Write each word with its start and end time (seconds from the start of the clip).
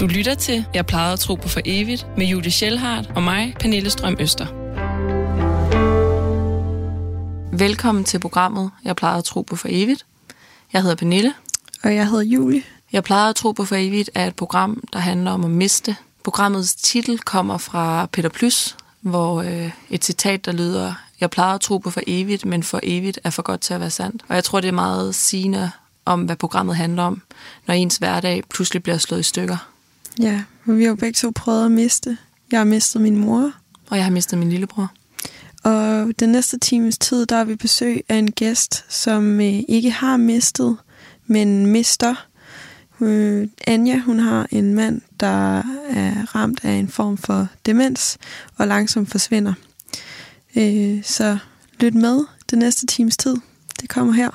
Du 0.00 0.06
lytter 0.06 0.34
til 0.34 0.64
Jeg 0.74 0.86
plejede 0.86 1.12
at 1.12 1.18
tro 1.18 1.34
på 1.34 1.48
for 1.48 1.60
evigt 1.64 2.06
med 2.16 2.26
Julie 2.26 2.50
Schellhardt 2.50 3.10
og 3.14 3.22
mig, 3.22 3.54
Pernille 3.60 3.90
Strøm 3.90 4.16
Øster. 4.20 4.46
Velkommen 7.56 8.04
til 8.04 8.18
programmet 8.18 8.70
Jeg 8.84 8.96
plejede 8.96 9.18
at 9.18 9.24
tro 9.24 9.42
på 9.42 9.56
for 9.56 9.68
evigt. 9.70 10.06
Jeg 10.72 10.82
hedder 10.82 10.96
Pernille. 10.96 11.34
Og 11.82 11.94
jeg 11.94 12.08
hedder 12.08 12.24
Julie. 12.24 12.62
Jeg 12.92 13.04
plejede 13.04 13.28
at 13.28 13.36
tro 13.36 13.52
på 13.52 13.64
for 13.64 13.76
evigt 13.76 14.10
er 14.14 14.26
et 14.26 14.36
program, 14.36 14.84
der 14.92 14.98
handler 14.98 15.30
om 15.30 15.44
at 15.44 15.50
miste. 15.50 15.96
Programmets 16.24 16.74
titel 16.74 17.18
kommer 17.18 17.58
fra 17.58 18.06
Peter 18.06 18.28
Plys, 18.28 18.76
hvor 19.00 19.42
øh, 19.42 19.70
et 19.90 20.04
citat, 20.04 20.44
der 20.44 20.52
lyder, 20.52 20.94
jeg 21.20 21.30
plejede 21.30 21.54
at 21.54 21.60
tro 21.60 21.78
på 21.78 21.90
for 21.90 22.00
evigt, 22.06 22.44
men 22.44 22.62
for 22.62 22.80
evigt 22.82 23.18
er 23.24 23.30
for 23.30 23.42
godt 23.42 23.60
til 23.60 23.74
at 23.74 23.80
være 23.80 23.90
sandt. 23.90 24.22
Og 24.28 24.34
jeg 24.34 24.44
tror, 24.44 24.60
det 24.60 24.68
er 24.68 24.72
meget 24.72 25.14
sigende 25.14 25.70
om, 26.04 26.22
hvad 26.22 26.36
programmet 26.36 26.76
handler 26.76 27.02
om, 27.02 27.22
når 27.66 27.74
ens 27.74 27.96
hverdag 27.96 28.42
pludselig 28.50 28.82
bliver 28.82 28.98
slået 28.98 29.20
i 29.20 29.22
stykker. 29.22 29.56
Ja, 30.20 30.42
men 30.64 30.78
vi 30.78 30.82
har 30.82 30.88
jo 30.88 30.96
begge 30.96 31.16
to 31.16 31.32
prøvet 31.34 31.64
at 31.64 31.70
miste. 31.70 32.18
Jeg 32.52 32.60
har 32.60 32.64
mistet 32.64 33.02
min 33.02 33.16
mor. 33.16 33.52
Og 33.90 33.96
jeg 33.96 34.04
har 34.04 34.10
mistet 34.10 34.38
min 34.38 34.50
lillebror. 34.50 34.92
Og 35.64 36.12
den 36.20 36.28
næste 36.28 36.58
times 36.58 36.98
tid, 36.98 37.26
der 37.26 37.36
har 37.36 37.44
vi 37.44 37.56
besøg 37.56 38.04
af 38.08 38.16
en 38.16 38.30
gæst, 38.30 38.84
som 38.88 39.40
øh, 39.40 39.62
ikke 39.68 39.90
har 39.90 40.16
mistet, 40.16 40.76
men 41.26 41.66
mister. 41.66 42.26
Øh, 43.00 43.48
Anja, 43.66 43.98
hun 43.98 44.18
har 44.18 44.46
en 44.50 44.74
mand, 44.74 45.00
der 45.20 45.58
er 45.88 46.34
ramt 46.34 46.64
af 46.64 46.72
en 46.72 46.88
form 46.88 47.16
for 47.18 47.48
demens 47.66 48.18
og 48.56 48.66
langsomt 48.66 49.10
forsvinder. 49.10 49.54
Øh, 50.56 51.02
så 51.02 51.38
lyt 51.80 51.94
med 51.94 52.24
den 52.50 52.58
næste 52.58 52.86
times 52.86 53.16
tid. 53.16 53.36
Det 53.80 53.88
kommer 53.88 54.12
her. 54.12 54.30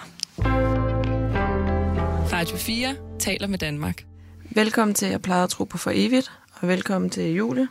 Radio 2.34 2.58
4 2.58 2.96
taler 3.20 3.48
med 3.48 3.58
Danmark. 3.58 4.11
Velkommen 4.56 4.96
til 4.96 5.08
Jeg 5.08 5.22
plejer 5.22 5.44
at 5.44 5.50
tro 5.50 5.64
på 5.64 5.78
for 5.78 5.92
evigt, 5.94 6.32
og 6.54 6.68
velkommen 6.68 7.10
til 7.10 7.34
Julie 7.34 7.68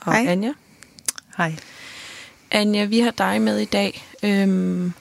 og 0.00 0.12
Hej. 0.12 0.32
Anja. 0.32 0.52
Hej. 1.36 1.56
Anja, 2.50 2.84
vi 2.84 3.00
har 3.00 3.10
dig 3.10 3.42
med 3.42 3.58
i 3.58 3.64
dag, 3.64 4.04
øhm, 4.22 4.92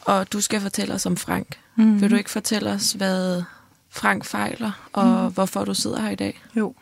og 0.00 0.32
du 0.32 0.40
skal 0.40 0.60
fortælle 0.60 0.94
os 0.94 1.06
om 1.06 1.16
Frank. 1.16 1.58
Mm. 1.76 2.00
Vil 2.00 2.10
du 2.10 2.16
ikke 2.16 2.30
fortælle 2.30 2.70
os, 2.70 2.92
hvad 2.92 3.42
Frank 3.90 4.24
fejler, 4.24 4.88
og 4.92 5.28
mm. 5.28 5.34
hvorfor 5.34 5.64
du 5.64 5.74
sidder 5.74 6.00
her 6.00 6.10
i 6.10 6.14
dag? 6.14 6.42
Jo. 6.56 6.74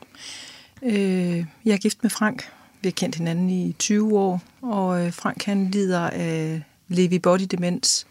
Øh, 0.82 1.44
jeg 1.64 1.72
er 1.72 1.78
gift 1.78 2.02
med 2.02 2.10
Frank. 2.10 2.50
Vi 2.80 2.88
har 2.88 2.92
kendt 2.92 3.16
hinanden 3.16 3.50
i 3.50 3.72
20 3.78 4.18
år, 4.18 4.42
og 4.62 5.06
øh, 5.06 5.12
Frank 5.12 5.44
han 5.44 5.70
lider 5.70 6.10
af 6.10 6.62
Lewy 6.88 7.20
body 7.22 7.46
demens, 7.50 8.06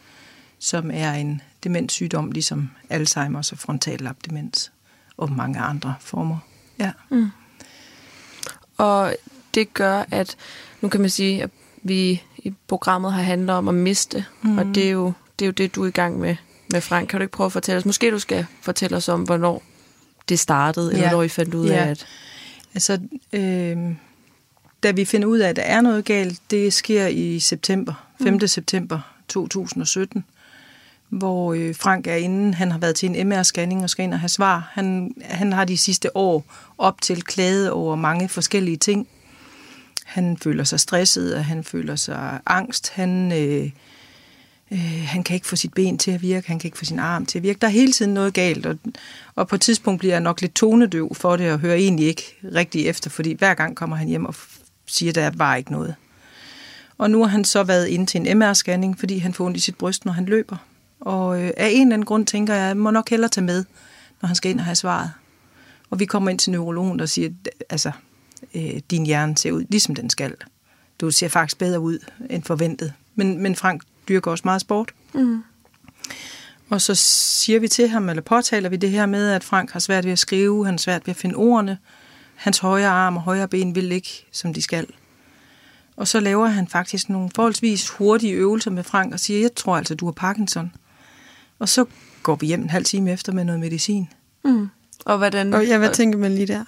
som 0.59 0.91
er 0.93 1.13
en 1.13 1.41
demenssygdom, 1.63 2.31
ligesom 2.31 2.69
Alzheimer's 2.91 3.51
og 3.51 3.57
frontallapdemens 3.57 4.71
og 5.19 5.31
mange 5.31 5.59
andre 5.59 5.93
former. 5.99 6.37
Ja. 6.79 6.91
Og 8.77 9.15
det 9.53 9.73
gør, 9.73 10.03
at 10.11 10.35
nu 10.81 10.89
kan 10.89 11.01
man 11.01 11.09
sige, 11.09 11.43
at 11.43 11.49
vi 11.83 12.23
i 12.37 12.53
programmet 12.67 13.13
har 13.13 13.21
handlet 13.21 13.55
om 13.55 13.67
at 13.67 13.75
miste, 13.75 14.25
mm. 14.41 14.57
og 14.57 14.65
det 14.65 14.85
er, 14.87 14.91
jo, 14.91 15.13
det 15.39 15.45
er 15.45 15.47
jo 15.47 15.51
det, 15.51 15.75
du 15.75 15.83
er 15.83 15.87
i 15.87 15.91
gang 15.91 16.19
med 16.19 16.35
med 16.71 16.81
Frank. 16.81 17.09
Kan 17.09 17.19
du 17.19 17.21
ikke 17.23 17.31
prøve 17.31 17.45
at 17.45 17.51
fortælle 17.51 17.77
os? 17.77 17.85
Måske 17.85 18.11
du 18.11 18.19
skal 18.19 18.45
fortælle 18.61 18.97
os 18.97 19.09
om, 19.09 19.21
hvornår 19.23 19.63
det 20.29 20.39
startede, 20.39 20.91
eller 20.91 21.03
Ja. 21.03 21.09
hvornår 21.09 21.23
I 21.23 21.27
fandt 21.27 21.53
ud 21.53 21.67
Ja. 21.67 21.75
af, 21.75 21.89
at... 21.89 22.05
Altså, 22.73 22.99
øh, 23.33 23.77
da 24.83 24.91
vi 24.91 25.05
finder 25.05 25.27
ud 25.27 25.39
af, 25.39 25.49
at 25.49 25.55
der 25.55 25.61
er 25.61 25.81
noget 25.81 26.05
galt, 26.05 26.41
det 26.51 26.73
sker 26.73 27.07
i 27.07 27.39
september, 27.39 27.93
5. 28.23 28.33
Mm. 28.33 28.47
september 28.47 28.99
2017, 29.27 30.25
hvor 31.09 31.53
øh, 31.53 31.75
Frank 31.75 32.07
er 32.07 32.15
inde, 32.15 32.53
han 32.53 32.71
har 32.71 32.79
været 32.79 32.95
til 32.95 33.09
en 33.09 33.31
MR-scanning 33.31 33.83
og 33.83 33.89
skal 33.89 34.03
ind 34.03 34.13
og 34.13 34.19
have 34.19 34.29
svar. 34.29 34.71
Han, 34.73 35.15
han 35.21 35.53
har 35.53 35.65
de 35.65 35.77
sidste 35.77 36.17
år 36.17 36.45
op 36.77 37.01
til 37.01 37.21
klaget 37.21 37.71
over 37.71 37.95
mange 37.95 38.29
forskellige 38.29 38.77
ting. 38.77 39.07
Han 40.05 40.37
føler 40.37 40.63
sig 40.63 40.79
stresset, 40.79 41.35
og 41.35 41.45
han 41.45 41.63
føler 41.63 41.95
sig 41.95 42.39
angst. 42.45 42.89
Han, 42.89 43.31
øh, 43.31 43.71
øh, 44.71 45.03
han 45.07 45.23
kan 45.23 45.33
ikke 45.33 45.47
få 45.47 45.55
sit 45.55 45.73
ben 45.73 45.97
til 45.97 46.11
at 46.11 46.21
virke, 46.21 46.47
han 46.47 46.59
kan 46.59 46.67
ikke 46.67 46.77
få 46.77 46.85
sin 46.85 46.99
arm 46.99 47.25
til 47.25 47.39
at 47.39 47.43
virke. 47.43 47.59
Der 47.59 47.67
er 47.67 47.71
hele 47.71 47.91
tiden 47.91 48.13
noget 48.13 48.33
galt, 48.33 48.65
og, 48.65 48.77
og 49.35 49.47
på 49.47 49.55
et 49.55 49.61
tidspunkt 49.61 49.99
bliver 49.99 50.13
jeg 50.13 50.21
nok 50.21 50.41
lidt 50.41 50.55
tonedøv 50.55 51.15
for 51.15 51.35
det, 51.35 51.51
og 51.51 51.59
hører 51.59 51.75
egentlig 51.75 52.07
ikke 52.07 52.23
rigtig 52.55 52.87
efter, 52.87 53.09
fordi 53.09 53.33
hver 53.33 53.53
gang 53.53 53.75
kommer 53.75 53.95
han 53.95 54.07
hjem 54.07 54.25
og 54.25 54.35
siger, 54.85 55.13
der 55.13 55.31
var 55.35 55.55
ikke 55.55 55.71
noget. 55.71 55.95
Og 56.97 57.11
nu 57.11 57.21
har 57.23 57.27
han 57.27 57.45
så 57.45 57.63
været 57.63 57.87
inde 57.87 58.05
til 58.05 58.27
en 58.27 58.43
MR-scanning, 58.43 58.99
fordi 58.99 59.17
han 59.17 59.33
får 59.33 59.45
ondt 59.45 59.57
i 59.57 59.59
sit 59.59 59.75
bryst, 59.75 60.05
når 60.05 60.11
han 60.11 60.25
løber. 60.25 60.57
Og 60.99 61.41
øh, 61.41 61.51
af 61.57 61.69
en 61.69 61.81
eller 61.81 61.93
anden 61.93 62.05
grund 62.05 62.25
tænker 62.25 62.53
jeg, 62.53 62.63
at 62.63 62.67
jeg 62.67 62.77
må 62.77 62.91
nok 62.91 63.09
hellere 63.09 63.29
tage 63.29 63.45
med, 63.45 63.65
når 64.21 64.27
han 64.27 64.35
skal 64.35 64.51
ind 64.51 64.59
og 64.59 64.65
have 64.65 64.75
svaret. 64.75 65.11
Og 65.89 65.99
vi 65.99 66.05
kommer 66.05 66.29
ind 66.29 66.39
til 66.39 66.51
neurologen, 66.51 66.99
der 66.99 67.05
siger, 67.05 67.29
altså, 67.69 67.91
øh, 68.55 68.79
din 68.91 69.05
hjerne 69.05 69.37
ser 69.37 69.51
ud, 69.51 69.65
ligesom 69.69 69.95
den 69.95 70.09
skal. 70.09 70.35
Du 71.01 71.11
ser 71.11 71.27
faktisk 71.27 71.57
bedre 71.57 71.79
ud 71.79 71.99
end 72.29 72.43
forventet. 72.43 72.93
Men, 73.15 73.41
men 73.41 73.55
Frank 73.55 73.83
dyrker 74.07 74.31
også 74.31 74.41
meget 74.45 74.61
sport. 74.61 74.91
Mm. 75.13 75.43
Og 76.69 76.81
så 76.81 76.95
siger 76.95 77.59
vi 77.59 77.67
til 77.67 77.89
ham, 77.89 78.09
eller 78.09 78.21
påtaler 78.21 78.69
vi 78.69 78.75
det 78.75 78.89
her 78.89 79.05
med, 79.05 79.31
at 79.31 79.43
Frank 79.43 79.71
har 79.71 79.79
svært 79.79 80.05
ved 80.05 80.11
at 80.11 80.19
skrive, 80.19 80.65
han 80.65 80.73
har 80.73 80.77
svært 80.77 81.07
ved 81.07 81.11
at 81.11 81.17
finde 81.17 81.35
ordene. 81.35 81.77
Hans 82.35 82.59
højre 82.59 82.87
arm 82.87 83.17
og 83.17 83.23
højre 83.23 83.47
ben 83.47 83.75
vil 83.75 83.91
ikke, 83.91 84.25
som 84.31 84.53
de 84.53 84.61
skal. 84.61 84.87
Og 85.95 86.07
så 86.07 86.19
laver 86.19 86.47
han 86.47 86.67
faktisk 86.67 87.09
nogle 87.09 87.29
forholdsvis 87.35 87.89
hurtige 87.89 88.33
øvelser 88.33 88.71
med 88.71 88.83
Frank 88.83 89.13
og 89.13 89.19
siger, 89.19 89.39
jeg 89.39 89.55
tror 89.55 89.77
altså, 89.77 89.95
du 89.95 90.05
har 90.05 90.11
Parkinson. 90.11 90.71
Og 91.59 91.69
så 91.69 91.85
går 92.23 92.35
vi 92.35 92.45
hjem 92.45 92.61
en 92.61 92.69
halv 92.69 92.85
time 92.85 93.11
efter 93.11 93.31
med 93.31 93.43
noget 93.43 93.59
medicin. 93.59 94.09
Mm. 94.45 94.67
Og 95.05 95.17
hvordan... 95.17 95.53
Og 95.53 95.65
ja, 95.65 95.77
hvad 95.77 95.93
tænker 95.93 96.19
man 96.19 96.35
lige 96.35 96.47
der? 96.47 96.63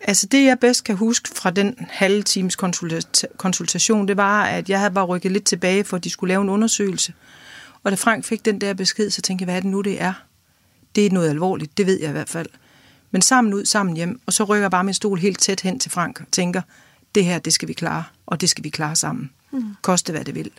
Altså 0.00 0.26
det, 0.26 0.44
jeg 0.44 0.58
bedst 0.58 0.84
kan 0.84 0.96
huske 0.96 1.28
fra 1.34 1.50
den 1.50 1.74
halve 1.90 2.22
times 2.22 2.56
konsulta- 2.62 3.36
konsultation, 3.36 4.08
det 4.08 4.16
var, 4.16 4.44
at 4.44 4.70
jeg 4.70 4.78
havde 4.78 4.94
bare 4.94 5.04
rykket 5.04 5.32
lidt 5.32 5.44
tilbage, 5.44 5.84
for 5.84 5.96
at 5.96 6.04
de 6.04 6.10
skulle 6.10 6.28
lave 6.28 6.42
en 6.42 6.48
undersøgelse. 6.48 7.14
Og 7.82 7.90
da 7.90 7.96
Frank 7.96 8.24
fik 8.24 8.44
den 8.44 8.60
der 8.60 8.74
besked, 8.74 9.10
så 9.10 9.22
tænkte 9.22 9.42
jeg, 9.42 9.46
hvad 9.46 9.56
er 9.56 9.60
det 9.60 9.70
nu, 9.70 9.80
det 9.80 10.02
er? 10.02 10.12
Det 10.94 11.06
er 11.06 11.10
noget 11.10 11.28
alvorligt, 11.28 11.78
det 11.78 11.86
ved 11.86 12.00
jeg 12.00 12.08
i 12.08 12.12
hvert 12.12 12.28
fald. 12.28 12.46
Men 13.10 13.22
sammen 13.22 13.54
ud, 13.54 13.64
sammen 13.64 13.96
hjem, 13.96 14.20
og 14.26 14.32
så 14.32 14.44
rykker 14.44 14.64
jeg 14.64 14.70
bare 14.70 14.84
min 14.84 14.94
stol 14.94 15.18
helt 15.18 15.38
tæt 15.40 15.60
hen 15.60 15.78
til 15.78 15.90
Frank 15.90 16.20
og 16.20 16.26
tænker, 16.32 16.62
det 17.14 17.24
her, 17.24 17.38
det 17.38 17.52
skal 17.52 17.68
vi 17.68 17.72
klare, 17.72 18.04
og 18.26 18.40
det 18.40 18.50
skal 18.50 18.64
vi 18.64 18.68
klare 18.68 18.96
sammen. 18.96 19.30
Mm. 19.52 19.64
Koste 19.82 20.12
hvad 20.12 20.24
det 20.24 20.34
vil. 20.34 20.50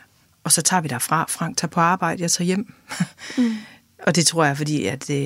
Og 0.44 0.52
så 0.52 0.62
tager 0.62 0.82
vi 0.82 0.88
derfra. 0.88 1.26
Frank 1.30 1.58
tager 1.58 1.70
på 1.70 1.80
arbejde, 1.80 2.22
jeg 2.22 2.32
tager 2.32 2.46
hjem. 2.46 2.74
Mm. 3.38 3.56
og 4.08 4.16
det 4.16 4.26
tror 4.26 4.46
jeg, 4.46 4.58
fordi 4.58 4.86
at, 4.86 5.10
øh, 5.10 5.18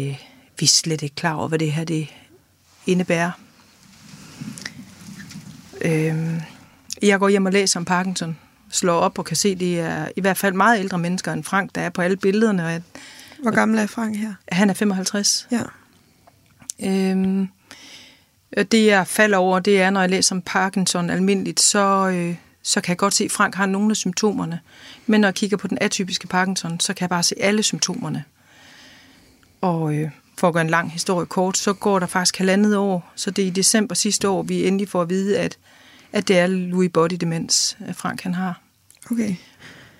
vi 0.59 0.63
er 0.63 0.67
slet 0.67 1.01
ikke 1.01 1.15
klar 1.15 1.33
over, 1.33 1.47
hvad 1.47 1.59
det 1.59 1.71
her 1.71 1.83
det 1.83 2.07
indebærer. 2.85 3.31
Øhm, 5.81 6.41
jeg 7.01 7.19
går 7.19 7.29
hjem 7.29 7.45
og 7.45 7.51
læser 7.51 7.79
om 7.79 7.85
Parkinson, 7.85 8.37
slår 8.71 8.93
op 8.93 9.19
og 9.19 9.25
kan 9.25 9.37
se, 9.37 9.55
det 9.55 9.79
er 9.79 10.07
i 10.15 10.21
hvert 10.21 10.37
fald 10.37 10.53
meget 10.53 10.79
ældre 10.79 10.97
mennesker 10.97 11.33
end 11.33 11.43
Frank, 11.43 11.75
der 11.75 11.81
er 11.81 11.89
på 11.89 12.01
alle 12.01 12.17
billederne, 12.17 12.63
og 12.65 12.71
at 12.71 12.81
Hvor 13.41 13.51
gammel 13.51 13.79
er 13.79 13.87
Frank 13.87 14.17
her? 14.17 14.33
han 14.51 14.69
er 14.69 14.73
55. 14.73 15.47
Ja. 15.51 15.61
Øhm, 16.83 17.47
det 18.71 18.85
jeg 18.85 19.07
falder 19.07 19.37
over, 19.37 19.59
det 19.59 19.81
er, 19.81 19.89
når 19.89 20.01
jeg 20.01 20.09
læser 20.09 20.35
om 20.35 20.41
Parkinson 20.41 21.09
almindeligt, 21.09 21.59
så, 21.59 22.09
øh, 22.09 22.35
så 22.67 22.81
kan 22.81 22.89
jeg 22.89 22.97
godt 22.97 23.13
se, 23.13 23.23
at 23.23 23.31
Frank 23.31 23.55
har 23.55 23.65
nogle 23.65 23.89
af 23.89 23.95
symptomerne. 23.95 24.59
Men 25.05 25.21
når 25.21 25.27
jeg 25.27 25.35
kigger 25.35 25.57
på 25.57 25.67
den 25.67 25.77
atypiske 25.81 26.27
Parkinson, 26.27 26.79
så 26.79 26.93
kan 26.93 27.01
jeg 27.01 27.09
bare 27.09 27.23
se 27.23 27.35
alle 27.39 27.63
symptomerne. 27.63 28.23
Og 29.61 29.95
øh, 29.95 30.11
for 30.37 30.47
at 30.47 30.53
gøre 30.53 30.61
en 30.61 30.69
lang 30.69 30.91
historie 30.91 31.25
kort, 31.25 31.57
så 31.57 31.73
går 31.73 31.99
der 31.99 32.07
faktisk 32.07 32.37
halvandet 32.37 32.77
år, 32.77 33.11
så 33.15 33.31
det 33.31 33.43
er 33.43 33.47
i 33.47 33.49
december 33.49 33.95
sidste 33.95 34.29
år, 34.29 34.43
vi 34.43 34.67
endelig 34.67 34.89
får 34.89 35.01
at 35.01 35.09
vide, 35.09 35.39
at, 35.39 35.57
at 36.11 36.27
det 36.27 36.37
er 36.37 36.47
Louis 36.47 36.91
body 36.93 37.13
demens, 37.13 37.77
at 37.85 37.95
Frank 37.95 38.21
han 38.21 38.33
har. 38.33 38.61
Okay. 39.11 39.35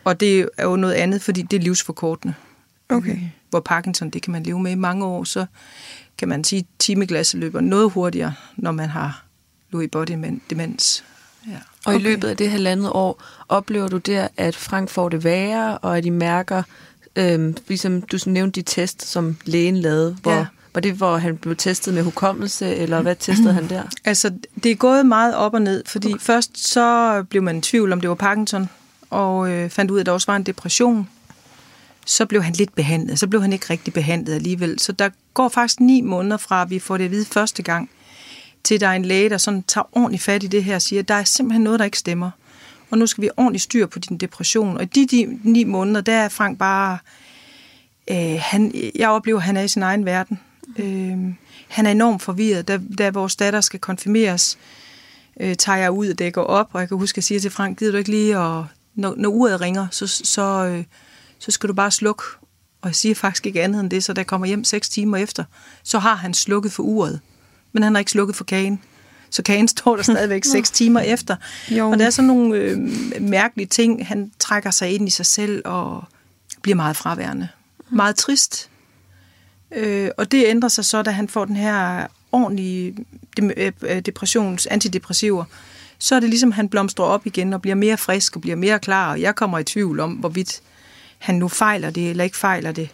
Og 0.03 0.19
det 0.19 0.49
er 0.57 0.63
jo 0.63 0.75
noget 0.75 0.93
andet, 0.93 1.21
fordi 1.21 1.41
det 1.41 1.57
er 1.57 1.61
livsforkortende. 1.61 2.33
Okay. 2.89 3.19
Hvor 3.49 3.59
Parkinson, 3.59 4.09
det 4.09 4.21
kan 4.21 4.31
man 4.31 4.43
leve 4.43 4.59
med 4.59 4.71
i 4.71 4.75
mange 4.75 5.05
år, 5.05 5.23
så 5.23 5.45
kan 6.17 6.27
man 6.27 6.43
sige, 6.43 6.59
at 6.59 6.65
timeglasset 6.79 7.39
løber 7.39 7.61
noget 7.61 7.91
hurtigere, 7.91 8.33
når 8.55 8.71
man 8.71 8.89
har 8.89 9.25
Louis 9.71 9.89
body 9.91 10.39
demens. 10.49 11.03
Ja. 11.47 11.51
Og 11.85 11.93
i 11.93 11.95
Okay. 11.95 12.05
løbet 12.05 12.27
af 12.27 12.37
det 12.37 12.49
halvandet 12.51 12.89
år, 12.89 13.23
oplever 13.49 13.87
du 13.87 13.97
der, 13.97 14.27
at 14.37 14.55
Frank 14.55 14.89
får 14.89 15.09
det 15.09 15.23
værre, 15.23 15.77
og 15.77 15.97
at 15.97 16.05
I 16.05 16.09
mærker, 16.09 16.63
øhm, 17.15 17.57
ligesom 17.67 18.01
du 18.01 18.17
nævnte 18.25 18.61
de 18.61 18.65
test, 18.65 19.07
som 19.07 19.37
lægen 19.45 19.77
lavede, 19.77 20.17
hvor, 20.21 20.31
Ja. 20.31 20.45
var 20.73 20.81
det, 20.81 20.93
hvor 20.93 21.17
han 21.17 21.37
blev 21.37 21.55
testet 21.55 21.93
med 21.93 22.03
hukommelse, 22.03 22.75
eller 22.75 23.01
hvad 23.01 23.15
testede 23.15 23.53
han 23.53 23.69
der? 23.69 23.83
Altså, 24.05 24.31
det 24.63 24.71
er 24.71 24.75
gået 24.75 25.05
meget 25.05 25.35
op 25.35 25.53
og 25.53 25.61
ned, 25.61 25.83
fordi 25.85 26.07
okay. 26.13 26.19
først 26.23 26.67
så 26.71 27.23
blev 27.29 27.43
man 27.43 27.57
i 27.57 27.61
tvivl, 27.61 27.93
om 27.93 28.01
det 28.01 28.09
var 28.09 28.15
Parkinson, 28.15 28.69
og 29.09 29.49
øh, 29.51 29.69
fandt 29.69 29.91
ud 29.91 29.97
af, 29.97 30.01
at 30.01 30.05
der 30.05 30.11
også 30.11 30.27
var 30.31 30.35
en 30.35 30.43
depression. 30.43 31.09
Så 32.05 32.25
blev 32.25 32.43
han 32.43 32.53
lidt 32.53 32.75
behandlet, 32.75 33.19
så 33.19 33.27
blev 33.27 33.41
han 33.41 33.53
ikke 33.53 33.65
rigtig 33.69 33.93
behandlet 33.93 34.33
alligevel. 34.35 34.79
Så 34.79 34.91
der 34.91 35.09
går 35.33 35.49
faktisk 35.49 35.79
ni 35.79 36.01
måneder 36.01 36.37
fra, 36.37 36.61
at 36.61 36.69
vi 36.69 36.79
får 36.79 36.97
det 36.97 37.05
at 37.05 37.11
vide 37.11 37.25
første 37.25 37.63
gang, 37.63 37.89
til 38.67 38.79
der 38.79 38.87
er 38.87 38.93
en 38.93 39.05
læge, 39.05 39.29
der 39.29 39.37
sådan 39.37 39.63
tager 39.63 39.89
ordentligt 39.91 40.23
fat 40.23 40.43
i 40.43 40.47
det 40.47 40.63
her 40.63 40.75
og 40.75 40.81
siger, 40.81 41.01
der 41.01 41.13
er 41.13 41.23
simpelthen 41.23 41.63
noget, 41.63 41.79
der 41.79 41.85
ikke 41.85 41.99
stemmer. 41.99 42.31
Og 42.89 42.97
nu 42.97 43.07
skal 43.07 43.21
vi 43.21 43.29
ordentligt 43.37 43.63
styr 43.63 43.85
på 43.85 43.99
din 43.99 44.17
depression. 44.17 44.77
Og 44.77 44.83
i 44.83 44.85
de, 44.85 45.07
de 45.07 45.39
ni 45.43 45.63
måneder, 45.63 46.01
der 46.01 46.13
er 46.13 46.29
Frank 46.29 46.57
bare... 46.57 46.97
Øh, 48.11 48.39
han, 48.39 48.91
jeg 48.95 49.09
oplever, 49.09 49.37
at 49.37 49.43
han 49.43 49.57
er 49.57 49.61
i 49.61 49.67
sin 49.67 49.83
egen 49.83 50.05
verden. 50.05 50.39
Øh, 50.79 51.17
han 51.67 51.85
er 51.85 51.91
enormt 51.91 52.21
forvirret. 52.21 52.67
Da, 52.67 52.79
da 52.97 53.09
vores 53.09 53.35
datter 53.35 53.61
skal 53.61 53.79
konfirmeres, 53.79 54.57
øh, 55.39 55.55
tager 55.55 55.77
jeg 55.77 55.91
ud 55.91 56.09
og 56.09 56.19
dækker 56.19 56.41
op, 56.41 56.69
og 56.73 56.79
jeg 56.79 56.87
kan 56.87 56.97
huske, 56.97 57.13
at 57.13 57.17
jeg 57.17 57.23
siger 57.23 57.39
til 57.39 57.51
Frank, 57.51 57.79
gider 57.79 57.91
du 57.91 57.97
ikke 57.97 58.11
lige, 58.11 58.39
og 58.39 58.67
når, 58.95 59.13
når 59.17 59.29
uret 59.29 59.61
ringer, 59.61 59.87
så, 59.91 60.07
så, 60.07 60.65
øh, 60.65 60.83
så 61.39 61.51
skal 61.51 61.69
du 61.69 61.73
bare 61.73 61.91
slukke. 61.91 62.23
Og 62.81 62.89
jeg 62.89 62.95
siger 62.95 63.15
faktisk 63.15 63.45
ikke 63.45 63.63
andet 63.63 63.79
end 63.79 63.89
det, 63.89 64.03
så 64.03 64.13
da 64.13 64.19
jeg 64.19 64.27
kommer 64.27 64.47
hjem 64.47 64.63
seks 64.63 64.89
timer 64.89 65.17
efter, 65.17 65.43
så 65.83 65.99
har 65.99 66.15
han 66.15 66.33
slukket 66.33 66.71
for 66.71 66.83
uret, 66.83 67.19
men 67.77 67.83
han 67.83 67.95
har 67.95 67.99
ikke 67.99 68.11
slukket 68.11 68.35
for 68.35 68.43
kagen. 68.43 68.81
Så 69.29 69.43
kagen 69.43 69.67
står 69.67 69.95
der 69.95 70.03
stadigvæk 70.03 70.45
seks 70.55 70.71
timer 70.71 70.99
efter. 70.99 71.35
Jo. 71.69 71.89
Og 71.89 71.99
der 71.99 72.05
er 72.05 72.09
sådan 72.09 72.27
nogle 72.27 72.57
øh, 72.57 72.77
mærkelige 73.21 73.67
ting. 73.67 74.07
Han 74.07 74.31
trækker 74.39 74.71
sig 74.71 74.91
ind 74.91 75.07
i 75.07 75.11
sig 75.11 75.25
selv 75.25 75.61
og 75.65 76.03
bliver 76.61 76.75
meget 76.75 76.95
fraværende. 76.95 77.47
Meget 77.89 78.15
trist. 78.15 78.69
Øh, 79.71 80.09
og 80.17 80.31
det 80.31 80.45
ændrer 80.47 80.69
sig 80.69 80.85
så, 80.85 81.01
da 81.01 81.11
han 81.11 81.27
får 81.27 81.45
den 81.45 81.55
her 81.55 82.07
ordentlige 82.31 83.05
øh, 83.41 83.71
øh, 83.81 83.99
depressions, 83.99 84.65
antidepressiver. 84.65 85.45
Så 85.99 86.15
er 86.15 86.19
det 86.19 86.29
ligesom, 86.29 86.51
han 86.51 86.69
blomstrer 86.69 87.05
op 87.05 87.25
igen 87.25 87.53
og 87.53 87.61
bliver 87.61 87.75
mere 87.75 87.97
frisk 87.97 88.35
og 88.35 88.41
bliver 88.41 88.55
mere 88.55 88.79
klar. 88.79 89.11
Og 89.11 89.21
jeg 89.21 89.35
kommer 89.35 89.59
i 89.59 89.63
tvivl 89.63 89.99
om, 89.99 90.11
hvorvidt 90.11 90.61
han 91.17 91.35
nu 91.35 91.47
fejler 91.47 91.89
det 91.89 92.09
eller 92.09 92.23
ikke 92.23 92.37
fejler 92.37 92.71
det. 92.71 92.89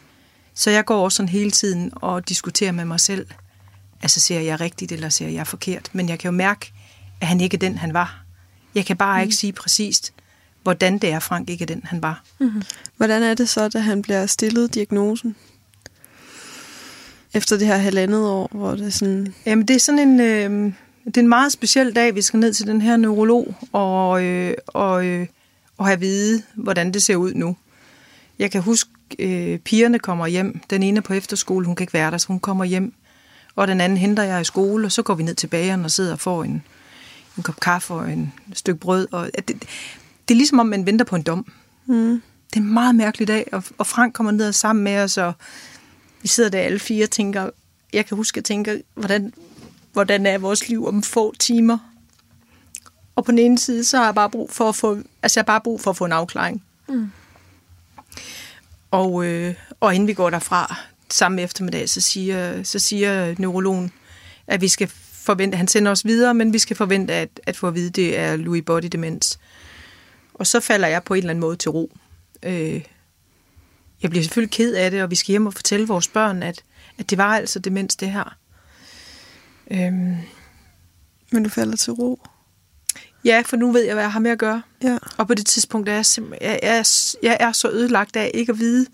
Så 0.53 0.69
jeg 0.69 0.85
går 0.85 1.03
også 1.03 1.15
sådan 1.15 1.29
hele 1.29 1.51
tiden 1.51 1.91
og 1.95 2.29
diskuterer 2.29 2.71
med 2.71 2.85
mig 2.85 2.99
selv. 2.99 3.27
Altså 4.03 4.19
ser 4.19 4.39
jeg 4.39 4.59
rigtigt, 4.61 4.91
eller 4.91 5.09
ser 5.09 5.27
jeg 5.27 5.47
forkert? 5.47 5.89
Men 5.93 6.09
jeg 6.09 6.19
kan 6.19 6.31
jo 6.31 6.37
mærke, 6.37 6.73
at 7.21 7.27
han 7.27 7.41
ikke 7.41 7.55
er 7.55 7.59
den, 7.59 7.77
han 7.77 7.93
var. 7.93 8.23
Jeg 8.75 8.85
kan 8.85 8.97
bare 8.97 9.17
mm. 9.17 9.23
ikke 9.23 9.35
sige 9.35 9.53
præcist, 9.53 10.13
hvordan 10.63 10.97
det 10.97 11.11
er, 11.11 11.19
Frank 11.19 11.49
ikke 11.49 11.61
er 11.61 11.65
den, 11.65 11.81
han 11.83 12.01
var. 12.01 12.23
Hvordan 12.97 13.23
er 13.23 13.33
det 13.33 13.49
så, 13.49 13.69
da 13.69 13.79
han 13.79 14.01
bliver 14.01 14.25
stillet 14.25 14.73
diagnosen? 14.73 15.35
Efter 17.33 17.57
det 17.57 17.67
her 17.67 17.77
halvandet 17.77 18.27
år, 18.27 18.49
hvor 18.51 18.71
det 18.71 18.85
er 18.87 18.89
sådan... 18.89 19.33
Jamen, 19.45 19.67
det 19.67 19.75
er 19.75 19.79
sådan 19.79 19.99
en... 19.99 20.19
Øh, 20.19 20.73
det 21.05 21.17
er 21.17 21.21
en 21.21 21.29
meget 21.29 21.51
speciel 21.51 21.95
dag, 21.95 22.15
vi 22.15 22.21
skal 22.21 22.39
ned 22.39 22.53
til 22.53 22.67
den 22.67 22.81
her 22.81 22.97
neurolog 22.97 23.55
og, 23.71 24.23
øh, 24.23 24.53
og, 24.67 25.05
øh, 25.05 25.27
og 25.77 25.85
have 25.85 25.99
vide, 25.99 26.43
hvordan 26.55 26.93
det 26.93 27.03
ser 27.03 27.15
ud 27.15 27.33
nu. 27.33 27.55
Jeg 28.39 28.51
kan 28.51 28.61
huske, 28.61 28.89
øh, 29.19 29.59
pigerne 29.59 29.99
kommer 29.99 30.27
hjem. 30.27 30.59
Den 30.69 30.83
ene 30.83 30.97
er 30.97 31.01
på 31.01 31.13
efterskole, 31.13 31.65
hun 31.65 31.75
kan 31.75 31.83
ikke 31.83 31.93
være 31.93 32.11
der, 32.11 32.17
så 32.17 32.27
hun 32.27 32.39
kommer 32.39 32.65
hjem. 32.65 32.93
Og 33.55 33.67
den 33.67 33.81
anden 33.81 33.97
henter 33.97 34.23
jeg 34.23 34.41
i 34.41 34.43
skole, 34.43 34.85
og 34.85 34.91
så 34.91 35.01
går 35.01 35.13
vi 35.13 35.23
ned 35.23 35.35
til 35.35 35.47
bageren 35.47 35.85
og 35.85 35.91
sidder 35.91 36.13
og 36.13 36.19
får 36.19 36.43
en, 36.43 36.63
en 37.37 37.43
kop 37.43 37.59
kaffe 37.59 37.93
og 37.93 38.11
en 38.11 38.33
stykke 38.53 38.79
brød. 38.79 39.07
Og 39.11 39.29
det, 39.35 39.47
det, 39.47 39.59
det 40.27 40.33
er 40.33 40.37
ligesom 40.37 40.59
om, 40.59 40.65
man 40.65 40.85
venter 40.85 41.05
på 41.05 41.15
en 41.15 41.21
dom. 41.21 41.51
Mm. 41.85 42.21
Det 42.49 42.59
er 42.59 42.63
en 42.63 42.73
meget 42.73 42.95
mærkelig 42.95 43.27
dag, 43.27 43.47
og, 43.51 43.63
og 43.77 43.87
Frank 43.87 44.13
kommer 44.13 44.31
ned 44.31 44.53
sammen 44.53 44.83
med 44.83 44.97
os, 44.99 45.17
og 45.17 45.33
vi 46.21 46.27
sidder 46.27 46.49
der 46.49 46.59
alle 46.59 46.79
fire 46.79 47.05
og 47.05 47.09
tænker, 47.09 47.49
jeg 47.93 48.05
kan 48.05 48.17
huske 48.17 48.37
at 48.37 48.45
tænke, 48.45 48.83
hvordan, 48.93 49.33
hvordan 49.93 50.25
er 50.25 50.37
vores 50.37 50.69
liv 50.69 50.87
om 50.87 51.03
få 51.03 51.33
timer? 51.39 51.77
Og 53.15 53.25
på 53.25 53.31
den 53.31 53.39
ene 53.39 53.57
side, 53.59 53.83
så 53.83 53.97
har 53.97 54.05
jeg 54.05 54.15
bare 54.15 54.29
brug 54.29 54.51
for 54.51 54.69
at 54.69 54.75
få, 54.75 54.97
altså 55.23 55.39
jeg 55.39 55.41
har 55.41 55.45
bare 55.45 55.61
brug 55.61 55.81
for 55.81 55.91
at 55.91 55.97
få 55.97 56.05
en 56.05 56.11
afklaring. 56.11 56.63
Mm. 56.89 57.11
Og, 58.91 59.25
øh, 59.25 59.55
og 59.79 59.95
inden 59.95 60.07
vi 60.07 60.13
går 60.13 60.29
derfra 60.29 60.75
samme 61.13 61.41
eftermiddag, 61.41 61.89
så 61.89 62.01
siger, 62.01 62.63
så 62.63 62.79
siger 62.79 63.35
neurologen, 63.37 63.91
at 64.47 64.61
vi 64.61 64.67
skal 64.67 64.91
forvente, 65.13 65.57
han 65.57 65.67
sender 65.67 65.91
os 65.91 66.05
videre, 66.05 66.33
men 66.33 66.53
vi 66.53 66.59
skal 66.59 66.75
forvente 66.75 67.13
at, 67.13 67.29
at 67.43 67.57
få 67.57 67.67
at 67.67 67.75
vide, 67.75 67.87
at 67.87 67.95
det 67.95 68.17
er 68.17 68.35
Louis 68.35 68.63
Body 68.65 68.87
demens. 68.91 69.39
Og 70.33 70.47
så 70.47 70.59
falder 70.59 70.87
jeg 70.87 71.03
på 71.03 71.13
en 71.13 71.17
eller 71.17 71.29
anden 71.29 71.41
måde 71.41 71.55
til 71.55 71.71
ro. 71.71 71.97
Øh, 72.43 72.81
jeg 74.01 74.09
bliver 74.09 74.23
selvfølgelig 74.23 74.51
ked 74.51 74.73
af 74.75 74.91
det, 74.91 75.03
og 75.03 75.09
vi 75.11 75.15
skal 75.15 75.31
hjem 75.31 75.45
og 75.45 75.53
fortælle 75.53 75.87
vores 75.87 76.07
børn, 76.07 76.43
at, 76.43 76.63
at 76.97 77.09
det 77.09 77.17
var 77.17 77.35
altså 77.35 77.59
demens, 77.59 77.95
det 77.95 78.11
her. 78.11 78.37
Øhm, 79.71 80.15
Men 81.31 81.43
du 81.43 81.49
falder 81.49 81.75
til 81.75 81.93
ro. 81.93 82.21
ja, 83.25 83.43
for 83.45 83.57
nu 83.57 83.71
ved 83.71 83.81
jeg, 83.83 83.93
hvad 83.93 84.03
jeg 84.03 84.11
har 84.11 84.19
med 84.19 84.31
at 84.31 84.39
gøre. 84.39 84.61
Ja. 84.83 84.97
Og 85.17 85.27
på 85.27 85.33
det 85.33 85.45
tidspunkt 85.45 85.89
er 85.89 85.93
jeg, 85.93 86.05
simp- 86.05 86.37
jeg, 86.41 86.59
jeg, 86.63 86.77
er, 86.77 87.15
jeg 87.23 87.37
er 87.39 87.51
så 87.51 87.69
ødelagt 87.69 88.15
af 88.15 88.31
ikke 88.33 88.51
at 88.51 88.59
vide, 88.59 88.87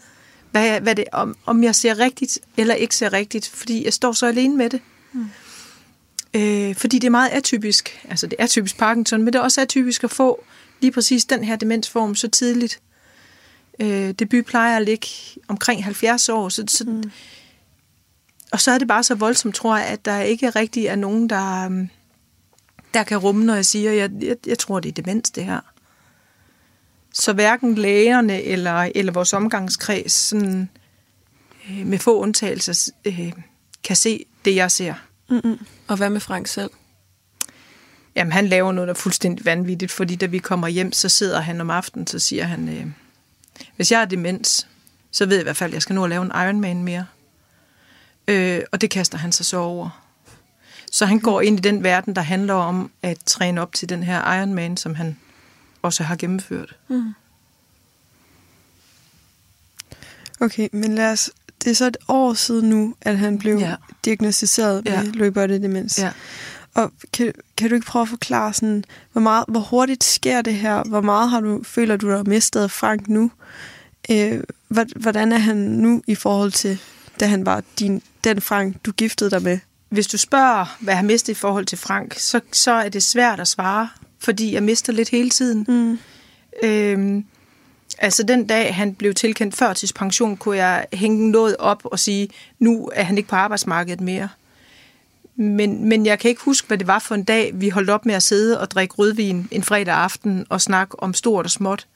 hvad, 0.51 0.65
jeg, 0.65 0.79
hvad 0.81 0.95
det, 0.95 1.05
om, 1.11 1.35
om 1.45 1.63
jeg 1.63 1.75
ser 1.75 1.99
rigtigt 1.99 2.39
eller 2.57 2.73
ikke 2.73 2.95
ser 2.95 3.13
rigtigt, 3.13 3.47
fordi 3.47 3.85
jeg 3.85 3.93
står 3.93 4.11
så 4.11 4.25
alene 4.25 4.57
med 4.57 4.69
det. 4.69 4.81
Mm. 5.13 5.25
Øh, 6.33 6.75
fordi 6.75 6.99
det 6.99 7.07
er 7.07 7.11
meget 7.11 7.29
atypisk, 7.29 8.05
altså 8.09 8.27
det 8.27 8.35
er 8.39 8.47
typisk 8.47 8.77
Parkinson, 8.77 9.23
men 9.23 9.33
det 9.33 9.39
er 9.39 9.43
også 9.43 9.61
atypisk 9.61 10.03
at 10.03 10.11
få 10.11 10.43
lige 10.81 10.91
præcis 10.91 11.25
den 11.25 11.43
her 11.43 11.55
demensform 11.55 12.15
så 12.15 12.27
tidligt. 12.27 12.79
Øh, 13.79 14.11
debut 14.11 14.45
plejer 14.45 14.77
at 14.77 14.85
ligge 14.85 15.07
omkring 15.47 15.83
70 15.83 16.29
år, 16.29 16.49
så, 16.49 16.63
så, 16.67 16.83
mm. 16.83 17.11
og 18.51 18.59
så 18.59 18.71
er 18.71 18.77
det 18.77 18.87
bare 18.87 19.03
så 19.03 19.15
voldsomt, 19.15 19.55
tror 19.55 19.77
jeg, 19.77 19.85
at 19.85 20.05
der 20.05 20.19
ikke 20.19 20.49
rigtig 20.49 20.85
er 20.85 20.95
nogen, 20.95 21.29
der, 21.29 21.65
øhm, 21.65 21.89
der 22.93 23.03
kan 23.03 23.17
rumme, 23.17 23.45
når 23.45 23.55
jeg 23.55 23.65
siger, 23.65 23.91
jeg, 23.91 24.11
jeg, 24.21 24.35
jeg 24.47 24.59
tror, 24.59 24.79
det 24.79 24.89
er 24.89 25.03
demens, 25.03 25.31
det 25.31 25.45
her. 25.45 25.59
Så 27.13 27.33
hverken 27.33 27.75
lægerne 27.75 28.43
eller, 28.43 28.89
eller 28.95 29.11
vores 29.11 29.33
omgangskreds 29.33 30.11
sådan, 30.11 30.69
øh, 31.69 31.85
med 31.85 31.99
få 31.99 32.19
undtagelser 32.19 32.91
øh, 33.05 33.31
kan 33.83 33.95
se 33.95 34.25
det, 34.45 34.55
jeg 34.55 34.71
ser. 34.71 34.93
Mm-mm. 35.29 35.65
Og 35.87 35.97
hvad 35.97 36.09
med 36.09 36.19
Frank 36.19 36.47
selv? 36.47 36.69
Jamen, 38.15 38.31
han 38.31 38.47
laver 38.47 38.71
noget, 38.71 38.87
der 38.87 38.93
er 38.93 38.97
fuldstændig 38.97 39.45
vanvittigt, 39.45 39.91
fordi 39.91 40.15
da 40.15 40.25
vi 40.25 40.37
kommer 40.37 40.67
hjem, 40.67 40.91
så 40.91 41.09
sidder 41.09 41.41
han 41.41 41.61
om 41.61 41.69
aftenen, 41.69 42.07
så 42.07 42.19
siger 42.19 42.43
han, 42.43 42.69
øh, 42.69 42.85
hvis 43.75 43.91
jeg 43.91 43.99
har 43.99 44.05
demens, 44.05 44.67
så 45.11 45.25
ved 45.25 45.35
jeg 45.35 45.41
i 45.41 45.43
hvert 45.43 45.57
fald, 45.57 45.69
at 45.69 45.73
jeg 45.73 45.81
skal 45.81 45.95
nu 45.95 46.03
at 46.03 46.09
lave 46.09 46.23
en 46.23 46.31
Ironman 46.35 46.83
mere. 46.83 47.05
Øh, 48.27 48.61
og 48.71 48.81
det 48.81 48.89
kaster 48.89 49.17
han 49.17 49.31
sig 49.31 49.45
så 49.45 49.57
over. 49.57 50.03
Så 50.91 51.05
han 51.05 51.19
går 51.19 51.41
ind 51.41 51.57
i 51.57 51.61
den 51.61 51.83
verden, 51.83 52.15
der 52.15 52.21
handler 52.21 52.53
om 52.53 52.91
at 53.01 53.17
træne 53.25 53.61
op 53.61 53.73
til 53.73 53.89
den 53.89 54.03
her 54.03 54.39
Ironman, 54.39 54.77
som 54.77 54.95
han 54.95 55.17
også 55.81 56.03
har 56.03 56.15
gennemført. 56.15 56.75
Mm. 56.87 57.13
Okay, 60.39 60.67
men 60.73 60.95
lad 60.95 61.11
os... 61.11 61.31
Det 61.63 61.69
er 61.71 61.75
så 61.75 61.85
et 61.87 61.97
år 62.07 62.33
siden 62.33 62.69
nu, 62.69 62.95
at 63.01 63.17
han 63.17 63.37
blev 63.39 63.57
Ja. 63.57 63.75
diagnostiseret 64.05 64.85
med 64.85 64.91
Ja. 64.93 65.01
Lewy 65.03 65.31
demens. 65.61 65.99
Ja. 65.99 66.11
Og 66.73 66.91
kan, 67.13 67.33
kan 67.57 67.69
du 67.69 67.75
ikke 67.75 67.87
prøve 67.87 68.03
at 68.03 68.09
forklare, 68.09 68.53
sådan, 68.53 68.83
hvor, 69.11 69.21
meget, 69.21 69.45
hvor 69.47 69.59
hurtigt 69.59 70.03
sker 70.03 70.41
det 70.41 70.53
her? 70.53 70.83
Hvor 70.83 71.01
meget 71.01 71.29
har 71.29 71.39
du 71.39 71.63
føler 71.63 71.97
du, 71.97 72.09
har 72.09 72.23
mistet 72.23 72.71
Frank 72.71 73.07
nu? 73.07 73.31
Øh, 74.11 74.43
hvor- 74.67 74.99
hvordan 75.01 75.31
er 75.31 75.37
han 75.37 75.57
nu 75.57 76.01
i 76.07 76.15
forhold 76.15 76.51
til, 76.51 76.79
da 77.19 77.25
han 77.25 77.45
var 77.45 77.63
din, 77.79 78.01
den 78.23 78.41
Frank, 78.41 78.75
du 78.85 78.91
giftede 78.91 79.31
dig 79.31 79.41
med? 79.43 79.59
Hvis 79.89 80.07
du 80.07 80.17
spørger, 80.17 80.77
hvad 80.79 80.93
jeg 80.93 80.97
har 80.99 81.05
mistet 81.05 81.33
i 81.33 81.35
forhold 81.35 81.65
til 81.65 81.77
Frank, 81.77 82.19
så, 82.19 82.39
så 82.51 82.71
er 82.71 82.89
det 82.89 83.03
svært 83.03 83.39
at 83.39 83.47
svare, 83.47 83.89
fordi 84.19 84.53
jeg 84.53 84.63
mister 84.63 84.93
lidt 84.93 85.09
hele 85.09 85.29
tiden. 85.29 85.65
Mm. 85.67 85.99
Øhm, 86.63 87.25
altså 87.97 88.23
den 88.23 88.47
dag, 88.47 88.75
han 88.75 88.93
blev 88.93 89.13
tilkendt 89.13 89.55
førtidspension, 89.55 90.37
kunne 90.37 90.57
jeg 90.57 90.85
hænge 90.93 91.31
noget 91.31 91.55
op 91.57 91.81
og 91.85 91.99
sige, 91.99 92.29
nu 92.59 92.89
er 92.93 93.03
han 93.03 93.17
ikke 93.17 93.29
på 93.29 93.35
arbejdsmarkedet 93.35 94.01
mere. 94.01 94.29
Men, 95.35 95.89
men 95.89 96.05
jeg 96.05 96.19
kan 96.19 96.29
ikke 96.29 96.41
huske, 96.41 96.67
hvad 96.67 96.77
det 96.77 96.87
var 96.87 96.99
for 96.99 97.15
en 97.15 97.23
dag, 97.23 97.51
vi 97.53 97.69
holdt 97.69 97.89
op 97.89 98.05
med 98.05 98.15
at 98.15 98.23
sidde 98.23 98.59
og 98.59 98.71
drikke 98.71 98.95
rødvin 98.95 99.47
en 99.51 99.63
fredag 99.63 99.93
aften 99.93 100.45
og 100.49 100.61
snakke 100.61 100.99
om 100.99 101.13
stort 101.13 101.45
og 101.45 101.51
småt. 101.51 101.87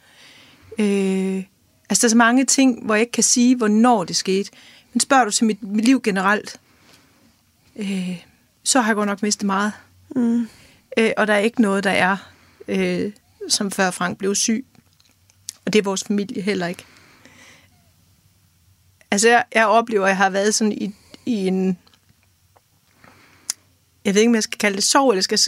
Øh, 0.79 1.43
altså 1.89 2.01
der 2.01 2.07
er 2.07 2.09
så 2.09 2.17
mange 2.17 2.45
ting, 2.45 2.85
hvor 2.85 2.95
jeg 2.95 3.01
ikke 3.01 3.11
kan 3.11 3.23
sige, 3.23 3.55
hvornår 3.55 4.03
det 4.03 4.15
skete. 4.15 4.51
Men 4.93 4.99
spørger 4.99 5.25
du 5.25 5.31
til 5.31 5.45
mit, 5.45 5.63
mit 5.63 5.85
liv 5.85 6.01
generelt, 6.01 6.59
øh, 7.75 8.23
så 8.63 8.81
har 8.81 8.89
jeg 8.89 8.95
godt 8.95 9.09
nok 9.09 9.21
mistet 9.23 9.45
meget. 9.45 9.71
Mm. 10.15 10.47
Øh, 10.97 11.11
og 11.17 11.27
der 11.27 11.33
er 11.33 11.39
ikke 11.39 11.61
noget, 11.61 11.83
der 11.83 11.91
er, 11.91 12.17
øh, 12.67 13.11
som 13.49 13.71
før 13.71 13.91
Frank 13.91 14.17
blev 14.17 14.35
syg. 14.35 14.65
Og 15.65 15.73
det 15.73 15.79
er 15.79 15.83
vores 15.83 16.03
familie 16.03 16.41
heller 16.41 16.67
ikke. 16.67 16.85
Altså, 19.11 19.29
jeg, 19.29 19.45
jeg 19.55 19.67
oplever, 19.67 20.05
at 20.05 20.09
jeg 20.09 20.17
har 20.17 20.29
været 20.29 20.55
sådan 20.55 20.71
i, 20.71 20.95
i 21.25 21.47
en... 21.47 21.77
Jeg 24.05 24.13
ved 24.13 24.21
ikke, 24.21 24.29
om 24.29 24.35
jeg 24.35 24.43
skal 24.43 24.59
kalde 24.59 24.75
det 24.75 24.83
sorg, 24.83 25.11
eller 25.11 25.21
skal 25.21 25.39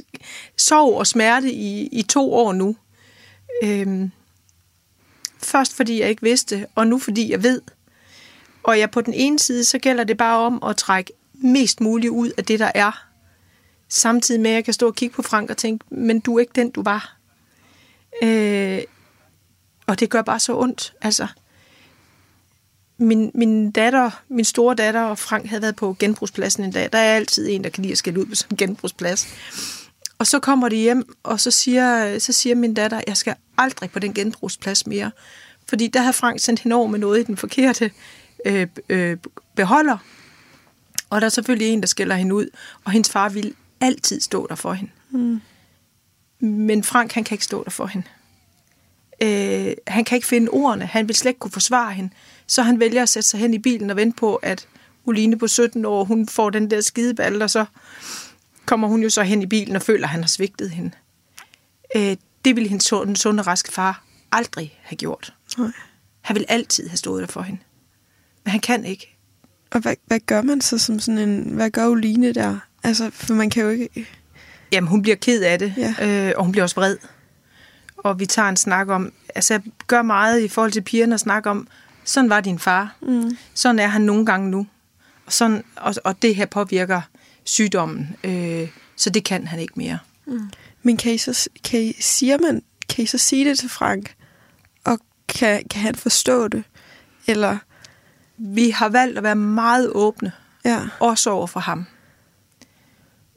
sorg 0.57 0.97
og 0.97 1.07
smerte 1.07 1.51
i, 1.51 1.87
i 1.87 2.01
to 2.01 2.33
år 2.33 2.53
nu. 2.53 2.75
Øhm, 3.63 4.11
først 5.37 5.75
fordi 5.75 6.01
jeg 6.01 6.09
ikke 6.09 6.21
vidste, 6.21 6.67
og 6.75 6.87
nu 6.87 6.99
fordi 6.99 7.31
jeg 7.31 7.43
ved. 7.43 7.61
Og 8.63 8.79
jeg 8.79 8.91
på 8.91 9.01
den 9.01 9.13
ene 9.13 9.39
side, 9.39 9.63
så 9.63 9.79
gælder 9.79 10.03
det 10.03 10.17
bare 10.17 10.39
om 10.39 10.63
at 10.63 10.77
trække 10.77 11.13
mest 11.33 11.81
muligt 11.81 12.11
ud 12.11 12.31
af 12.37 12.45
det, 12.45 12.59
der 12.59 12.71
er. 12.75 13.04
Samtidig 13.89 14.41
med, 14.41 14.49
at 14.51 14.55
jeg 14.55 14.65
kan 14.65 14.73
stå 14.73 14.87
og 14.87 14.95
kigge 14.95 15.15
på 15.15 15.21
Frank 15.21 15.49
og 15.49 15.57
tænke, 15.57 15.85
men 15.89 16.19
du 16.19 16.35
er 16.35 16.39
ikke 16.39 16.53
den, 16.55 16.71
du 16.71 16.83
var. 16.83 17.17
Øh, 18.23 18.81
og 19.87 19.99
det 19.99 20.09
gør 20.09 20.21
bare 20.21 20.39
så 20.39 20.57
ondt. 20.57 20.93
Altså, 21.01 21.27
min, 22.97 23.31
min 23.33 23.71
datter, 23.71 24.11
min 24.29 24.45
store 24.45 24.75
datter 24.75 25.01
og 25.01 25.17
Frank 25.17 25.47
havde 25.47 25.61
været 25.61 25.75
på 25.75 25.95
genbrugspladsen 25.99 26.63
en 26.63 26.71
dag. 26.71 26.89
Der 26.93 26.99
er 26.99 27.15
altid 27.15 27.49
en, 27.49 27.63
der 27.63 27.69
kan 27.69 27.81
lide 27.81 27.91
at 27.91 27.97
skælde 27.97 28.19
ud 28.19 28.25
på 28.25 28.35
sådan 28.35 28.53
en 28.53 28.57
genbrugsplads. 28.57 29.27
Og 30.17 30.27
så 30.27 30.39
kommer 30.39 30.69
de 30.69 30.75
hjem, 30.75 31.15
og 31.23 31.39
så 31.39 31.51
siger, 31.51 32.19
så 32.19 32.33
siger 32.33 32.55
min 32.55 32.73
datter, 32.73 33.01
jeg 33.07 33.17
skal 33.17 33.35
aldrig 33.57 33.91
på 33.91 33.99
den 33.99 34.13
genbrugsplads 34.13 34.87
mere. 34.87 35.11
Fordi 35.67 35.87
der 35.87 35.99
havde 35.99 36.13
Frank 36.13 36.39
sendt 36.39 36.59
hende 36.59 36.75
over 36.75 36.87
med 36.87 36.99
noget 36.99 37.19
i 37.19 37.23
den 37.23 37.37
forkerte 37.37 37.91
øh, 38.45 38.67
øh, 38.89 39.17
beholder. 39.55 39.97
Og 41.09 41.21
der 41.21 41.25
er 41.25 41.29
selvfølgelig 41.29 41.67
en, 41.67 41.81
der 41.81 41.87
skælder 41.87 42.15
hende 42.15 42.35
ud, 42.35 42.47
og 42.83 42.91
hendes 42.91 43.09
far 43.09 43.29
vil 43.29 43.55
altid 43.81 44.21
stå 44.21 44.47
der 44.47 44.55
for 44.55 44.73
hende. 44.73 44.91
Mm. 45.09 45.41
Men 46.39 46.83
Frank, 46.83 47.11
han 47.11 47.23
kan 47.23 47.35
ikke 47.35 47.45
stå 47.45 47.63
der 47.63 47.69
for 47.69 47.85
hende. 47.85 48.07
Øh, 49.21 49.75
han 49.87 50.05
kan 50.05 50.15
ikke 50.15 50.27
finde 50.27 50.49
ordene. 50.49 50.85
Han 50.85 51.07
vil 51.07 51.15
slet 51.15 51.29
ikke 51.29 51.39
kunne 51.39 51.51
forsvare 51.51 51.93
hende. 51.93 52.09
Så 52.47 52.63
han 52.63 52.79
vælger 52.79 53.01
at 53.03 53.09
sætte 53.09 53.29
sig 53.29 53.39
hen 53.39 53.53
i 53.53 53.59
bilen 53.59 53.89
og 53.89 53.95
vente 53.95 54.15
på, 54.15 54.35
at 54.35 54.67
Uline 55.05 55.37
på 55.37 55.47
17 55.47 55.85
år, 55.85 56.03
hun 56.03 56.27
får 56.27 56.49
den 56.49 56.71
der 56.71 56.81
skideball, 56.81 57.41
og 57.41 57.49
så 57.49 57.65
kommer 58.65 58.87
hun 58.87 59.03
jo 59.03 59.09
så 59.09 59.23
hen 59.23 59.41
i 59.41 59.45
bilen 59.45 59.75
og 59.75 59.81
føler, 59.81 60.03
at 60.03 60.09
han 60.09 60.21
har 60.21 60.27
svigtet 60.27 60.69
hende. 60.69 60.91
Øh, 61.95 62.17
det 62.45 62.55
ville 62.55 62.69
hendes 62.69 62.85
sunde, 62.85 63.17
sunde 63.17 63.43
raske 63.43 63.71
far 63.71 64.03
aldrig 64.31 64.79
have 64.81 64.97
gjort. 64.97 65.33
Nej. 65.57 65.71
Han 66.21 66.35
vil 66.35 66.45
altid 66.47 66.87
have 66.87 66.97
stået 66.97 67.21
der 67.21 67.27
for 67.27 67.41
hende. 67.41 67.61
Men 68.43 68.51
han 68.51 68.59
kan 68.59 68.85
ikke. 68.85 69.15
Og 69.71 69.79
hvad, 69.79 69.95
hvad 70.05 70.19
gør 70.19 70.41
man 70.41 70.61
så 70.61 70.77
som 70.77 70.99
sådan 70.99 71.29
en... 71.29 71.41
Hvad 71.41 71.69
gør 71.69 71.87
Oline 71.87 72.33
der? 72.33 72.59
Altså, 72.87 73.09
for 73.13 73.33
man 73.33 73.49
kan 73.49 73.63
jo 73.63 73.69
ikke... 73.69 74.07
Jamen, 74.71 74.87
hun 74.87 75.01
bliver 75.01 75.15
ked 75.15 75.41
af 75.43 75.59
det, 75.59 75.73
Ja. 75.77 75.95
øh, 76.27 76.33
og 76.37 76.43
hun 76.43 76.51
bliver 76.51 76.63
også 76.63 76.75
vred. 76.75 76.97
Og 77.97 78.19
vi 78.19 78.25
tager 78.25 78.49
en 78.49 78.57
snak 78.57 78.89
om... 78.89 79.11
Altså, 79.35 79.53
jeg 79.53 79.61
gør 79.87 80.01
meget 80.01 80.41
i 80.41 80.47
forhold 80.47 80.71
til 80.71 80.81
pigerne 80.81 81.13
at 81.13 81.19
snakke 81.19 81.49
om, 81.49 81.67
sådan 82.03 82.29
var 82.29 82.41
din 82.41 82.59
far. 82.59 82.95
Mm. 83.01 83.37
Sådan 83.53 83.79
er 83.79 83.87
han 83.87 84.01
nogle 84.01 84.25
gange 84.25 84.49
nu. 84.49 84.67
Og, 85.25 85.33
sådan, 85.33 85.63
og, 85.75 85.95
og 86.03 86.21
det 86.21 86.35
her 86.35 86.45
påvirker 86.45 87.01
sygdommen, 87.43 88.15
øh, 88.23 88.69
så 88.95 89.09
det 89.09 89.23
kan 89.23 89.47
han 89.47 89.59
ikke 89.59 89.73
mere. 89.75 89.99
Men 90.83 90.97
kan 90.97 91.13
I 91.13 91.17
så, 91.17 91.49
kan 91.63 91.81
I, 91.81 91.95
siger 91.99 92.37
man, 92.37 92.61
kan 92.89 93.03
I 93.03 93.05
så 93.07 93.17
sige 93.17 93.49
det 93.49 93.59
til 93.59 93.69
Frank? 93.69 94.13
Og 94.83 94.99
kan, 95.27 95.63
kan 95.69 95.81
han 95.81 95.95
forstå 95.95 96.47
det? 96.47 96.63
Eller, 97.27 97.57
Vi 98.37 98.69
har 98.69 98.89
valgt 98.89 99.17
at 99.17 99.23
være 99.23 99.35
meget 99.35 99.89
åbne, 99.89 100.31
ja, 100.65 100.79
også 100.99 101.29
over 101.29 101.47
for 101.47 101.59
ham. 101.59 101.85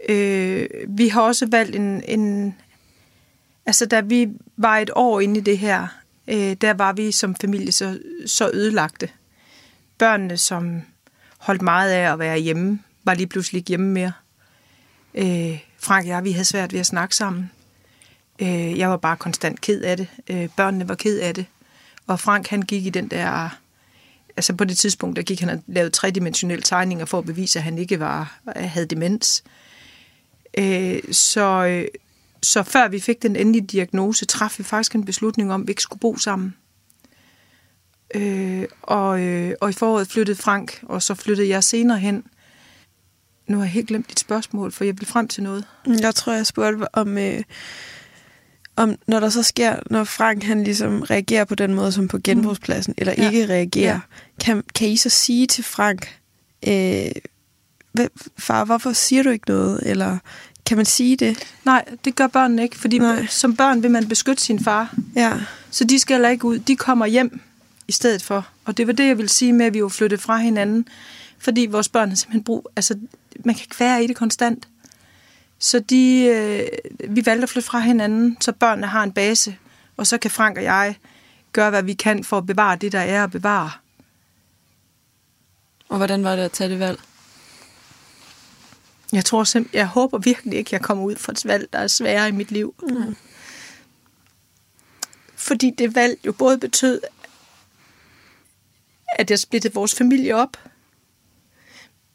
Øh, 0.08 0.68
vi 0.88 1.08
har 1.08 1.22
også 1.22 1.46
valgt 1.50 1.76
en, 1.76 2.02
en... 2.08 2.54
Altså, 3.66 3.86
da 3.86 4.00
vi 4.00 4.28
var 4.56 4.78
et 4.78 4.90
år 4.94 5.20
inde 5.20 5.40
i 5.40 5.42
det 5.42 5.58
her, 5.58 5.86
øh, 6.28 6.52
der 6.60 6.74
var 6.74 6.92
vi 6.92 7.12
som 7.12 7.34
familie 7.34 7.72
så, 7.72 7.98
så 8.26 8.50
ødelagte. 8.54 9.08
Børnene, 9.98 10.36
som 10.36 10.82
holdt 11.38 11.62
meget 11.62 11.92
af 11.92 12.12
at 12.12 12.18
være 12.18 12.38
hjemme, 12.38 12.82
var 13.04 13.14
lige 13.14 13.26
pludselig 13.26 13.58
ikke 13.58 13.68
hjemme 13.68 13.92
mere. 13.92 14.12
Øh, 15.14 15.58
Frank 15.78 16.04
og 16.04 16.08
jeg, 16.08 16.24
vi 16.24 16.32
havde 16.32 16.44
svært 16.44 16.72
ved 16.72 16.80
at 16.80 16.86
snakke 16.86 17.16
sammen. 17.16 17.50
Øh, 18.38 18.78
jeg 18.78 18.90
var 18.90 18.96
bare 18.96 19.16
konstant 19.16 19.60
ked 19.60 19.82
af 19.82 19.96
det. 19.96 20.08
Øh, 20.28 20.48
børnene 20.56 20.88
var 20.88 20.94
ked 20.94 21.18
af 21.18 21.34
det. 21.34 21.46
Og 22.06 22.20
Frank, 22.20 22.48
han 22.48 22.62
gik 22.62 22.86
i 22.86 22.90
den 22.90 23.08
der... 23.08 23.48
Altså 24.36 24.52
på 24.54 24.64
det 24.64 24.78
tidspunkt, 24.78 25.16
der 25.16 25.22
gik 25.22 25.40
han 25.40 25.48
og 25.48 25.62
lavede 25.66 25.90
tredimensionelle 25.90 26.62
tegninger 26.62 27.04
for 27.04 27.18
at 27.18 27.24
bevise, 27.24 27.58
at 27.58 27.62
han 27.62 27.78
ikke 27.78 28.00
var, 28.00 28.40
havde 28.56 28.86
demens. 28.86 29.42
Øh, 29.46 29.50
øh, 30.58 30.98
så 32.42 32.62
før 32.62 32.88
vi 32.88 33.00
fik 33.00 33.22
den 33.22 33.36
endelige 33.36 33.66
diagnose, 33.66 34.24
traf 34.26 34.58
vi 34.58 34.64
faktisk 34.64 34.94
en 34.94 35.04
beslutning 35.04 35.52
om, 35.52 35.60
at 35.62 35.66
vi 35.66 35.70
ikke 35.70 35.82
skulle 35.82 36.00
bo 36.00 36.16
sammen. 36.16 36.54
Øh, 38.14 38.64
og, 38.82 39.20
øh, 39.20 39.52
og 39.60 39.70
i 39.70 39.72
foråret 39.72 40.08
flyttede 40.08 40.36
Frank, 40.36 40.80
og 40.82 41.02
så 41.02 41.14
flyttede 41.14 41.48
jeg 41.48 41.64
senere 41.64 41.98
hen. 41.98 42.24
Nu 43.46 43.56
har 43.56 43.64
jeg 43.64 43.72
helt 43.72 43.88
glemt 43.88 44.10
dit 44.10 44.20
spørgsmål, 44.20 44.72
for 44.72 44.84
jeg 44.84 44.98
vil 44.98 45.06
frem 45.06 45.28
til 45.28 45.42
noget. 45.42 45.64
jeg 46.00 46.14
tror, 46.14 46.32
jeg 46.32 46.46
spurgte 46.46 46.94
om, 46.94 47.18
øh, 47.18 47.42
om, 48.76 48.94
når 49.06 49.20
der 49.20 49.28
så 49.28 49.42
sker, 49.42 49.76
når 49.90 50.04
Frank 50.04 50.42
han 50.42 50.64
ligesom 50.64 51.02
reagerer 51.02 51.44
på 51.44 51.54
den 51.54 51.74
måde, 51.74 51.92
som 51.92 52.08
på 52.08 52.18
genbrugspladsen, 52.24 52.94
eller 52.98 53.14
Ja. 53.18 53.26
ikke 53.30 53.46
reagerer, 53.48 53.92
Ja. 53.92 54.00
kan, 54.44 54.62
kan 54.74 54.88
I 54.88 54.96
så 54.96 55.08
sige 55.08 55.46
til 55.46 55.64
Frank, 55.64 56.18
øh, 56.68 57.10
far, 58.38 58.64
hvorfor 58.64 58.92
siger 58.92 59.22
du 59.22 59.30
ikke 59.30 59.48
noget? 59.50 59.80
Eller 59.86 60.18
kan 60.66 60.76
man 60.76 60.86
sige 60.86 61.16
det? 61.16 61.54
Nej, 61.64 61.84
det 62.04 62.14
gør 62.14 62.26
børnene 62.26 62.62
ikke, 62.62 62.78
fordi 62.78 62.98
Nej. 62.98 63.26
som 63.26 63.56
børn 63.56 63.82
vil 63.82 63.90
man 63.90 64.08
beskytte 64.08 64.42
sin 64.42 64.64
far. 64.64 64.94
Ja, 65.16 65.32
Så 65.70 65.84
de 65.84 65.98
skal 65.98 66.14
heller 66.14 66.28
ikke 66.28 66.44
ud. 66.44 66.58
De 66.58 66.76
kommer 66.76 67.06
hjem 67.06 67.40
i 67.88 67.92
stedet 67.92 68.22
for. 68.22 68.46
Og 68.64 68.76
det 68.76 68.86
var 68.86 68.92
det, 68.92 69.06
jeg 69.06 69.16
ville 69.18 69.28
sige 69.28 69.52
med, 69.52 69.66
at 69.66 69.74
vi 69.74 69.78
jo 69.78 69.88
flyttede 69.88 70.20
fra 70.20 70.36
hinanden. 70.36 70.88
Fordi 71.38 71.66
vores 71.66 71.88
børn 71.88 72.08
har 72.08 72.16
simpelthen 72.16 72.44
brug... 72.44 72.70
Altså, 72.76 72.98
man 73.44 73.54
kan 73.54 73.62
ikke 73.62 73.80
være 73.80 74.04
i 74.04 74.06
det 74.06 74.16
konstant. 74.16 74.68
Så 75.58 75.78
de, 75.78 76.24
øh, 76.24 76.68
vi 77.14 77.26
valgte 77.26 77.42
at 77.42 77.48
flytte 77.48 77.66
fra 77.66 77.80
hinanden, 77.80 78.36
så 78.40 78.52
børnene 78.52 78.86
har 78.86 79.02
en 79.02 79.12
base. 79.12 79.56
Og 79.96 80.06
så 80.06 80.18
kan 80.18 80.30
Frank 80.30 80.56
og 80.56 80.62
jeg 80.62 80.96
gøre, 81.52 81.70
hvad 81.70 81.82
vi 81.82 81.94
kan 81.94 82.24
for 82.24 82.38
at 82.38 82.46
bevare 82.46 82.76
det, 82.76 82.92
der 82.92 83.00
er 83.00 83.24
at 83.24 83.30
bevare. 83.30 83.70
Og 85.88 85.96
hvordan 85.96 86.24
var 86.24 86.36
det 86.36 86.42
at 86.42 86.52
tage 86.52 86.70
det 86.70 86.78
valg? 86.78 87.00
Jeg 89.12 89.24
tror 89.24 89.44
simpelthen, 89.44 89.78
jeg 89.78 89.86
håber 89.86 90.18
virkelig 90.18 90.58
ikke, 90.58 90.68
jeg 90.72 90.82
kommer 90.82 91.04
ud 91.04 91.16
for 91.16 91.32
et 91.32 91.46
valg, 91.46 91.68
der 91.72 91.78
er 91.78 91.86
sværere 91.86 92.28
i 92.28 92.32
mit 92.32 92.50
liv. 92.50 92.74
Mm. 92.82 93.16
Fordi 95.34 95.70
det 95.70 95.94
valg 95.94 96.18
jo 96.26 96.32
både 96.32 96.58
betød, 96.58 97.00
at 99.08 99.30
jeg 99.30 99.38
splittede 99.38 99.74
vores 99.74 99.94
familie 99.94 100.36
op. 100.36 100.56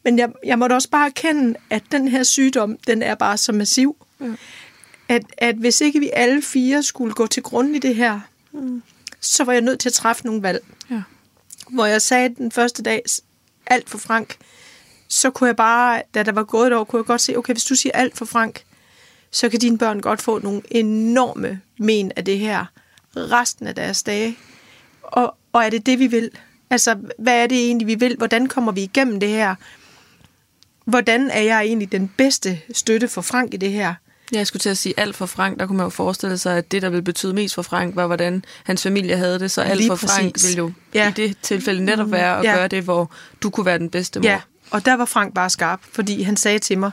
Men 0.03 0.19
jeg, 0.19 0.31
jeg 0.45 0.59
måtte 0.59 0.73
også 0.73 0.89
bare 0.89 1.05
erkende, 1.05 1.55
at 1.69 1.83
den 1.91 2.07
her 2.07 2.23
sygdom, 2.23 2.77
den 2.77 3.01
er 3.01 3.15
bare 3.15 3.37
så 3.37 3.51
massiv. 3.51 4.05
Mm. 4.19 4.37
At, 5.07 5.23
at 5.37 5.55
hvis 5.55 5.81
ikke 5.81 5.99
vi 5.99 6.09
alle 6.13 6.41
fire 6.41 6.83
skulle 6.83 7.13
gå 7.13 7.27
til 7.27 7.43
grund 7.43 7.75
i 7.75 7.79
det 7.79 7.95
her, 7.95 8.19
mm. 8.51 8.83
så 9.19 9.43
var 9.43 9.53
jeg 9.53 9.61
nødt 9.61 9.79
til 9.79 9.89
at 9.89 9.93
træffe 9.93 10.25
nogle 10.25 10.41
valg. 10.41 10.65
Ja. 10.89 11.01
Hvor 11.69 11.85
jeg 11.85 12.01
sagde 12.01 12.35
den 12.35 12.51
første 12.51 12.83
dag, 12.83 13.03
alt 13.65 13.89
for 13.89 13.97
Frank, 13.97 14.37
så 15.13 15.29
kunne 15.29 15.47
jeg 15.47 15.55
bare, 15.55 16.01
da 16.13 16.23
der 16.23 16.31
var 16.31 16.43
gået 16.43 16.67
et 16.67 16.73
år, 16.73 16.83
kunne 16.83 16.99
jeg 16.99 17.05
godt 17.05 17.21
se, 17.21 17.37
okay, 17.37 17.53
hvis 17.53 17.63
du 17.65 17.75
siger 17.75 17.91
alt 17.93 18.17
for 18.17 18.25
Frank, 18.25 18.63
så 19.31 19.49
kan 19.49 19.59
dine 19.59 19.77
børn 19.77 19.99
godt 20.01 20.21
få 20.21 20.39
nogle 20.39 20.61
enorme 20.71 21.61
men 21.79 22.11
af 22.15 22.25
det 22.25 22.39
her 22.39 22.65
resten 23.15 23.67
af 23.67 23.75
deres 23.75 24.03
dage. 24.03 24.37
Og, 25.03 25.35
og 25.53 25.63
er 25.63 25.69
det 25.69 25.85
det, 25.85 25.99
vi 25.99 26.07
vil? 26.07 26.29
Altså, 26.69 26.95
hvad 27.19 27.43
er 27.43 27.47
det 27.47 27.65
egentlig, 27.65 27.87
vi 27.87 27.95
vil? 27.95 28.15
Hvordan 28.17 28.47
kommer 28.47 28.71
vi 28.71 28.83
igennem 28.83 29.19
det 29.19 29.29
her? 29.29 29.55
Hvordan 30.85 31.29
er 31.29 31.41
jeg 31.41 31.61
egentlig 31.61 31.91
den 31.91 32.11
bedste 32.17 32.59
støtte 32.73 33.07
for 33.07 33.21
Frank 33.21 33.53
i 33.53 33.57
det 33.57 33.71
her? 33.71 33.93
Ja, 34.33 34.37
Jeg 34.37 34.47
skulle 34.47 34.61
til 34.61 34.69
at 34.69 34.77
sige 34.77 34.93
alt 34.97 35.15
for 35.15 35.25
Frank. 35.25 35.59
Der 35.59 35.65
kunne 35.67 35.77
man 35.77 35.85
jo 35.85 35.89
forestille 35.89 36.37
sig, 36.37 36.57
at 36.57 36.71
det, 36.71 36.81
der 36.81 36.89
ville 36.89 37.03
betyde 37.03 37.33
mest 37.33 37.55
for 37.55 37.61
Frank, 37.61 37.95
var, 37.95 38.07
hvordan 38.07 38.45
hans 38.63 38.83
familie 38.83 39.17
havde 39.17 39.39
det. 39.39 39.51
Så 39.51 39.61
alt 39.61 39.77
Lige 39.77 39.89
for 39.89 39.95
Frank 39.95 40.33
præcis. 40.33 40.47
ville 40.49 40.57
jo 40.57 40.71
Ja. 40.93 41.09
i 41.09 41.11
det 41.11 41.37
tilfælde 41.41 41.85
netop 41.85 42.11
være 42.11 42.37
at 42.39 42.43
ja. 42.43 42.55
gøre 42.55 42.67
det, 42.67 42.83
hvor 42.83 43.11
du 43.43 43.49
kunne 43.49 43.65
være 43.65 43.79
den 43.79 43.89
bedste 43.89 44.19
mor. 44.19 44.27
Ja, 44.29 44.41
og 44.73 44.85
der 44.85 44.93
var 44.93 45.05
Frank 45.05 45.33
bare 45.33 45.49
skarp, 45.49 45.79
fordi 45.83 46.21
han 46.21 46.37
sagde 46.37 46.59
til 46.59 46.77
mig, 46.77 46.91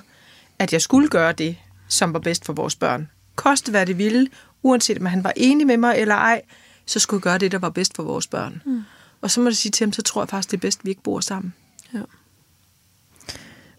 at 0.58 0.72
jeg 0.72 0.82
skulle 0.82 1.08
gøre 1.08 1.32
det, 1.32 1.56
som 1.88 2.12
var 2.12 2.18
bedst 2.18 2.44
for 2.44 2.52
vores 2.52 2.76
børn. 2.76 3.10
Koste 3.37 3.70
hvad 3.70 3.87
det 3.87 3.99
ville, 3.99 4.28
uanset 4.62 4.99
om 4.99 5.06
han 5.06 5.25
var 5.25 5.32
enig 5.37 5.66
med 5.66 5.76
mig 5.76 5.94
eller 5.96 6.14
ej, 6.14 6.42
så 6.87 6.99
skulle 6.99 7.18
jeg 7.18 7.22
gøre 7.22 7.38
det, 7.38 7.52
der 7.52 7.58
var 7.58 7.70
bedst 7.70 7.96
for 7.96 8.02
vores 8.02 8.26
børn. 8.26 8.62
Mm. 8.66 8.82
Og 9.20 9.30
så 9.30 9.40
må 9.40 9.49
jeg 9.49 9.56
sige 9.56 9.72
til 9.72 9.84
ham, 9.84 9.92
så 9.92 10.02
tror 10.02 10.22
jeg 10.22 10.28
faktisk, 10.28 10.50
det 10.50 10.56
er 10.56 10.60
bedst, 10.60 10.78
at 10.80 10.84
vi 10.84 10.90
ikke 10.90 11.02
bor 11.02 11.20
sammen. 11.20 11.54
Ja. 11.94 12.00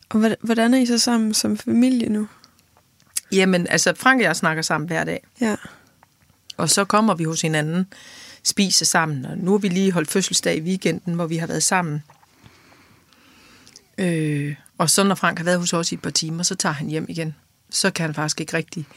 og 0.10 0.20
hvordan- 0.20 0.38
hvordan 0.41 0.74
er 0.74 0.77
I 0.77 0.86
så 0.86 0.98
sammen 0.98 1.34
som 1.34 1.58
familie 1.58 2.10
nu? 2.10 2.27
Jamen, 3.31 3.67
altså 3.67 3.93
Frank 3.98 4.20
og 4.20 4.24
jeg 4.24 4.36
snakker 4.36 4.62
sammen 4.63 4.88
hver 4.88 5.03
dag, 5.03 5.24
Ja, 5.41 5.55
og 6.58 6.70
så 6.70 6.86
kommer 6.86 7.13
vi 7.15 7.24
hos 7.24 7.41
hinanden, 7.41 7.86
spiser 8.43 8.86
sammen, 8.86 9.25
og 9.25 9.38
nu 9.38 9.51
har 9.51 9.58
vi 9.58 9.67
lige 9.67 9.91
holdt 9.91 10.12
fødselsdag 10.12 10.58
i 10.58 10.62
weekenden, 10.62 11.13
hvor 11.13 11.25
vi 11.27 11.38
har 11.38 11.48
været 11.48 11.63
sammen. 11.63 12.03
Øh, 13.98 14.55
og 14.77 14.89
så 14.89 15.03
når 15.03 15.15
Frank 15.15 15.38
har 15.38 15.45
været 15.45 15.60
hos 15.60 15.74
os 15.74 15.91
i 15.91 15.95
et 15.95 16.01
par 16.01 16.10
timer, 16.10 16.43
så 16.43 16.55
tager 16.55 16.74
han 16.74 16.88
hjem 16.88 17.05
igen. 17.10 17.36
Så 17.69 17.91
kan 17.91 18.05
han 18.05 18.15
faktisk 18.15 18.41
ikke 18.41 18.57
rigtig 18.57 18.88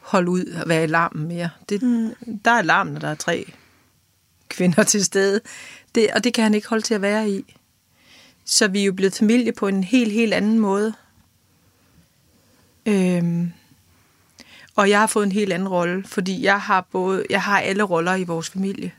holde 0.00 0.30
ud 0.30 0.44
og 0.44 0.68
være 0.68 0.84
i 0.84 0.86
larmen 0.86 1.28
mere. 1.28 1.50
Det, 1.68 1.82
mm. 1.82 2.14
Der 2.44 2.50
er 2.50 2.62
larm, 2.62 2.86
når 2.86 3.00
der 3.00 3.08
er 3.08 3.14
tre 3.14 3.52
kvinder 4.48 4.82
til 4.82 5.04
stede. 5.04 5.40
Det, 5.94 6.10
og 6.14 6.24
det 6.24 6.34
kan 6.34 6.44
han 6.44 6.54
ikke 6.54 6.68
holde 6.68 6.84
til 6.84 6.94
at 6.94 7.02
være 7.02 7.30
i. 7.30 7.56
Så 8.44 8.68
vi 8.68 8.80
er 8.80 8.84
jo 8.84 8.92
blevet 8.92 9.14
familie 9.14 9.52
på 9.52 9.68
en 9.68 9.84
helt, 9.84 10.12
helt 10.12 10.34
anden 10.34 10.58
måde. 10.58 10.94
Øhm, 12.86 13.52
og 14.76 14.90
jeg 14.90 15.00
har 15.00 15.06
fået 15.06 15.26
en 15.26 15.32
helt 15.32 15.52
anden 15.52 15.68
rolle, 15.68 16.04
fordi 16.04 16.42
jeg 16.42 16.60
har 16.60 16.80
både 16.80 17.26
jeg 17.30 17.42
har 17.42 17.60
alle 17.60 17.82
roller 17.82 18.14
i 18.14 18.24
vores 18.24 18.50
familie. 18.50 18.92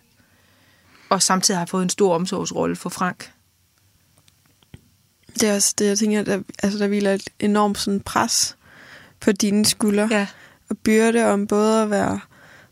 Og 1.10 1.22
samtidig 1.22 1.58
har 1.58 1.62
jeg 1.62 1.70
fået 1.70 1.84
en 1.84 1.90
stor 1.90 2.16
omsorgsrolle 2.16 2.76
for 2.76 2.90
Frank. 2.90 3.32
Det 5.40 5.50
er 5.50 5.56
også 5.56 5.74
det, 5.78 5.86
jeg 5.86 5.98
tænker, 5.98 6.24
der, 6.24 6.40
altså, 6.64 6.80
der 6.80 6.88
hviler 6.88 7.14
et 7.14 7.30
enormt 7.40 7.78
sådan 7.78 8.00
pres 8.00 8.56
på 9.20 9.32
dine 9.32 9.66
skuldre. 9.66 10.08
Ja. 10.12 10.28
Og 10.70 10.78
byrde 10.78 11.26
om 11.26 11.48
både 11.48 11.82
at 11.82 11.90
være 11.90 12.20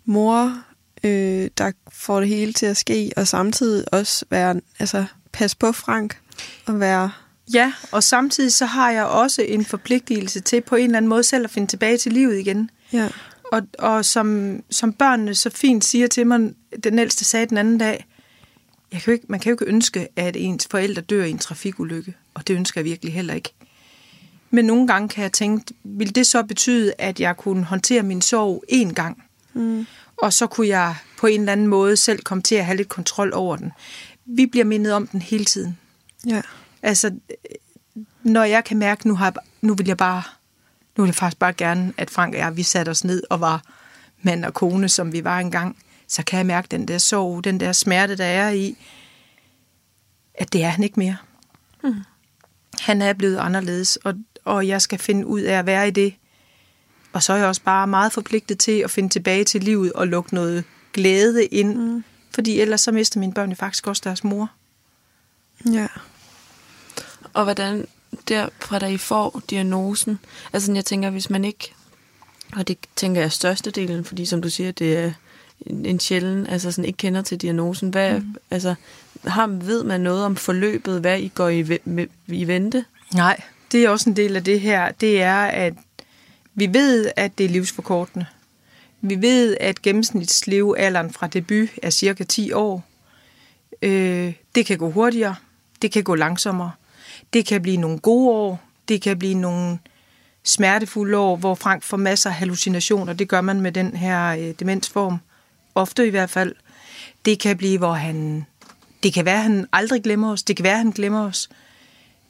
mor, 0.05 0.57
øh, 1.03 1.49
der 1.57 1.71
får 1.91 2.19
det 2.19 2.29
hele 2.29 2.53
til 2.53 2.65
at 2.65 2.77
ske, 2.77 3.11
og 3.17 3.27
samtidig 3.27 3.93
også 3.93 4.25
være, 4.29 4.61
altså, 4.79 5.05
pas 5.33 5.55
på 5.55 5.71
Frank 5.71 6.17
og 6.65 6.79
være... 6.79 7.11
Ja, 7.53 7.73
og 7.91 8.03
samtidig 8.03 8.53
så 8.53 8.65
har 8.65 8.91
jeg 8.91 9.05
også 9.05 9.41
en 9.41 9.65
forpligtelse 9.65 10.39
til 10.39 10.61
på 10.61 10.75
en 10.75 10.85
eller 10.85 10.97
anden 10.97 11.09
måde 11.09 11.23
selv 11.23 11.43
at 11.43 11.51
finde 11.51 11.67
tilbage 11.67 11.97
til 11.97 12.13
livet 12.13 12.39
igen. 12.39 12.69
Ja, 12.93 13.09
Og, 13.51 13.61
og 13.79 14.05
som, 14.05 14.59
som 14.69 14.93
børnene 14.93 15.35
så 15.35 15.49
fint 15.49 15.85
siger 15.85 16.07
til 16.07 16.27
mig, 16.27 16.53
den 16.83 16.99
ældste 16.99 17.25
sagde 17.25 17.45
den 17.45 17.57
anden 17.57 17.77
dag, 17.77 18.07
jeg 18.91 19.01
kan 19.01 19.11
jo 19.11 19.13
ikke, 19.13 19.25
man 19.29 19.39
kan 19.39 19.49
jo 19.49 19.53
ikke 19.53 19.65
ønske, 19.65 20.07
at 20.15 20.35
ens 20.35 20.67
forældre 20.71 21.01
dør 21.01 21.23
i 21.23 21.29
en 21.29 21.37
trafikulykke, 21.37 22.15
og 22.33 22.47
det 22.47 22.53
ønsker 22.53 22.81
jeg 22.81 22.85
virkelig 22.85 23.13
heller 23.13 23.33
ikke. 23.33 23.53
Men 24.49 24.65
nogle 24.65 24.87
gange 24.87 25.09
kan 25.09 25.23
jeg 25.23 25.31
tænke, 25.31 25.73
vil 25.83 26.15
det 26.15 26.27
så 26.27 26.43
betyde, 26.43 26.93
at 26.97 27.19
jeg 27.19 27.37
kunne 27.37 27.63
håndtere 27.63 28.03
min 28.03 28.21
sorg 28.21 28.63
én 28.71 28.93
gang? 28.93 29.23
Mm. 29.53 29.85
Og 30.17 30.33
så 30.33 30.47
kunne 30.47 30.67
jeg 30.67 30.95
på 31.17 31.27
en 31.27 31.39
eller 31.39 31.51
anden 31.51 31.67
måde 31.67 31.97
selv 31.97 32.21
komme 32.21 32.41
til 32.41 32.55
at 32.55 32.65
have 32.65 32.77
lidt 32.77 32.89
kontrol 32.89 33.33
over 33.33 33.55
den. 33.55 33.71
Vi 34.25 34.45
bliver 34.45 34.65
mindet 34.65 34.93
om 34.93 35.07
den 35.07 35.21
hele 35.21 35.45
tiden. 35.45 35.77
Ja. 36.27 36.41
Altså, 36.81 37.11
når 38.23 38.43
jeg 38.43 38.63
kan 38.63 38.77
mærke, 38.77 39.07
nu, 39.07 39.15
har 39.15 39.25
jeg, 39.25 39.33
nu 39.61 39.73
vil 39.73 39.87
jeg 39.87 39.97
bare, 39.97 40.23
nu 40.97 41.03
vil 41.03 41.07
jeg 41.07 41.15
faktisk 41.15 41.39
bare 41.39 41.53
gerne, 41.53 41.93
at 41.97 42.09
Frank 42.09 42.33
og 42.33 42.39
jeg, 42.39 42.57
vi 42.57 42.63
satte 42.63 42.89
os 42.89 43.03
ned 43.03 43.23
og 43.29 43.41
var 43.41 43.63
mand 44.21 44.45
og 44.45 44.53
kone, 44.53 44.89
som 44.89 45.13
vi 45.13 45.23
var 45.23 45.39
engang, 45.39 45.77
så 46.07 46.23
kan 46.23 46.37
jeg 46.37 46.45
mærke 46.45 46.67
den 46.71 46.87
der 46.87 46.97
sorg, 46.97 47.43
den 47.43 47.59
der 47.59 47.71
smerte, 47.71 48.17
der 48.17 48.25
er 48.25 48.49
i, 48.49 48.77
at 50.33 50.53
det 50.53 50.63
er 50.63 50.69
han 50.69 50.83
ikke 50.83 50.99
mere. 50.99 51.17
Mm. 51.83 51.95
Han 52.91 53.01
er 53.01 53.13
blevet 53.13 53.37
anderledes, 53.37 53.95
og, 53.95 54.13
og 54.45 54.67
jeg 54.67 54.81
skal 54.81 54.99
finde 54.99 55.27
ud 55.27 55.41
af 55.41 55.59
at 55.59 55.65
være 55.65 55.87
i 55.87 55.91
det. 55.91 56.13
Og 57.13 57.23
så 57.23 57.33
er 57.33 57.37
jeg 57.37 57.47
også 57.47 57.61
bare 57.61 57.87
meget 57.87 58.11
forpligtet 58.11 58.59
til 58.59 58.79
at 58.79 58.91
finde 58.91 59.09
tilbage 59.09 59.43
til 59.43 59.63
livet 59.63 59.93
og 59.93 60.07
lukke 60.07 60.33
noget 60.33 60.63
glæde 60.93 61.45
ind. 61.45 61.75
Mm. 61.75 62.03
Fordi 62.33 62.59
ellers 62.59 62.81
så 62.81 62.91
mister 62.91 63.19
mine 63.19 63.33
børn 63.33 63.49
jo 63.49 63.55
faktisk 63.55 63.87
også 63.87 64.01
deres 64.05 64.23
mor. 64.23 64.51
Ja. 65.73 65.87
Og 67.33 67.43
hvordan 67.43 67.87
derfra 68.27 68.79
da 68.79 68.87
I 68.87 68.97
får 68.97 69.41
diagnosen, 69.49 70.19
altså 70.53 70.65
sådan, 70.65 70.75
jeg 70.75 70.85
tænker, 70.85 71.09
hvis 71.09 71.29
man 71.29 71.45
ikke, 71.45 71.73
og 72.55 72.67
det 72.67 72.77
tænker 72.95 73.21
jeg 73.21 73.31
størstedelen, 73.31 74.05
fordi 74.05 74.25
som 74.25 74.41
du 74.41 74.49
siger, 74.49 74.71
det 74.71 74.97
er 74.97 75.11
en, 75.65 75.85
en 75.85 75.99
sjælden, 75.99 76.47
altså 76.47 76.71
sådan 76.71 76.85
ikke 76.85 76.97
kender 76.97 77.21
til 77.21 77.37
diagnosen, 77.37 77.89
hvad, 77.89 78.19
mm. 78.19 78.35
altså, 78.49 78.75
har, 79.23 79.47
ved 79.47 79.83
man 79.83 80.01
noget 80.01 80.25
om 80.25 80.35
forløbet, 80.35 81.01
hvad 81.01 81.19
I 81.19 81.27
går 81.27 81.49
i, 81.49 81.79
i 82.27 82.47
vente? 82.47 82.85
Nej, 83.13 83.41
det 83.71 83.83
er 83.85 83.89
også 83.89 84.09
en 84.09 84.15
del 84.15 84.35
af 84.35 84.43
det 84.43 84.61
her. 84.61 84.91
Det 84.91 85.21
er, 85.21 85.43
at 85.43 85.73
vi 86.53 86.73
ved, 86.73 87.11
at 87.15 87.37
det 87.37 87.45
er 87.45 87.49
livsforkortende. 87.49 88.25
Vi 89.01 89.21
ved, 89.21 89.57
at 89.59 89.81
gennemsnitslevealderen 89.81 91.13
fra 91.13 91.27
debut 91.27 91.69
er 91.83 91.89
cirka 91.89 92.23
10 92.23 92.51
år. 92.51 92.83
Øh, 93.81 94.33
det 94.55 94.65
kan 94.65 94.77
gå 94.77 94.89
hurtigere, 94.89 95.35
det 95.81 95.91
kan 95.91 96.03
gå 96.03 96.15
langsommere. 96.15 96.71
Det 97.33 97.45
kan 97.45 97.61
blive 97.61 97.77
nogle 97.77 97.99
gode 97.99 98.29
år, 98.29 98.61
det 98.87 99.01
kan 99.01 99.19
blive 99.19 99.33
nogle 99.35 99.77
smertefulde 100.43 101.17
år, 101.17 101.35
hvor 101.35 101.55
Frank 101.55 101.83
får 101.83 101.97
masser 101.97 102.29
af 102.29 102.35
hallucinationer. 102.35 103.13
Det 103.13 103.27
gør 103.27 103.41
man 103.41 103.61
med 103.61 103.71
den 103.71 103.95
her 103.95 104.27
øh, 104.27 104.53
demensform. 104.59 105.17
Ofte 105.75 106.07
i 106.07 106.09
hvert 106.09 106.29
fald. 106.29 106.55
Det 107.25 107.39
kan 107.39 107.57
blive, 107.57 107.77
hvor 107.77 107.93
han... 107.93 108.45
Det 109.03 109.13
kan 109.13 109.25
være, 109.25 109.35
at 109.35 109.43
han 109.43 109.67
aldrig 109.73 110.03
glemmer 110.03 110.31
os. 110.31 110.43
Det 110.43 110.55
kan 110.55 110.63
være, 110.63 110.73
at 110.73 110.79
han 110.79 110.91
glemmer 110.91 111.25
os. 111.27 111.49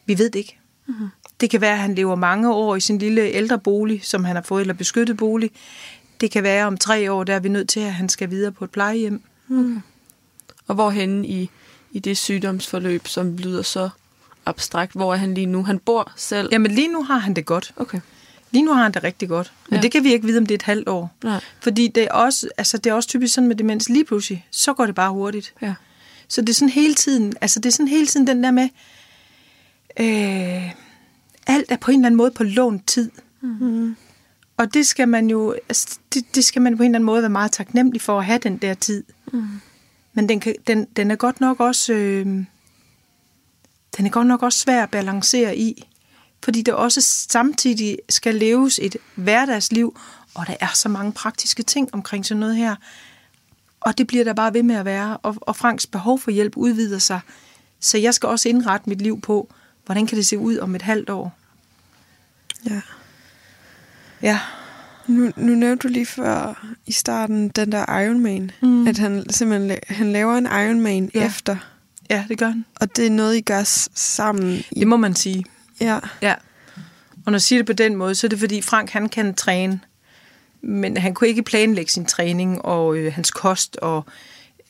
Vi 0.06 0.18
ved 0.18 0.30
det 0.30 0.40
ikke. 0.40 0.58
Mm-hmm. 0.88 1.08
Det 1.42 1.50
kan 1.50 1.62
være, 1.62 1.74
at 1.74 1.80
han 1.80 1.96
lever 1.96 2.16
mange 2.16 2.54
år 2.54 2.76
i 2.76 2.80
sin 2.80 2.98
lille 2.98 3.22
ældre 3.22 3.60
bolig, 3.60 4.02
som 4.04 4.24
han 4.24 4.36
har 4.36 4.44
fået, 4.44 4.62
eller 4.62 4.74
beskyttet 4.74 5.18
bolig. 5.18 5.52
Det 6.22 6.32
kan 6.32 6.44
være, 6.44 6.66
om 6.66 6.78
tre 6.78 7.12
år, 7.12 7.24
der 7.24 7.36
er 7.36 7.40
vi 7.40 7.50
nødt 7.50 7.70
til, 7.70 7.80
at 7.80 7.94
han 7.94 8.10
skal 8.10 8.30
videre 8.30 8.52
på 8.52 8.64
et 8.64 8.70
plejehjem. 8.70 9.22
Mm. 9.48 9.82
Og 10.68 10.76
hvorhen 10.76 11.26
i, 11.26 11.50
i 11.92 12.00
det 12.00 12.18
sygdomsforløb, 12.18 13.08
som 13.08 13.38
lyder 13.38 13.62
så 13.62 13.90
abstrakt, 14.46 14.94
hvor 14.94 15.14
er 15.14 15.18
han 15.18 15.34
lige 15.34 15.46
nu? 15.46 15.64
Han 15.64 15.80
bor 15.80 16.12
selv? 16.16 16.50
Jamen 16.52 16.72
lige 16.72 16.88
nu 16.88 17.04
har 17.04 17.18
han 17.18 17.34
det 17.34 17.46
godt. 17.46 17.74
Okay. 17.76 18.00
Lige 18.52 18.66
nu 18.66 18.74
har 18.74 18.84
han 18.84 18.92
det 18.92 19.04
rigtig 19.04 19.30
godt. 19.30 19.52
Men 19.70 19.76
ja. 19.76 19.82
det 19.82 19.92
kan 19.92 20.04
vi 20.04 20.14
ikke 20.14 20.26
vide, 20.26 20.38
om 20.38 20.46
det 20.46 20.54
er 20.54 20.58
et 20.58 20.62
halvt 20.62 20.90
år. 20.90 21.16
Nej. 21.24 21.40
Fordi 21.62 21.88
det 21.88 22.04
er, 22.04 22.12
også, 22.12 22.50
altså 22.58 22.78
det 22.78 22.90
er 22.90 22.94
også 22.94 23.10
typisk 23.10 23.34
sådan 23.34 23.48
med 23.48 23.56
demens. 23.56 23.90
Lige 23.90 24.06
pludselig, 24.06 24.48
så 24.52 24.74
går 24.74 24.86
det 24.86 24.96
bare 24.96 25.12
hurtigt. 25.12 25.54
Ja. 25.62 25.74
Så 26.32 26.42
det 26.42 26.50
er 26.50 26.54
sådan 26.54 26.70
hele 26.70 26.94
tiden, 26.94 27.34
altså 27.42 27.60
det 27.60 27.70
er 27.70 27.74
sådan 27.74 27.88
hele 27.88 28.08
tiden 28.08 28.28
den 28.28 28.44
der 28.44 28.52
med, 28.52 28.70
øh, 30.00 30.72
alt 31.48 31.72
er 31.72 31.78
på 31.78 31.92
en 31.92 32.00
eller 32.00 32.06
anden 32.06 32.18
måde 32.18 32.32
på 32.32 32.44
lånt 32.44 32.88
tid. 32.88 33.12
Mm. 33.42 33.96
Og 34.58 34.74
det 34.74 34.88
skal 34.88 35.08
man 35.08 35.30
jo, 35.30 35.56
altså 35.70 36.00
det, 36.14 36.36
det 36.36 36.46
skal 36.46 36.62
man 36.62 36.78
på 36.78 36.84
en 36.84 36.90
eller 36.90 36.98
anden 36.98 37.06
måde 37.06 37.22
være 37.22 37.30
meget 37.30 37.52
taknemmelig 37.52 38.02
for 38.02 38.20
at 38.20 38.26
have 38.26 38.40
den 38.40 38.58
der 38.58 38.74
tid. 38.74 39.04
Mm. 39.34 39.48
Men 40.14 40.30
den, 40.30 40.40
kan, 40.40 40.56
den, 40.68 40.86
den 40.96 41.12
er 41.12 41.16
godt 41.16 41.42
nok 41.42 41.60
også, 41.60 41.94
øh, 41.94 42.26
den 43.98 44.06
er 44.06 44.10
godt 44.10 44.28
nok 44.28 44.44
også 44.44 44.60
svær 44.60 44.84
at 44.84 44.90
balancere 44.90 45.58
i. 45.58 45.88
Fordi 46.44 46.62
der 46.62 46.74
også 46.74 47.02
samtidig 47.30 47.98
skal 48.10 48.36
leves 48.36 48.80
et 48.84 48.98
hverdagsliv, 49.16 50.00
og 50.34 50.48
der 50.48 50.56
er 50.60 50.72
så 50.74 50.90
mange 50.90 51.12
praktiske 51.12 51.64
ting 51.64 51.90
omkring 51.94 52.26
sådan 52.26 52.40
noget 52.40 52.56
her. 52.56 52.76
Og 53.82 53.98
det 53.98 54.08
bliver 54.08 54.24
der 54.24 54.34
bare 54.34 54.54
ved 54.54 54.64
med 54.64 54.76
at 54.76 54.86
være. 54.86 55.18
Og, 55.18 55.36
og 55.42 55.56
Franks 55.56 55.88
behov 55.88 56.20
for 56.20 56.32
hjælp 56.32 56.58
udvider 56.58 57.00
sig. 57.00 57.20
Så 57.80 57.98
jeg 57.98 58.14
skal 58.14 58.30
også 58.30 58.50
indrette 58.50 58.90
mit 58.90 59.02
liv 59.02 59.22
på, 59.22 59.54
hvordan 59.86 60.08
kan 60.08 60.18
det 60.18 60.28
se 60.28 60.38
ud 60.38 60.58
om 60.58 60.76
et 60.76 60.82
halvt 60.82 61.10
år. 61.10 61.34
Ja. 62.70 62.82
Ja. 64.22 64.40
Nu, 65.08 65.32
nu 65.36 65.56
nævnte 65.56 65.88
du 65.88 65.94
lige 65.94 66.06
før 66.06 66.66
i 66.86 66.92
starten 66.92 67.50
den 67.50 67.72
der 67.72 68.00
Ironman, 68.02 68.52
mm. 68.62 68.88
at 68.88 68.98
han 68.98 69.26
simpelthen 69.30 69.80
han 69.88 70.12
laver 70.12 70.38
en 70.38 70.46
Ironman 70.46 71.12
Ja. 71.16 71.26
efter, 71.26 71.56
Ja, 72.10 72.26
det 72.28 72.38
gør 72.38 72.48
han. 72.48 72.66
og 72.76 72.96
det 72.96 73.06
er 73.06 73.10
noget, 73.12 73.36
I 73.38 73.42
gør 73.42 73.64
sammen. 73.96 74.64
I, 74.72 74.80
Det 74.80 74.88
må 74.88 74.98
man 74.98 75.16
sige. 75.16 75.46
ja. 75.82 76.00
Ja. 76.22 76.36
Og 77.26 77.32
når 77.32 77.34
jeg 77.38 77.42
siger 77.42 77.60
det 77.60 77.66
på 77.66 77.74
den 77.74 77.96
måde, 77.96 78.16
så 78.16 78.28
er 78.28 78.30
det 78.30 78.40
fordi 78.40 78.62
Frank 78.62 78.90
han 78.90 79.10
kan 79.10 79.34
træne, 79.36 79.80
men 80.62 80.98
han 80.98 81.14
kunne 81.14 81.28
ikke 81.28 81.44
planlægge 81.44 81.92
sin 81.92 82.06
træning 82.06 82.62
og 82.66 82.98
øh, 82.98 83.14
hans 83.14 83.32
kost 83.32 83.78
og 83.78 84.06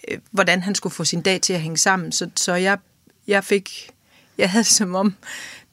øh, 0.07 0.17
hvordan 0.31 0.61
han 0.61 0.75
skulle 0.75 0.93
få 0.93 1.03
sin 1.05 1.21
dag 1.21 1.41
til 1.41 1.53
at 1.53 1.61
hænge 1.61 1.77
sammen. 1.77 2.11
Så, 2.11 2.29
så 2.35 2.53
jeg, 2.53 2.77
jeg 3.27 3.43
fik, 3.43 3.89
jeg 4.37 4.49
havde 4.49 4.63
det 4.63 4.71
som 4.71 4.95
om 4.95 5.15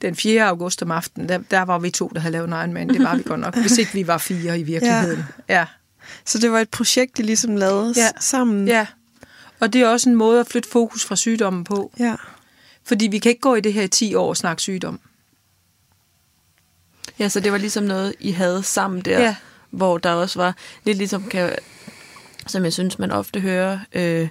den 0.01 0.15
4. 0.15 0.43
august 0.47 0.81
om 0.83 0.91
aftenen, 0.91 1.29
der, 1.29 1.37
der 1.51 1.61
var 1.61 1.79
vi 1.79 1.89
to, 1.91 2.11
der 2.13 2.19
havde 2.19 2.31
lavet 2.31 2.47
en 2.47 2.53
Ironman. 2.53 2.89
Det 2.89 3.03
var 3.03 3.15
vi 3.15 3.23
godt 3.23 3.39
nok, 3.39 3.55
hvis 3.57 3.77
ikke 3.77 3.93
vi 3.93 4.07
var 4.07 4.17
fire 4.17 4.59
i 4.59 4.63
virkeligheden. 4.63 5.23
Ja. 5.49 5.65
Så 6.25 6.37
det 6.37 6.51
var 6.51 6.59
et 6.59 6.69
projekt, 6.69 7.19
I 7.19 7.21
ligesom 7.21 7.55
lavede 7.57 7.93
Ja. 7.97 8.01
ja. 8.01 8.09
sammen. 8.19 8.67
ja. 8.67 8.87
Og 9.59 9.73
det 9.73 9.81
er 9.81 9.87
også 9.87 10.09
en 10.09 10.15
måde 10.15 10.39
at 10.39 10.47
flytte 10.47 10.69
fokus 10.69 11.05
fra 11.05 11.15
sygdommen 11.15 11.63
på. 11.63 11.91
ja. 11.99 12.15
Fordi 12.83 13.07
vi 13.07 13.19
kan 13.19 13.29
ikke 13.29 13.41
gå 13.41 13.55
i 13.55 13.61
det 13.61 13.73
her 13.73 13.81
i 13.83 13.87
10 13.87 14.15
år 14.15 14.29
og 14.29 14.37
snakke 14.37 14.61
sygdom. 14.61 14.99
Ja, 17.19 17.29
så 17.29 17.39
det 17.39 17.51
var 17.51 17.57
ligesom 17.57 17.83
noget, 17.83 18.13
I 18.19 18.31
havde 18.31 18.63
sammen 18.63 19.01
der, 19.01 19.19
Ja. 19.21 19.35
Hvor 19.71 19.97
der 19.97 20.11
også 20.11 20.39
var 20.39 20.55
lidt 20.83 20.97
ligesom, 20.97 21.23
kan, 21.23 21.51
som 22.47 22.63
jeg 22.63 22.73
synes, 22.73 22.99
man 22.99 23.11
ofte 23.11 23.39
hører, 23.39 23.79
øh, 23.93 24.27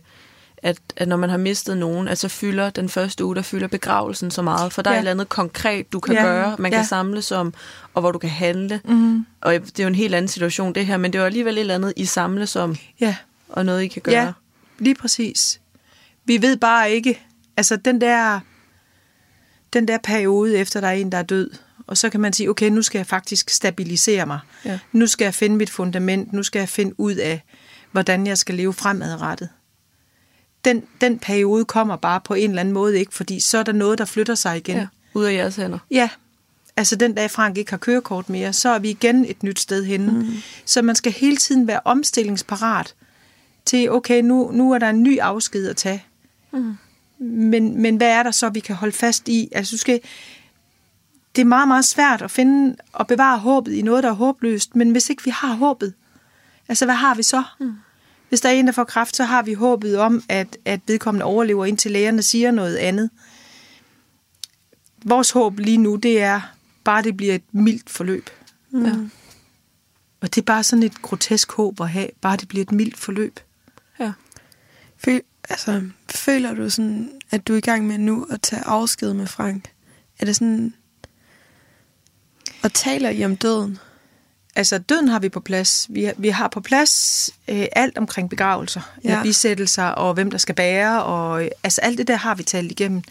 at, 0.62 0.78
at 0.96 1.08
når 1.08 1.16
man 1.16 1.30
har 1.30 1.36
mistet 1.36 1.76
nogen, 1.76 2.08
at 2.08 2.18
så 2.18 2.28
fylder 2.28 2.70
den 2.70 2.88
første 2.88 3.24
uge, 3.24 3.36
der 3.36 3.42
fylder 3.42 3.66
begravelsen 3.66 4.30
så 4.30 4.42
meget, 4.42 4.72
for 4.72 4.82
der 4.82 4.90
ja. 4.90 4.94
er 4.94 4.98
et 4.98 5.00
eller 5.00 5.10
andet 5.10 5.28
konkret, 5.28 5.92
du 5.92 6.00
kan 6.00 6.14
Ja. 6.14 6.22
gøre, 6.22 6.56
man 6.58 6.72
Ja. 6.72 6.78
kan 6.78 6.86
samles 6.86 7.32
om, 7.32 7.54
og 7.94 8.00
hvor 8.00 8.12
du 8.12 8.18
kan 8.18 8.30
handle. 8.30 8.80
Mm. 8.84 9.26
Og 9.40 9.52
det 9.54 9.78
er 9.80 9.84
jo 9.84 9.88
en 9.88 9.94
helt 9.94 10.14
anden 10.14 10.28
situation, 10.28 10.72
det 10.72 10.86
her, 10.86 10.96
men 10.96 11.12
det 11.12 11.20
var 11.20 11.26
alligevel 11.26 11.54
et 11.54 11.60
eller 11.60 11.74
andet, 11.74 11.92
I 11.96 12.04
samles 12.04 12.56
om, 12.56 12.76
Ja. 13.00 13.16
og 13.48 13.66
noget, 13.66 13.82
I 13.82 13.88
kan 13.88 14.02
gøre. 14.02 14.14
Ja, 14.14 14.32
lige 14.78 14.94
præcis. 14.94 15.60
Vi 16.24 16.42
ved 16.42 16.56
bare 16.56 16.90
ikke, 16.90 17.22
altså 17.56 17.76
den 17.76 18.00
der, 18.00 18.40
den 19.72 19.88
der 19.88 19.98
periode 20.04 20.56
efter, 20.58 20.80
der 20.80 20.88
er 20.88 20.92
en, 20.92 21.12
der 21.12 21.18
er 21.18 21.22
død, 21.22 21.50
og 21.88 21.96
så 21.96 22.10
kan 22.10 22.20
man 22.20 22.32
sige, 22.32 22.50
okay, 22.50 22.68
nu 22.70 22.82
skal 22.82 22.98
jeg 22.98 23.06
faktisk 23.06 23.50
stabilisere 23.50 24.26
mig. 24.26 24.38
Ja. 24.64 24.78
Nu 24.92 25.06
skal 25.06 25.24
jeg 25.24 25.34
finde 25.34 25.56
mit 25.56 25.70
fundament, 25.70 26.32
nu 26.32 26.42
skal 26.42 26.58
jeg 26.58 26.68
finde 26.68 27.00
ud 27.00 27.14
af, 27.14 27.42
hvordan 27.92 28.26
jeg 28.26 28.38
skal 28.38 28.54
leve 28.54 28.72
fremadrettet. 28.72 29.48
Den, 30.64 30.82
den 31.00 31.18
periode 31.18 31.64
kommer 31.64 31.96
bare 31.96 32.20
på 32.20 32.34
en 32.34 32.50
eller 32.50 32.60
anden 32.60 32.74
måde 32.74 32.98
ikke, 32.98 33.14
fordi 33.14 33.40
så 33.40 33.58
er 33.58 33.62
der 33.62 33.72
noget, 33.72 33.98
der 33.98 34.04
flytter 34.04 34.34
sig 34.34 34.56
igen. 34.56 34.76
ja. 34.76 34.86
Ud 35.14 35.24
af 35.24 35.32
jeres 35.32 35.56
hænder. 35.56 35.78
Ja, 35.90 36.10
altså 36.76 36.96
den 36.96 37.14
dag 37.14 37.30
Frank 37.30 37.58
ikke 37.58 37.70
har 37.70 37.78
kørekort 37.78 38.30
mere, 38.30 38.52
så 38.52 38.68
er 38.68 38.78
vi 38.78 38.90
igen 38.90 39.24
et 39.24 39.42
nyt 39.42 39.60
sted 39.60 39.84
henne. 39.84 40.12
Mm. 40.12 40.34
Så 40.64 40.82
man 40.82 40.94
skal 40.94 41.12
hele 41.12 41.36
tiden 41.36 41.66
være 41.66 41.80
omstillingsparat 41.84 42.94
til, 43.64 43.90
okay, 43.90 44.22
nu, 44.22 44.50
nu 44.52 44.72
er 44.72 44.78
der 44.78 44.90
en 44.90 45.02
ny 45.02 45.18
afsked 45.18 45.68
at 45.68 45.76
tage. 45.76 46.04
Mm. 46.52 46.74
Men, 47.18 47.82
men 47.82 47.96
hvad 47.96 48.08
er 48.08 48.22
der 48.22 48.30
så, 48.30 48.48
vi 48.48 48.60
kan 48.60 48.76
holde 48.76 48.92
fast 48.92 49.28
i? 49.28 49.48
Altså, 49.52 49.72
du 49.72 49.78
skal, 49.78 50.00
det 51.38 51.44
er 51.44 51.48
meget, 51.48 51.68
meget 51.68 51.84
svært 51.84 52.22
at 52.22 52.30
finde 52.30 52.76
og 52.92 53.06
bevare 53.06 53.38
håbet 53.38 53.72
i 53.72 53.82
noget, 53.82 54.02
der 54.02 54.08
er 54.08 54.14
håbløst, 54.14 54.76
men 54.76 54.90
hvis 54.90 55.10
ikke 55.10 55.24
vi 55.24 55.30
har 55.30 55.54
håbet, 55.54 55.94
altså 56.68 56.84
hvad 56.84 56.94
har 56.94 57.14
vi 57.14 57.22
så? 57.22 57.42
Mm. 57.60 57.72
Hvis 58.28 58.40
der 58.40 58.48
er 58.48 58.52
en, 58.52 58.66
der 58.66 58.72
får 58.72 58.84
kræft, 58.84 59.16
så 59.16 59.24
har 59.24 59.42
vi 59.42 59.52
håbet 59.52 59.98
om, 59.98 60.22
at, 60.28 60.56
at 60.64 60.80
vedkommende 60.86 61.24
overlever, 61.24 61.66
indtil 61.66 61.90
lægerne 61.90 62.22
siger 62.22 62.50
noget 62.50 62.76
andet. 62.76 63.10
Vores 65.04 65.30
håb 65.30 65.58
lige 65.58 65.78
nu, 65.78 65.96
det 65.96 66.22
er 66.22 66.40
bare, 66.84 67.02
det 67.02 67.16
bliver 67.16 67.34
et 67.34 67.54
mildt 67.54 67.90
forløb. 67.90 68.30
Mm. 68.70 68.84
Ja. 68.84 68.92
Og 70.20 70.34
det 70.34 70.40
er 70.40 70.44
bare 70.44 70.62
sådan 70.62 70.82
et 70.82 71.02
grotesk 71.02 71.52
håb 71.52 71.80
at 71.80 71.88
have, 71.88 72.08
bare 72.20 72.36
det 72.36 72.48
bliver 72.48 72.62
et 72.62 72.72
mildt 72.72 72.96
forløb. 72.96 73.40
Ja. 74.00 74.12
Føl, 74.96 75.20
altså, 75.48 75.82
føler 76.08 76.54
du 76.54 76.70
sådan, 76.70 77.10
at 77.30 77.48
du 77.48 77.52
er 77.52 77.58
i 77.58 77.60
gang 77.60 77.86
med 77.86 77.98
nu 77.98 78.26
at 78.30 78.42
tage 78.42 78.62
afsked 78.62 79.14
med 79.14 79.26
Frank? 79.26 79.72
Er 80.18 80.24
det 80.24 80.36
sådan... 80.36 80.74
Og 82.62 82.72
taler 82.72 83.10
I 83.10 83.24
om 83.24 83.36
døden? 83.36 83.78
Altså, 84.56 84.78
døden 84.78 85.08
har 85.08 85.18
vi 85.18 85.28
på 85.28 85.40
plads. 85.40 85.86
Vi 85.90 86.04
har, 86.04 86.12
vi 86.18 86.28
har 86.28 86.48
på 86.48 86.60
plads 86.60 87.30
øh, 87.48 87.66
alt 87.72 87.98
omkring 87.98 88.30
begravelser, 88.30 88.80
ja. 89.04 89.16
Ja. 89.16 89.22
bisættelser 89.22 89.84
og 89.84 90.14
hvem 90.14 90.30
der 90.30 90.38
skal 90.38 90.54
bære. 90.54 91.04
Og, 91.04 91.44
øh, 91.44 91.50
altså, 91.62 91.80
alt 91.80 91.98
det 91.98 92.08
der 92.08 92.16
har 92.16 92.34
vi 92.34 92.42
talt 92.42 92.70
igennem. 92.70 93.02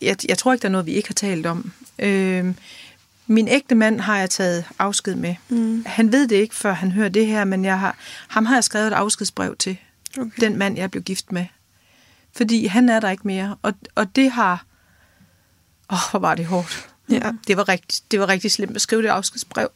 Jeg, 0.00 0.16
jeg 0.28 0.38
tror 0.38 0.52
ikke, 0.52 0.62
der 0.62 0.68
er 0.68 0.72
noget, 0.72 0.86
vi 0.86 0.92
ikke 0.92 1.08
har 1.08 1.14
talt 1.14 1.46
om. 1.46 1.72
Øh, 1.98 2.54
Min 3.26 3.48
ægte 3.48 3.74
mand 3.74 4.00
har 4.00 4.18
jeg 4.18 4.30
taget 4.30 4.64
afsked 4.78 5.14
med. 5.14 5.34
Mm. 5.48 5.84
Han 5.86 6.12
ved 6.12 6.28
det 6.28 6.36
ikke, 6.36 6.54
før 6.54 6.72
han 6.72 6.92
hører 6.92 7.08
det 7.08 7.26
her, 7.26 7.44
men 7.44 7.64
jeg 7.64 7.78
har, 7.78 7.96
ham 8.28 8.46
har 8.46 8.56
jeg 8.56 8.64
skrevet 8.64 8.86
et 8.86 8.92
afskedsbrev 8.92 9.56
til. 9.56 9.76
Okay. 10.18 10.30
Den 10.40 10.58
mand, 10.58 10.76
jeg 10.76 10.90
blev 10.90 11.02
gift 11.02 11.32
med. 11.32 11.46
Fordi 12.36 12.66
han 12.66 12.88
er 12.88 13.00
der 13.00 13.10
ikke 13.10 13.26
mere. 13.26 13.56
Og, 13.62 13.74
og 13.94 14.16
det 14.16 14.30
har... 14.30 14.64
Åh, 15.92 15.98
hvor 16.10 16.18
var 16.18 16.34
det 16.34 16.46
hårdt. 16.46 16.89
Ja. 17.10 17.32
Det 17.46 17.56
var 17.56 17.68
rigtig, 17.68 18.02
det 18.10 18.20
var 18.20 18.28
rigtig 18.28 18.50
slemt 18.50 18.76
at 18.76 18.82
skrive 18.82 19.02
det 19.02 19.08
afskedsbrev. 19.08 19.68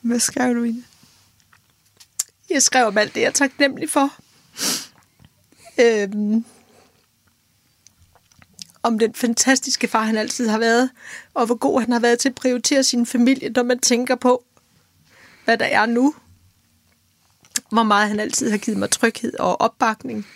Hvad 0.00 0.20
skrev 0.20 0.54
du 0.54 0.62
i 0.62 0.72
det? 0.72 0.84
Jeg 2.50 2.62
skrev 2.62 2.86
om 2.86 2.98
alt 2.98 3.14
det, 3.14 3.20
jeg 3.20 3.26
er 3.26 3.32
taknemmelig 3.32 3.90
for. 3.90 4.14
Øhm, 5.80 6.44
om 8.82 8.98
den 8.98 9.14
fantastiske 9.14 9.88
far, 9.88 10.02
han 10.02 10.16
altid 10.16 10.48
har 10.48 10.58
været, 10.58 10.90
og 11.34 11.46
hvor 11.46 11.54
god 11.54 11.80
han 11.80 11.92
har 11.92 12.00
været 12.00 12.18
til 12.18 12.28
at 12.28 12.34
prioritere 12.34 12.84
sin 12.84 13.06
familie, 13.06 13.48
når 13.48 13.62
man 13.62 13.78
tænker 13.78 14.14
på, 14.14 14.44
hvad 15.44 15.58
der 15.58 15.66
er 15.66 15.86
nu. 15.86 16.14
Hvor 17.72 17.82
meget 17.82 18.08
han 18.08 18.20
altid 18.20 18.50
har 18.50 18.58
givet 18.58 18.78
mig 18.78 18.90
tryghed 18.90 19.38
og 19.38 19.60
opbakning. 19.60 20.26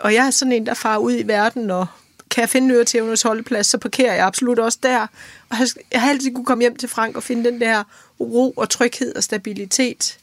Og 0.00 0.14
jeg 0.14 0.26
er 0.26 0.30
sådan 0.30 0.52
en, 0.52 0.66
der 0.66 0.74
farer 0.74 0.98
ud 0.98 1.12
i 1.12 1.22
verden, 1.22 1.70
og 1.70 1.86
kan 2.32 2.40
jeg 2.42 2.48
finde 2.50 2.74
Øretævnes 2.74 3.22
holdeplads, 3.22 3.66
så 3.66 3.78
parkerer 3.78 4.14
jeg 4.14 4.26
absolut 4.26 4.58
også 4.58 4.78
der. 4.82 5.06
Og 5.48 5.56
jeg- 5.92 6.00
har 6.00 6.10
altid 6.10 6.34
kunne 6.34 6.44
komme 6.44 6.62
hjem 6.62 6.76
til 6.76 6.88
Frank 6.88 7.16
og 7.16 7.22
finde 7.22 7.50
den 7.50 7.60
der 7.60 7.84
ro 8.20 8.50
og 8.50 8.70
tryghed 8.70 9.14
og 9.16 9.22
stabilitet. 9.22 10.18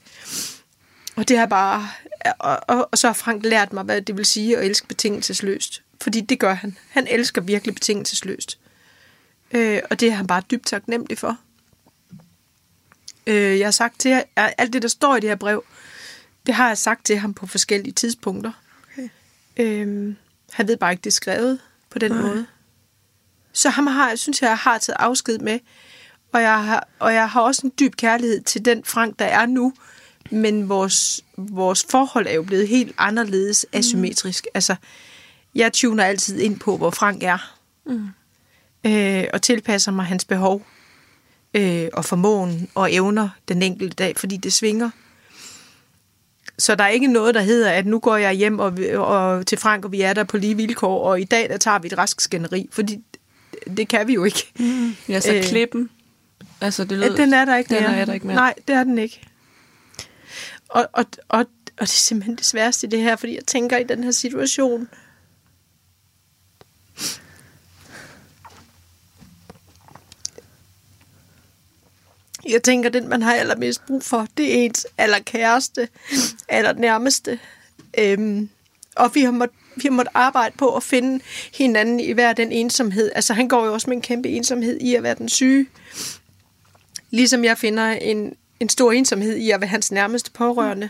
Og 1.15 1.27
det 1.27 1.37
har 1.37 1.45
bare... 1.45 1.87
Og, 2.39 2.59
og, 2.67 2.89
og 2.91 2.97
så 2.97 3.07
har 3.07 3.13
Frank 3.13 3.45
lært 3.45 3.73
mig, 3.73 3.83
hvad 3.83 4.01
det 4.01 4.17
vil 4.17 4.25
sige 4.25 4.57
at 4.57 4.65
elske 4.65 4.87
betingelsesløst. 4.87 5.81
Fordi 6.01 6.21
det 6.21 6.39
gør 6.39 6.53
han. 6.53 6.77
Han 6.89 7.07
elsker 7.09 7.41
virkelig 7.41 7.75
betingelsesløst. 7.75 8.59
Øh, 9.51 9.81
og 9.89 9.99
det 9.99 10.07
er 10.07 10.11
han 10.13 10.27
bare 10.27 10.43
dybt 10.51 10.65
taknemmelig 10.65 11.17
for. 11.17 11.37
Øh, 13.27 13.59
jeg 13.59 13.65
har 13.67 13.71
sagt 13.71 13.99
til 13.99 14.09
at 14.35 14.53
alt 14.57 14.73
det, 14.73 14.81
der 14.81 14.87
står 14.87 15.15
i 15.15 15.19
det 15.19 15.29
her 15.29 15.35
brev, 15.35 15.63
det 16.45 16.55
har 16.55 16.67
jeg 16.67 16.77
sagt 16.77 17.05
til 17.05 17.17
ham 17.17 17.33
på 17.33 17.47
forskellige 17.47 17.93
tidspunkter. 17.93 18.51
Okay. 18.93 19.09
Øh, 19.57 20.15
han 20.51 20.67
ved 20.67 20.77
bare 20.77 20.91
ikke, 20.91 21.01
det 21.01 21.09
er 21.09 21.11
skrevet 21.11 21.59
på 21.89 21.99
den 21.99 22.11
Nej. 22.11 22.21
måde. 22.21 22.45
Så 23.53 23.69
ham 23.69 23.87
har, 23.87 24.09
jeg 24.09 24.19
synes 24.19 24.41
jeg, 24.41 24.57
har 24.57 24.77
taget 24.77 24.97
afsked 24.99 25.39
med. 25.39 25.59
Og 26.31 26.41
jeg, 26.41 26.63
har, 26.63 26.87
og 26.99 27.13
jeg 27.13 27.29
har 27.29 27.41
også 27.41 27.61
en 27.63 27.73
dyb 27.79 27.95
kærlighed 27.95 28.41
til 28.41 28.65
den 28.65 28.83
Frank, 28.83 29.19
der 29.19 29.25
er 29.25 29.45
nu. 29.45 29.73
Men 30.31 30.69
vores, 30.69 31.21
vores 31.37 31.85
forhold 31.89 32.27
er 32.27 32.33
jo 32.33 32.43
blevet 32.43 32.67
helt 32.67 32.95
anderledes 32.97 33.65
asymmetrisk. 33.73 34.47
Altså, 34.53 34.75
jeg 35.55 35.73
tuner 35.73 36.03
altid 36.03 36.39
ind 36.39 36.59
på, 36.59 36.77
hvor 36.77 36.89
Frank 36.89 37.23
er. 37.23 37.55
Mm. 37.85 38.07
Øh, 38.83 39.23
og 39.33 39.41
tilpasser 39.41 39.91
mig 39.91 40.05
hans 40.05 40.25
behov. 40.25 40.65
Øh, 41.53 41.87
og 41.93 42.05
formåen 42.05 42.69
og 42.75 42.93
evner 42.93 43.29
den 43.47 43.61
enkelte 43.61 43.95
dag, 43.95 44.17
fordi 44.17 44.37
det 44.37 44.53
svinger. 44.53 44.89
Så 46.59 46.75
der 46.75 46.83
er 46.83 46.87
ikke 46.89 47.07
noget, 47.07 47.35
der 47.35 47.41
hedder, 47.41 47.71
at 47.71 47.85
nu 47.85 47.99
går 47.99 48.17
jeg 48.17 48.33
hjem 48.33 48.59
og, 48.59 48.77
og 48.95 49.45
til 49.45 49.57
Frank, 49.57 49.85
og 49.85 49.91
vi 49.91 50.01
er 50.01 50.13
der 50.13 50.23
på 50.23 50.37
lige 50.37 50.55
vilkår, 50.55 51.03
og 51.03 51.21
i 51.21 51.23
dag 51.23 51.49
der 51.49 51.57
tager 51.57 51.79
vi 51.79 51.87
et 51.87 51.97
rask 51.97 52.21
skænderi, 52.21 52.69
fordi 52.71 53.03
det, 53.77 53.87
kan 53.87 54.07
vi 54.07 54.13
jo 54.13 54.23
ikke. 54.23 54.51
Mm. 54.59 54.95
Ja, 55.09 55.19
så 55.19 55.35
Øh. 55.35 55.43
klippen. 55.43 55.89
Altså, 56.61 56.83
det 56.83 56.97
lød, 56.97 57.17
den 57.17 57.33
er 57.33 57.45
der 57.45 57.57
ikke 57.57 57.75
den 57.75 57.83
mere. 57.83 57.95
er 57.95 58.05
der 58.05 58.13
ikke 58.13 58.27
mere. 58.27 58.35
Nej, 58.35 58.53
det 58.67 58.75
er 58.75 58.83
den 58.83 58.97
ikke. 58.97 59.21
Og, 60.69 60.87
og, 60.93 61.05
og, 61.29 61.39
og 61.39 61.45
det 61.65 61.81
er 61.81 61.85
simpelthen 61.85 62.35
det 62.35 62.45
sværeste 62.45 62.87
i 62.87 62.89
det 62.89 63.01
her, 63.01 63.15
fordi 63.15 63.35
jeg 63.35 63.45
tænker 63.45 63.77
i 63.77 63.83
den 63.83 64.03
her 64.03 64.11
situation, 64.11 64.87
Jeg 72.49 72.63
tænker, 72.63 72.89
den 72.89 73.09
man 73.09 73.21
har 73.21 73.33
allermest 73.33 73.85
brug 73.85 74.03
for, 74.03 74.27
det 74.37 74.53
er 74.53 74.65
ens 74.65 74.87
allerkæreste, 74.97 75.87
allernærmeste. 76.49 77.39
Øhm, 77.97 78.49
og 78.95 79.15
vi 79.15 79.21
har, 79.21 79.31
måttet, 79.31 79.57
vi 79.75 79.81
har 79.83 79.91
måttet 79.91 80.11
arbejde 80.13 80.55
på 80.57 80.75
at 80.75 80.83
finde 80.83 81.23
hinanden 81.53 81.99
i 81.99 82.11
hver 82.11 82.33
den 82.33 82.51
ensomhed. 82.51 83.11
Altså 83.15 83.33
han 83.33 83.47
går 83.47 83.65
jo 83.65 83.73
også 83.73 83.89
med 83.89 83.97
en 83.97 84.01
kæmpe 84.01 84.29
ensomhed 84.29 84.77
i 84.81 84.95
at 84.95 85.03
være 85.03 85.15
den 85.15 85.29
syge. 85.29 85.67
Ligesom 87.11 87.43
jeg 87.43 87.57
finder 87.57 87.85
en, 87.91 88.35
en 88.59 88.69
stor 88.69 88.91
ensomhed 88.91 89.35
i 89.35 89.51
at 89.51 89.61
være 89.61 89.67
hans 89.67 89.91
nærmeste 89.91 90.31
pårørende. 90.31 90.89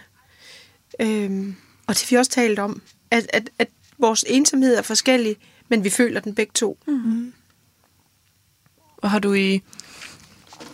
Øhm, 1.00 1.56
og 1.88 1.96
det 1.96 2.02
har 2.02 2.08
vi 2.10 2.16
også 2.16 2.32
talt 2.32 2.60
om, 2.60 2.82
at, 3.12 3.30
at, 3.34 3.50
at 3.60 3.70
vores 3.98 4.26
ensomhed 4.28 4.76
er 4.76 4.82
forskellig, 4.82 5.36
men 5.70 5.84
vi 5.84 5.90
føler 5.90 6.20
den 6.20 6.36
begge 6.36 6.52
to. 6.56 6.78
Mm-hmm. 6.88 7.34
Og 8.98 9.12
har 9.12 9.20
du 9.20 9.34
i, 9.34 9.62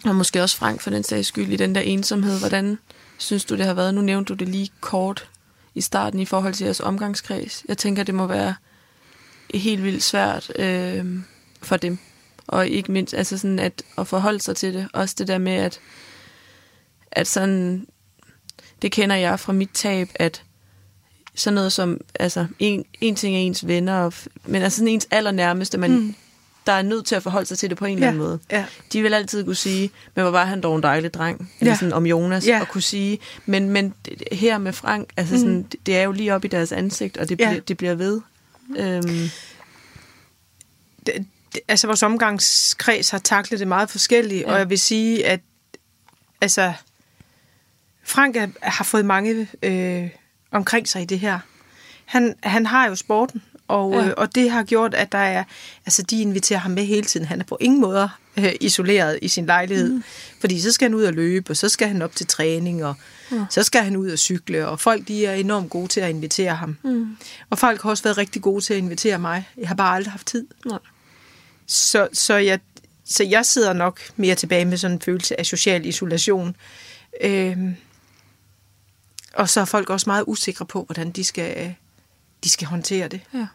og 0.05 0.15
måske 0.15 0.41
også 0.41 0.57
Frank 0.57 0.81
for 0.81 0.89
den 0.89 1.03
sags 1.03 1.27
skyld, 1.27 1.49
i 1.49 1.55
den 1.55 1.75
der 1.75 1.81
ensomhed, 1.81 2.39
hvordan 2.39 2.77
synes 3.17 3.45
du, 3.45 3.57
det 3.57 3.65
har 3.65 3.73
været? 3.73 3.93
Nu 3.93 4.01
nævnte 4.01 4.29
du 4.29 4.33
det 4.33 4.49
lige 4.49 4.69
kort 4.79 5.29
i 5.75 5.81
starten 5.81 6.19
i 6.19 6.25
forhold 6.25 6.53
til 6.53 6.63
jeres 6.63 6.79
omgangskreds. 6.79 7.65
Jeg 7.67 7.77
tænker, 7.77 8.03
det 8.03 8.15
må 8.15 8.27
være 8.27 8.55
helt 9.53 9.83
vildt 9.83 10.03
svært 10.03 10.51
øh, 10.59 11.05
for 11.61 11.77
dem. 11.77 11.97
Og 12.47 12.67
ikke 12.67 12.91
mindst 12.91 13.13
altså 13.13 13.37
sådan 13.37 13.59
at, 13.59 13.83
at 13.97 14.07
forholde 14.07 14.39
sig 14.39 14.55
til 14.55 14.73
det. 14.73 14.87
Også 14.93 15.15
det 15.17 15.27
der 15.27 15.37
med, 15.37 15.53
at, 15.53 15.79
at 17.11 17.27
sådan, 17.27 17.87
det 18.81 18.91
kender 18.91 19.15
jeg 19.15 19.39
fra 19.39 19.53
mit 19.53 19.69
tab, 19.73 20.09
at 20.15 20.43
sådan 21.35 21.55
noget 21.55 21.73
som, 21.73 22.01
altså 22.19 22.47
en, 22.59 22.85
en 23.01 23.15
ting 23.15 23.35
er 23.35 23.39
ens 23.39 23.67
venner, 23.67 23.99
og, 23.99 24.13
men 24.45 24.61
altså 24.61 24.77
sådan 24.77 24.87
ens 24.87 25.07
allernærmeste, 25.11 25.77
man, 25.77 25.91
mm 25.91 26.15
der 26.67 26.71
er 26.73 26.81
nødt 26.81 27.05
til 27.05 27.15
at 27.15 27.23
forholde 27.23 27.45
sig 27.45 27.57
til 27.57 27.69
det 27.69 27.77
på 27.77 27.85
en 27.85 27.93
eller 27.93 28.07
anden 28.07 28.21
måde. 28.21 28.39
ja. 28.51 28.65
De 28.93 29.01
vil 29.01 29.13
altid 29.13 29.43
kunne 29.45 29.55
sige, 29.55 29.91
men 30.15 30.21
hvor 30.21 30.31
var 30.31 30.45
han 30.45 30.61
dog 30.61 30.75
en 30.75 30.83
dejlig 30.83 31.13
dreng, 31.13 31.51
eller 31.59 31.71
Ja. 31.71 31.77
sådan 31.77 31.93
om 31.93 32.05
Jonas, 32.05 32.47
Ja. 32.47 32.61
og 32.61 32.67
kunne 32.67 32.81
sige, 32.81 33.19
men, 33.45 33.69
men 33.69 33.93
her 34.31 34.57
med 34.57 34.73
Frank, 34.73 35.09
altså 35.17 35.37
sådan, 35.39 35.63
det, 35.63 35.85
det 35.85 35.97
er 35.97 36.03
jo 36.03 36.11
lige 36.11 36.33
op 36.35 36.45
i 36.45 36.47
deres 36.47 36.71
ansigt, 36.71 37.17
og 37.17 37.29
det, 37.29 37.39
Ja. 37.39 37.49
bliver, 37.49 37.61
det 37.61 37.77
bliver 37.77 37.95
ved. 37.95 38.21
Øhm, 38.77 39.29
det, 41.05 41.25
det, 41.53 41.61
altså 41.67 41.87
vores 41.87 42.03
omgangskreds 42.03 43.09
har 43.09 43.19
taklet 43.19 43.59
det 43.59 43.67
meget 43.67 43.89
forskelligt. 43.89 44.41
Ja. 44.41 44.51
og 44.53 44.59
jeg 44.59 44.69
vil 44.69 44.79
sige, 44.79 45.25
at 45.25 45.39
altså, 46.41 46.73
Frank 48.03 48.35
er, 48.35 48.47
har 48.61 48.83
fået 48.83 49.05
mange 49.05 49.47
øh, 49.63 50.09
omkring 50.51 50.87
sig 50.87 51.01
i 51.01 51.05
det 51.05 51.19
her. 51.19 51.39
Han, 52.05 52.35
han 52.43 52.65
har 52.65 52.87
jo 52.87 52.95
sporten, 52.95 53.43
og, 53.67 53.93
ja. 53.93 54.07
Øh, 54.07 54.13
og 54.17 54.35
det 54.35 54.51
har 54.51 54.63
gjort, 54.63 54.93
at 54.93 55.11
der 55.11 55.17
er, 55.17 55.43
altså 55.85 56.01
de 56.03 56.21
inviterer 56.21 56.59
ham 56.59 56.71
med 56.71 56.85
hele 56.85 57.03
tiden. 57.03 57.25
Han 57.25 57.39
er 57.39 57.43
på 57.45 57.57
ingen 57.61 57.81
måde 57.81 58.09
øh, 58.37 58.53
isoleret 58.61 59.19
i 59.21 59.27
sin 59.27 59.45
lejlighed, 59.45 59.93
mm. 59.93 60.03
fordi 60.39 60.61
så 60.61 60.71
skal 60.71 60.85
han 60.85 60.95
ud 60.95 61.03
og 61.03 61.13
løbe, 61.13 61.49
og 61.49 61.57
så 61.57 61.69
skal 61.69 61.87
han 61.87 62.01
op 62.01 62.15
til 62.15 62.27
træning, 62.27 62.85
og 62.85 62.95
ja. 63.31 63.45
så 63.49 63.63
skal 63.63 63.83
han 63.83 63.95
ud 63.95 64.09
og 64.09 64.19
cykle, 64.19 64.67
og 64.67 64.79
folk 64.79 65.07
de 65.07 65.25
er 65.25 65.33
enormt 65.33 65.69
gode 65.69 65.87
til 65.87 65.99
at 66.01 66.09
invitere 66.09 66.55
ham. 66.55 66.77
mm. 66.83 67.17
Og 67.49 67.57
folk 67.57 67.81
har 67.81 67.89
også 67.89 68.03
været 68.03 68.17
rigtig 68.17 68.41
gode 68.41 68.61
til 68.61 68.73
at 68.73 68.77
invitere 68.77 69.19
mig. 69.19 69.49
Jeg 69.57 69.67
har 69.67 69.75
bare 69.75 69.95
aldrig 69.95 70.11
haft 70.11 70.27
tid. 70.27 70.47
Nej. 70.65 70.79
Så, 71.67 72.07
så, 72.13 72.35
jeg, 72.35 72.59
så 73.05 73.23
jeg 73.23 73.45
sidder 73.45 73.73
nok 73.73 73.99
mere 74.15 74.35
tilbage 74.35 74.65
med 74.65 74.77
sådan 74.77 74.97
en 74.97 75.01
følelse 75.01 75.39
af 75.39 75.45
social 75.45 75.85
isolation. 75.85 76.55
Øhm, 77.21 77.75
og 79.33 79.49
så 79.49 79.61
er 79.61 79.65
folk 79.65 79.89
også 79.89 80.09
meget 80.09 80.23
usikre 80.27 80.65
på, 80.65 80.83
hvordan 80.83 81.11
de 81.11 81.23
skal, 81.23 81.75
de 82.45 82.49
skal 82.49 82.67
håndtere 82.67 83.07
det. 83.07 83.21
Ja. 83.33 83.47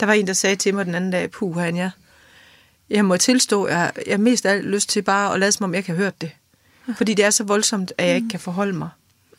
Der 0.00 0.06
var 0.06 0.12
en, 0.12 0.26
der 0.26 0.32
sagde 0.32 0.56
til 0.56 0.74
mig 0.74 0.86
den 0.86 0.94
anden 0.94 1.10
dag, 1.10 1.30
puh, 1.30 1.56
han, 1.56 1.76
jeg, 1.76 1.90
jeg 2.90 3.04
må 3.04 3.16
tilstå, 3.16 3.68
jeg, 3.68 3.92
jeg 4.06 4.12
har 4.12 4.18
mest 4.18 4.46
af 4.46 4.52
alt 4.52 4.66
lyst 4.66 4.88
til 4.88 5.02
bare 5.02 5.34
at 5.34 5.40
lade 5.40 5.52
som 5.52 5.64
om, 5.64 5.74
jeg 5.74 5.84
kan 5.84 5.96
høre 5.96 6.12
det. 6.20 6.30
Fordi 6.96 7.14
det 7.14 7.24
er 7.24 7.30
så 7.30 7.44
voldsomt, 7.44 7.92
at 7.98 8.06
jeg 8.06 8.16
ikke 8.16 8.28
kan 8.28 8.40
forholde 8.40 8.72
mig. 8.72 8.88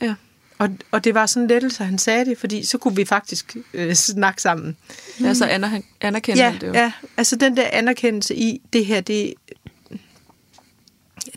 Ja. 0.02 0.16
Og, 0.58 0.70
og 0.92 1.04
det 1.04 1.14
var 1.14 1.26
sådan 1.26 1.44
en 1.44 1.48
lettelse, 1.48 1.84
at 1.84 1.90
han 1.90 1.98
sagde 1.98 2.26
det, 2.26 2.38
fordi 2.38 2.66
så 2.66 2.78
kunne 2.78 2.96
vi 2.96 3.06
faktisk 3.06 3.58
øh, 3.74 3.94
snakke 3.94 4.42
sammen. 4.42 4.78
ja, 5.22 5.34
så 5.34 5.46
aner, 5.46 5.82
anerkender 6.02 6.44
Ja, 6.46 6.58
det 6.62 6.68
jo. 6.68 6.74
ja, 6.74 6.92
altså 7.18 7.36
den 7.36 7.58
der 7.58 7.68
anerkendelse 7.72 8.36
i, 8.36 8.62
det 8.74 8.86
her, 8.86 9.02
det, 9.02 9.34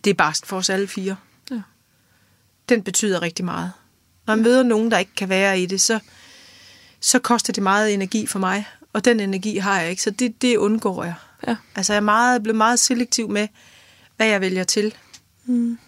det 0.05 0.11
er 0.11 0.15
bare 0.15 0.35
for 0.45 0.57
os 0.57 0.71
alle 0.71 0.87
fire. 0.89 1.17
Ja. 1.51 1.61
Den 2.69 2.83
betyder 2.83 3.23
rigtig 3.23 3.45
meget. 3.45 3.73
Når 4.27 4.35
jeg 4.35 4.43
møder 4.43 4.63
nogen, 4.63 4.91
der 4.91 4.99
ikke 4.99 5.15
kan 5.17 5.29
være 5.29 5.61
i 5.61 5.67
det, 5.67 5.81
så, 5.81 5.99
så 7.01 7.19
koster 7.19 7.53
det 7.53 7.63
meget 7.63 7.95
energi 7.95 8.27
for 8.27 8.39
mig. 8.39 8.67
Og 8.93 9.05
den 9.05 9.21
energi 9.21 9.57
har 9.57 9.81
jeg 9.81 9.91
ikke, 9.91 10.03
så 10.03 10.11
det, 10.11 10.43
det 10.43 10.57
undgår 10.57 11.05
jeg. 11.05 11.15
Ja. 11.47 11.57
Altså 11.75 11.93
jeg 11.93 11.97
er 11.97 12.05
meget, 12.05 12.43
blevet 12.43 12.57
meget 12.57 12.79
selektiv 12.79 13.29
med, 13.29 13.49
hvad 14.17 14.27
jeg 14.27 14.41
vælger 14.41 14.65
til. 14.65 14.95
Mm. 15.45 15.79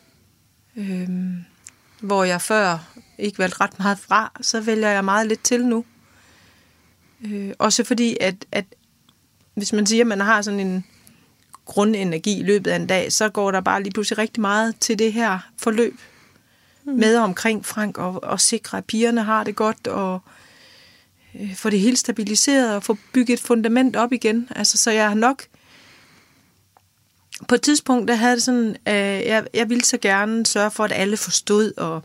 Øhm, 0.77 1.45
hvor 2.01 2.25
jeg 2.25 2.43
før 2.43 2.79
ikke 3.19 3.39
valgte 3.39 3.61
ret 3.61 3.79
meget 3.79 3.99
fra, 3.99 4.33
så 4.41 4.61
vælger 4.61 4.89
jeg 4.89 5.05
meget 5.05 5.27
lidt 5.27 5.43
til 5.43 5.67
nu. 5.67 5.85
Øh, 7.27 7.51
også 7.59 7.85
fordi, 7.85 8.17
at, 8.21 8.35
at 8.53 8.65
hvis 9.55 9.73
man 9.73 9.87
siger, 9.87 10.03
at 10.03 10.07
man 10.07 10.21
har 10.21 10.43
sådan 10.43 10.61
en 10.61 10.85
grundenergi 11.65 12.41
i 12.41 12.43
løbet 12.43 12.71
af 12.71 12.77
en 12.77 12.87
dag, 12.87 13.13
så 13.13 13.29
går 13.29 13.51
der 13.51 13.61
bare 13.61 13.83
lige 13.83 13.93
pludselig 13.93 14.19
rigtig 14.19 14.41
meget 14.41 14.77
til 14.81 14.99
det 14.99 15.13
her 15.13 15.39
forløb 15.57 16.01
mm. 16.85 16.93
med 16.93 17.17
omkring 17.17 17.67
Frank, 17.67 17.99
og, 17.99 18.25
og 18.25 18.41
sikre, 18.41 18.79
at 18.79 18.85
pigerne 18.85 19.23
har 19.23 19.45
det 19.45 19.57
godt, 19.57 19.87
og 19.87 20.15
øh, 20.15 20.38
få 21.57 21.71
det 21.71 21.81
hele 21.81 21.97
stabiliseret, 21.97 22.77
og 22.77 22.83
få 22.83 22.97
bygget 23.13 23.35
et 23.35 23.41
fundament 23.41 23.97
op 23.97 24.13
igen. 24.13 24.49
Altså, 24.57 24.79
så 24.79 24.91
jeg 24.91 25.09
har 25.09 25.15
nok 25.15 25.43
på 27.49 27.55
et 27.55 27.63
tidspunkt, 27.63 28.09
der 28.09 28.15
havde 28.15 28.35
det 28.35 28.43
sådan, 28.43 28.77
øh, 28.89 28.95
jeg, 29.27 29.47
jeg 29.55 29.69
ville 29.69 29.85
så 29.85 29.99
gerne 29.99 30.47
sørge 30.47 30.71
for, 30.71 30.85
at 30.85 30.93
alle 30.93 31.17
forstod 31.17 31.73
og 31.77 32.03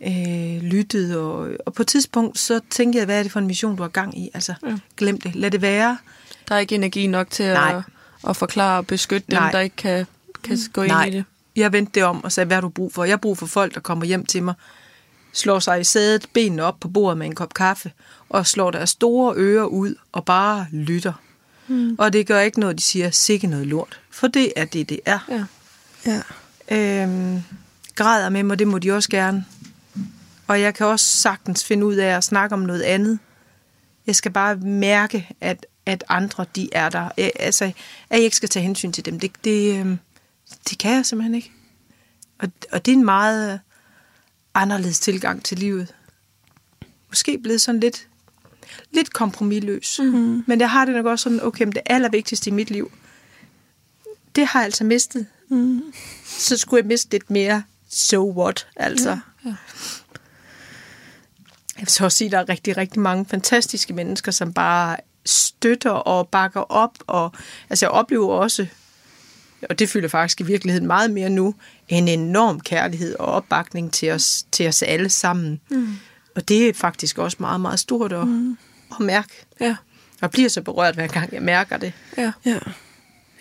øh, 0.00 0.62
lyttede. 0.62 1.20
Og, 1.20 1.50
og 1.66 1.74
på 1.74 1.82
et 1.82 1.88
tidspunkt, 1.88 2.38
så 2.38 2.60
tænkte 2.70 2.98
jeg, 2.98 3.04
hvad 3.04 3.18
er 3.18 3.22
det 3.22 3.32
for 3.32 3.40
en 3.40 3.46
mission, 3.46 3.76
du 3.76 3.82
har 3.82 3.88
gang 3.88 4.18
i? 4.18 4.30
Altså, 4.34 4.54
ja. 4.66 4.76
glem 4.96 5.20
det. 5.20 5.34
Lad 5.34 5.50
det 5.50 5.62
være. 5.62 5.98
Der 6.48 6.54
er 6.54 6.58
ikke 6.58 6.74
energi 6.74 7.06
nok 7.06 7.30
til 7.30 7.42
at, 7.42 7.82
at 8.28 8.36
forklare 8.36 8.78
og 8.78 8.86
beskytte 8.86 9.26
dem, 9.30 9.38
Nej. 9.38 9.50
der 9.50 9.60
ikke 9.60 9.76
kan, 9.76 10.06
kan 10.42 10.58
gå 10.72 10.82
ind 10.82 10.90
Nej. 10.90 11.04
i 11.04 11.10
det. 11.10 11.24
Jeg 11.56 11.72
vendte 11.72 11.92
det 11.94 12.04
om 12.04 12.24
og 12.24 12.32
sagde, 12.32 12.46
hvad 12.46 12.56
har 12.56 12.60
du 12.60 12.68
brug 12.68 12.92
for? 12.92 13.04
Jeg 13.04 13.12
har 13.12 13.16
brug 13.16 13.38
for 13.38 13.46
folk, 13.46 13.74
der 13.74 13.80
kommer 13.80 14.04
hjem 14.04 14.26
til 14.26 14.42
mig, 14.42 14.54
slår 15.32 15.58
sig 15.58 15.80
i 15.80 15.84
sædet, 15.84 16.26
benene 16.32 16.62
op 16.62 16.80
på 16.80 16.88
bordet 16.88 17.18
med 17.18 17.26
en 17.26 17.34
kop 17.34 17.54
kaffe, 17.54 17.92
og 18.28 18.46
slår 18.46 18.70
deres 18.70 18.90
store 18.90 19.34
ører 19.36 19.64
ud 19.64 19.94
og 20.12 20.24
bare 20.24 20.66
lytter. 20.72 21.12
Mm. 21.68 21.96
Og 21.98 22.12
det 22.12 22.26
gør 22.26 22.40
ikke 22.40 22.60
noget, 22.60 22.78
de 22.78 22.82
siger, 22.82 23.10
sikke 23.10 23.46
noget 23.46 23.66
lort. 23.66 24.00
For 24.10 24.26
det 24.26 24.52
er 24.56 24.64
det, 24.64 24.88
det 24.88 25.00
er. 25.04 25.18
Ja. 25.28 25.44
Ja. 26.06 26.22
Øhm, 27.02 27.42
græder 27.94 28.28
med 28.28 28.42
mig, 28.42 28.58
det 28.58 28.68
må 28.68 28.78
de 28.78 28.92
også 28.92 29.10
gerne. 29.10 29.44
Og 30.46 30.60
jeg 30.60 30.74
kan 30.74 30.86
også 30.86 31.06
sagtens 31.06 31.64
finde 31.64 31.86
ud 31.86 31.94
af 31.94 32.16
at 32.16 32.24
snakke 32.24 32.54
om 32.54 32.60
noget 32.60 32.82
andet. 32.82 33.18
Jeg 34.06 34.16
skal 34.16 34.32
bare 34.32 34.56
mærke, 34.56 35.28
at, 35.40 35.66
at 35.86 36.04
andre, 36.08 36.46
de 36.56 36.68
er 36.72 36.88
der. 36.88 37.08
Jeg, 37.16 37.32
altså, 37.40 37.64
at 37.64 37.72
jeg 38.10 38.20
ikke 38.20 38.36
skal 38.36 38.48
tage 38.48 38.62
hensyn 38.62 38.92
til 38.92 39.04
dem, 39.04 39.20
det, 39.20 39.32
det, 39.44 39.78
øhm, 39.78 39.98
det 40.70 40.78
kan 40.78 40.94
jeg 40.94 41.06
simpelthen 41.06 41.34
ikke. 41.34 41.52
Og, 42.38 42.48
og 42.72 42.86
det 42.86 42.92
er 42.92 42.96
en 42.96 43.04
meget 43.04 43.60
anderledes 44.54 45.00
tilgang 45.00 45.44
til 45.44 45.58
livet. 45.58 45.94
Måske 47.08 47.38
blevet 47.38 47.60
sådan 47.60 47.80
lidt, 47.80 48.08
lidt 48.90 49.12
kompromilløs. 49.12 50.00
Mm-hmm. 50.02 50.44
Men 50.46 50.60
jeg 50.60 50.70
har 50.70 50.84
det 50.84 50.94
nok 50.94 51.06
også 51.06 51.22
sådan, 51.22 51.42
okay, 51.42 51.64
men 51.64 51.72
det 51.72 51.82
allervigtigste 51.86 52.50
i 52.50 52.52
mit 52.52 52.70
liv, 52.70 52.92
det 54.36 54.46
har 54.46 54.60
jeg 54.60 54.64
altså 54.64 54.84
mistet. 54.84 55.26
Mm. 55.48 55.82
Så 56.24 56.56
skulle 56.56 56.80
jeg 56.80 56.86
miste 56.86 57.10
lidt 57.10 57.30
mere 57.30 57.62
so 57.90 58.32
what, 58.32 58.66
altså. 58.76 59.10
Ja, 59.10 59.20
ja. 59.44 59.54
Jeg 61.76 61.86
vil 61.86 61.88
så 61.88 62.04
også 62.04 62.18
sige, 62.18 62.26
at 62.28 62.32
der 62.32 62.38
er 62.38 62.48
rigtig, 62.48 62.76
rigtig 62.76 63.00
mange 63.00 63.26
fantastiske 63.26 63.94
mennesker, 63.94 64.32
som 64.32 64.52
bare 64.52 64.96
støtter 65.24 65.90
og 65.90 66.28
bakker 66.28 66.60
op. 66.60 66.98
Og, 67.06 67.32
altså 67.70 67.86
jeg 67.86 67.90
oplever 67.90 68.34
også, 68.34 68.66
og 69.70 69.78
det 69.78 69.88
føler 69.88 70.08
faktisk 70.08 70.40
i 70.40 70.44
virkeligheden 70.44 70.86
meget 70.86 71.10
mere 71.10 71.30
nu, 71.30 71.54
en 71.88 72.08
enorm 72.08 72.60
kærlighed 72.60 73.14
og 73.18 73.26
opbakning 73.26 73.92
til 73.92 74.10
os, 74.10 74.46
til 74.52 74.68
os 74.68 74.82
alle 74.82 75.08
sammen. 75.08 75.60
Mm. 75.70 75.88
Og 76.34 76.48
det 76.48 76.68
er 76.68 76.72
faktisk 76.74 77.18
også 77.18 77.36
meget, 77.40 77.60
meget 77.60 77.78
stort 77.78 78.12
at, 78.12 78.28
mm. 78.28 78.56
at 78.90 79.00
mærke. 79.00 79.32
Ja. 79.60 79.76
Og 80.20 80.30
bliver 80.30 80.48
så 80.48 80.62
berørt, 80.62 80.94
hver 80.94 81.06
gang 81.06 81.32
jeg 81.32 81.42
mærker 81.42 81.76
det. 81.76 81.92
Ja. 82.16 82.32
ja. 82.44 82.58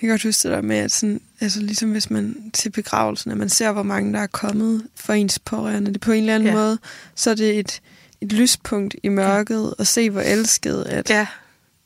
Jeg 0.02 0.08
kan 0.08 0.10
godt 0.10 0.24
huske 0.24 0.48
det 0.48 0.56
der 0.56 0.62
med, 0.62 0.78
at 0.78 0.92
sådan, 0.92 1.22
altså 1.42 1.62
ligesom 1.62 1.92
hvis 1.92 2.10
man 2.10 2.52
til 2.54 2.70
begravelsen, 2.70 3.32
at 3.32 3.38
man 3.38 3.50
ser, 3.50 3.72
hvor 3.72 3.84
mange 3.84 4.14
der 4.14 4.20
er 4.20 4.28
kommet 4.28 4.88
for 4.96 5.14
ens 5.14 5.40
pårørende. 5.40 5.94
Det 5.94 6.02
på 6.02 6.12
en 6.12 6.20
eller 6.20 6.36
anden 6.36 6.50
ja. 6.50 6.54
måde, 6.54 6.80
så 7.16 7.30
er 7.30 7.36
det 7.36 7.60
et, 7.60 7.82
et 8.22 8.32
lyspunkt 8.32 8.96
i 9.04 9.10
mørket, 9.10 9.74
ja. 9.78 9.82
at 9.82 9.88
se, 9.88 10.10
hvor 10.10 10.22
elsket 10.22 10.84
at... 10.84 11.10
Ja. 11.10 11.28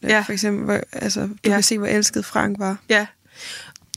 ja. 0.03 0.21
For 0.21 0.33
eksempel, 0.33 0.65
hvor, 0.65 0.79
altså, 0.91 1.21
du 1.21 1.35
ja. 1.45 1.49
kan 1.49 1.63
se, 1.63 1.77
hvor 1.77 1.87
elsket 1.87 2.25
Frank 2.25 2.59
var. 2.59 2.77
Ja. 2.89 3.05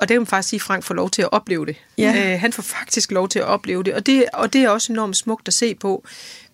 Og 0.00 0.08
det 0.08 0.14
kan 0.14 0.20
man 0.20 0.26
faktisk 0.26 0.48
sige, 0.48 0.58
at 0.58 0.62
Frank 0.62 0.84
får 0.84 0.94
lov 0.94 1.10
til 1.10 1.22
at 1.22 1.28
opleve 1.32 1.66
det. 1.66 1.76
Ja. 1.98 2.32
Øh, 2.32 2.40
han 2.40 2.52
får 2.52 2.62
faktisk 2.62 3.12
lov 3.12 3.28
til 3.28 3.38
at 3.38 3.44
opleve 3.44 3.82
det. 3.82 3.94
Og, 3.94 4.06
det. 4.06 4.24
og 4.32 4.52
det 4.52 4.60
er 4.60 4.68
også 4.68 4.92
enormt 4.92 5.16
smukt 5.16 5.48
at 5.48 5.54
se 5.54 5.74
på. 5.74 6.04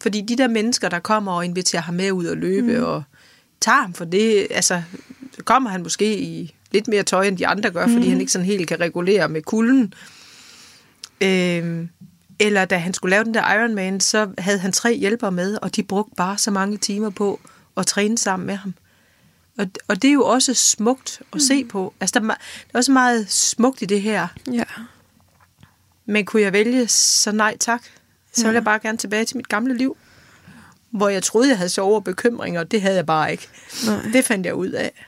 Fordi 0.03 0.21
de 0.21 0.37
der 0.37 0.49
mennesker, 0.49 0.89
der 0.89 0.99
kommer 0.99 1.33
og 1.33 1.45
inviterer 1.45 1.83
ham 1.83 1.95
med 1.95 2.13
ud 2.13 2.27
og 2.27 2.37
løbe, 2.37 2.79
mm. 2.79 2.85
og 2.85 3.03
tager 3.61 3.81
ham 3.81 3.95
for 3.95 4.05
det, 4.05 4.47
altså 4.51 4.83
kommer 5.45 5.71
han 5.71 5.83
måske 5.83 6.19
i 6.19 6.55
lidt 6.73 6.89
mere 6.89 7.03
tøj, 7.03 7.27
end 7.27 7.39
de 7.39 7.47
andre 7.47 7.71
gør, 7.71 7.87
fordi 7.87 8.05
mm. 8.05 8.11
han 8.11 8.21
ikke 8.21 8.33
sådan 8.33 8.47
helt 8.47 8.69
kan 8.69 8.81
regulere 8.81 9.29
med 9.29 9.43
kulden. 9.43 9.95
Øh, 11.21 11.87
eller 12.41 12.65
da 12.65 12.77
han 12.77 12.95
skulle 12.95 13.11
lave 13.11 13.25
den 13.25 13.35
der 13.35 13.55
Ironman, 13.55 14.01
så 14.01 14.29
havde 14.39 14.59
han 14.59 14.73
tre 14.73 14.97
hjælpere 14.97 15.33
med, 15.33 15.59
og 15.63 15.77
de 15.77 15.83
brugte 15.83 16.15
bare 16.17 16.39
så 16.39 16.51
mange 16.51 16.77
timer 16.77 17.11
på 17.11 17.41
at 17.77 17.87
træne 17.87 18.19
sammen 18.19 18.47
med 18.47 18.55
ham. 18.55 18.75
Og, 19.59 19.67
og 19.89 20.03
det 20.03 20.09
er 20.09 20.13
jo 20.13 20.25
også 20.25 20.55
smukt 20.55 21.21
at 21.21 21.35
mm. 21.35 21.41
se 21.41 21.65
på. 21.65 21.95
Altså, 22.01 22.19
der, 22.19 22.27
der 22.27 22.35
er 22.75 22.79
også 22.79 22.93
meget 22.93 23.31
smukt 23.31 23.83
i 23.83 23.85
det 23.85 24.03
her. 24.03 24.29
Ja. 24.53 24.65
Men 26.07 26.25
kunne 26.25 26.43
jeg 26.43 26.53
vælge, 26.53 26.89
så 26.89 27.33
nej 27.33 27.57
tak. 27.61 27.83
Så 28.33 28.41
ja. 28.41 28.47
ville 28.47 28.55
jeg 28.55 28.65
bare 28.65 28.79
gerne 28.79 28.99
tilbage 28.99 29.25
til 29.25 29.37
mit 29.37 29.49
gamle 29.49 29.77
liv. 29.77 29.97
Hvor 30.91 31.09
jeg 31.09 31.23
troede, 31.23 31.49
jeg 31.49 31.57
havde 31.57 31.69
så 31.69 31.85
og 31.85 32.05
bekymringer, 32.05 32.61
og 32.61 32.71
det 32.71 32.83
havde 32.83 32.97
jeg 32.97 33.07
bare 33.07 33.33
ikke. 33.33 33.49
Nej. 33.87 34.03
Det 34.13 34.25
fandt 34.25 34.47
jeg 34.47 34.55
ud 34.55 34.69
af. 34.69 35.07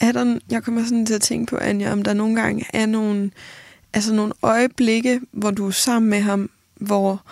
Er 0.00 0.12
der, 0.12 0.38
jeg 0.50 0.62
kommer 0.62 0.84
sådan 0.84 1.06
til 1.06 1.14
at 1.14 1.20
tænke 1.22 1.50
på, 1.50 1.56
Anja, 1.56 1.92
om 1.92 2.02
der 2.02 2.12
nogle 2.12 2.40
gange 2.42 2.66
er 2.72 2.86
nogle, 2.86 3.30
altså 3.92 4.12
nogle 4.12 4.32
øjeblikke, 4.42 5.20
hvor 5.32 5.50
du 5.50 5.66
er 5.66 5.70
sammen 5.70 6.10
med 6.10 6.20
ham, 6.20 6.50
hvor, 6.74 7.22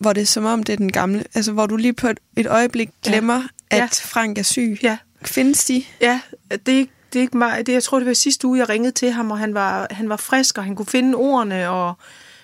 hvor 0.00 0.12
det 0.12 0.20
er 0.20 0.26
som 0.26 0.44
om, 0.44 0.62
det 0.62 0.72
er 0.72 0.76
den 0.76 0.92
gamle, 0.92 1.24
altså 1.34 1.52
hvor 1.52 1.66
du 1.66 1.76
lige 1.76 1.92
på 1.92 2.08
et, 2.08 2.18
et 2.36 2.46
øjeblik 2.46 2.90
glemmer, 3.02 3.42
ja. 3.72 3.76
at 3.76 3.80
ja. 3.80 3.86
Frank 3.86 4.38
er 4.38 4.42
syg. 4.42 4.78
Ja. 4.82 4.98
Findes 5.22 5.64
de? 5.64 5.84
Ja, 6.00 6.20
det 6.66 6.80
er, 6.80 6.86
det 7.12 7.18
er 7.18 7.20
ikke 7.20 7.38
mig. 7.38 7.66
Det, 7.66 7.72
jeg 7.72 7.82
tror, 7.82 7.98
det 7.98 8.08
var 8.08 8.14
sidste 8.14 8.46
uge, 8.46 8.58
jeg 8.58 8.68
ringede 8.68 8.92
til 8.92 9.10
ham, 9.10 9.30
og 9.30 9.38
han 9.38 9.54
var, 9.54 9.86
han 9.90 10.08
var 10.08 10.16
frisk, 10.16 10.58
og 10.58 10.64
han 10.64 10.76
kunne 10.76 10.86
finde 10.86 11.14
ordene, 11.14 11.70
og, 11.70 11.94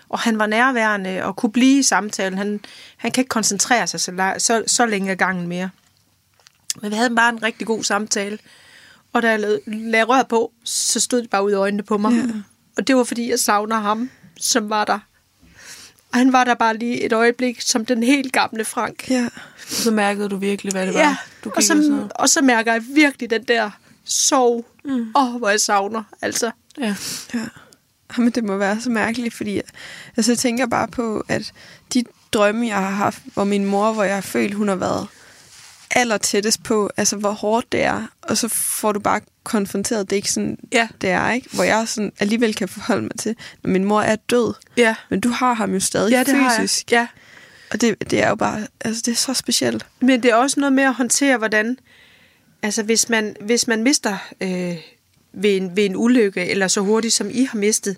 og 0.09 0.19
han 0.19 0.39
var 0.39 0.47
nærværende, 0.47 1.25
og 1.25 1.37
kunne 1.37 1.53
blive 1.53 1.79
i 1.79 1.83
samtalen. 1.83 2.39
Han, 2.39 2.61
han 2.97 3.11
kan 3.11 3.23
ikke 3.23 3.29
koncentrere 3.29 3.87
sig 3.87 4.01
så, 4.01 4.35
så, 4.39 4.63
så 4.67 4.87
længe 4.87 5.11
ad 5.11 5.17
gangen 5.17 5.49
mere. 5.49 5.71
Men 6.83 6.91
vi 6.91 6.97
havde 6.97 7.15
bare 7.15 7.29
en 7.33 7.43
rigtig 7.43 7.67
god 7.67 7.85
samtale. 7.85 8.39
Og 9.13 9.23
da 9.23 9.31
jeg 9.31 9.41
lagde, 9.41 9.61
lagde 9.67 10.05
rør 10.05 10.23
på, 10.23 10.53
så 10.65 11.01
stod 11.01 11.23
det 11.23 11.31
bare 11.31 11.45
ud 11.45 11.53
af 11.53 11.59
øjnene 11.59 11.83
på 11.83 11.99
mig. 11.99 12.13
Ja. 12.13 12.23
Og 12.77 12.87
det 12.87 12.97
var, 12.97 13.05
fordi 13.05 13.31
jeg 13.31 13.39
savner 13.39 13.81
ham, 13.81 14.11
som 14.37 14.71
var 14.71 14.85
der. 14.85 14.99
Og 16.13 16.19
han 16.19 16.33
var 16.33 16.45
der 16.45 16.55
bare 16.55 16.77
lige 16.77 17.05
et 17.05 17.13
øjeblik, 17.13 17.61
som 17.61 17.87
den 17.87 18.03
helt 18.03 18.33
gamle 18.33 18.65
Frank. 18.65 19.11
Ja. 19.11 19.29
Så 19.67 19.91
mærkede 19.91 20.29
du 20.29 20.37
virkelig, 20.37 20.73
hvad 20.73 20.87
det 20.87 20.95
var, 20.95 21.01
ja. 21.01 21.17
du 21.45 21.53
og, 21.57 21.63
så, 21.63 21.83
så. 21.83 22.09
og 22.15 22.29
så 22.29 22.43
mærker 22.43 22.73
jeg 22.73 22.83
virkelig 22.95 23.31
den 23.31 23.43
der 23.43 23.71
sorg. 24.05 24.67
Mm. 24.85 25.13
Åh, 25.17 25.35
oh, 25.35 25.39
hvor 25.39 25.49
jeg 25.49 25.61
savner, 25.61 26.03
altså. 26.23 26.51
Ja. 26.81 26.95
ja. 27.35 27.45
Men 28.17 28.31
det 28.31 28.45
må 28.45 28.57
være 28.57 28.81
så 28.81 28.91
mærkeligt, 28.91 29.35
fordi 29.35 29.61
altså, 30.17 30.33
jeg 30.33 30.39
tænker 30.39 30.67
bare 30.67 30.89
på, 30.89 31.25
at 31.29 31.53
de 31.95 32.05
drømme, 32.33 32.67
jeg 32.67 32.77
har 32.77 32.91
haft, 32.91 33.23
hvor 33.35 33.45
min 33.45 33.65
mor, 33.65 33.93
hvor 33.93 34.05
jeg 34.05 34.15
har 34.15 34.21
følt, 34.21 34.55
hun 34.55 34.69
har 34.69 34.75
været 34.75 35.09
aller 35.91 36.19
tættest 36.19 36.63
på, 36.63 36.91
altså 36.97 37.17
hvor 37.17 37.31
hårdt 37.31 37.73
det 37.73 37.83
er, 37.83 38.07
og 38.23 38.37
så 38.37 38.49
får 38.49 38.93
du 38.93 39.01
bare 39.01 39.21
konfronteret, 39.45 40.11
det 40.11 40.17
er 40.17 40.19
ikke 40.19 40.33
sådan, 40.33 40.59
ja. 40.73 40.89
det 41.01 41.11
er, 41.11 41.31
ikke? 41.31 41.49
Hvor 41.53 41.65
jeg 41.65 41.89
sådan 41.89 42.13
alligevel 42.19 42.55
kan 42.55 42.69
forholde 42.69 43.03
mig 43.03 43.19
til, 43.19 43.37
når 43.63 43.71
min 43.71 43.85
mor 43.85 44.01
er 44.03 44.17
død, 44.17 44.55
ja. 44.77 44.95
men 45.09 45.21
du 45.21 45.29
har 45.29 45.55
ham 45.55 45.73
jo 45.73 45.81
stadig 45.81 46.11
ja, 46.11 46.25
det 46.25 46.37
fysisk. 46.59 46.93
Ja. 46.93 47.07
Og 47.71 47.81
det, 47.81 48.11
det 48.11 48.23
er 48.23 48.29
jo 48.29 48.35
bare, 48.35 48.67
altså 48.81 49.03
det 49.07 49.13
er 49.13 49.17
så 49.17 49.35
specielt. 49.35 49.87
Men 50.01 50.23
det 50.23 50.31
er 50.31 50.35
også 50.35 50.61
noget 50.61 50.73
med 50.73 50.85
at 50.85 50.95
håndtere, 50.95 51.39
hvordan, 51.39 51.79
altså 52.63 52.83
hvis 52.83 53.09
man, 53.09 53.37
hvis 53.41 53.69
man 53.69 53.83
mister 53.83 54.19
øh, 54.41 54.77
ved, 55.33 55.57
en, 55.57 55.77
ved 55.77 55.85
en 55.85 55.97
ulykke, 55.97 56.47
eller 56.47 56.69
så 56.69 56.81
hurtigt 56.81 57.15
som 57.15 57.31
I 57.31 57.45
har 57.45 57.59
mistet, 57.59 57.97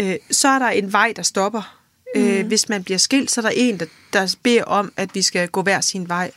øh, 0.00 0.16
så 0.30 0.48
er 0.48 0.58
der 0.58 0.68
en 0.68 0.92
vej, 0.92 1.12
der 1.16 1.22
stopper. 1.22 1.80
Mm. 2.14 2.22
Øh, 2.22 2.46
hvis 2.46 2.68
man 2.68 2.84
bliver 2.84 2.98
skilt, 2.98 3.30
så 3.30 3.40
er 3.40 3.42
der 3.42 3.50
en, 3.54 3.80
der, 3.80 3.86
der 4.12 4.34
beder 4.42 4.64
om, 4.64 4.92
at 4.96 5.14
vi 5.14 5.22
skal 5.22 5.48
gå 5.48 5.62
hver 5.62 5.80
sin 5.80 6.08
vej. 6.08 6.30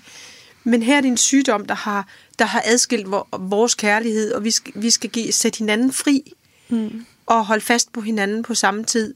Men 0.69 0.83
her 0.83 0.97
er 0.97 1.01
det 1.01 1.07
en 1.07 1.17
sygdom, 1.17 1.65
der 1.65 1.75
har, 1.75 2.07
der 2.39 2.45
har 2.45 2.61
adskilt 2.65 3.07
vores 3.39 3.75
kærlighed, 3.75 4.33
og 4.33 4.43
vi 4.43 4.51
skal, 4.51 4.73
vi 4.75 4.89
skal 4.89 5.09
give, 5.09 5.31
sætte 5.31 5.57
hinanden 5.57 5.91
fri 5.91 6.33
mm. 6.69 7.05
og 7.25 7.45
holde 7.45 7.65
fast 7.65 7.93
på 7.93 8.01
hinanden 8.01 8.43
på 8.43 8.55
samme 8.55 8.83
tid. 8.83 9.13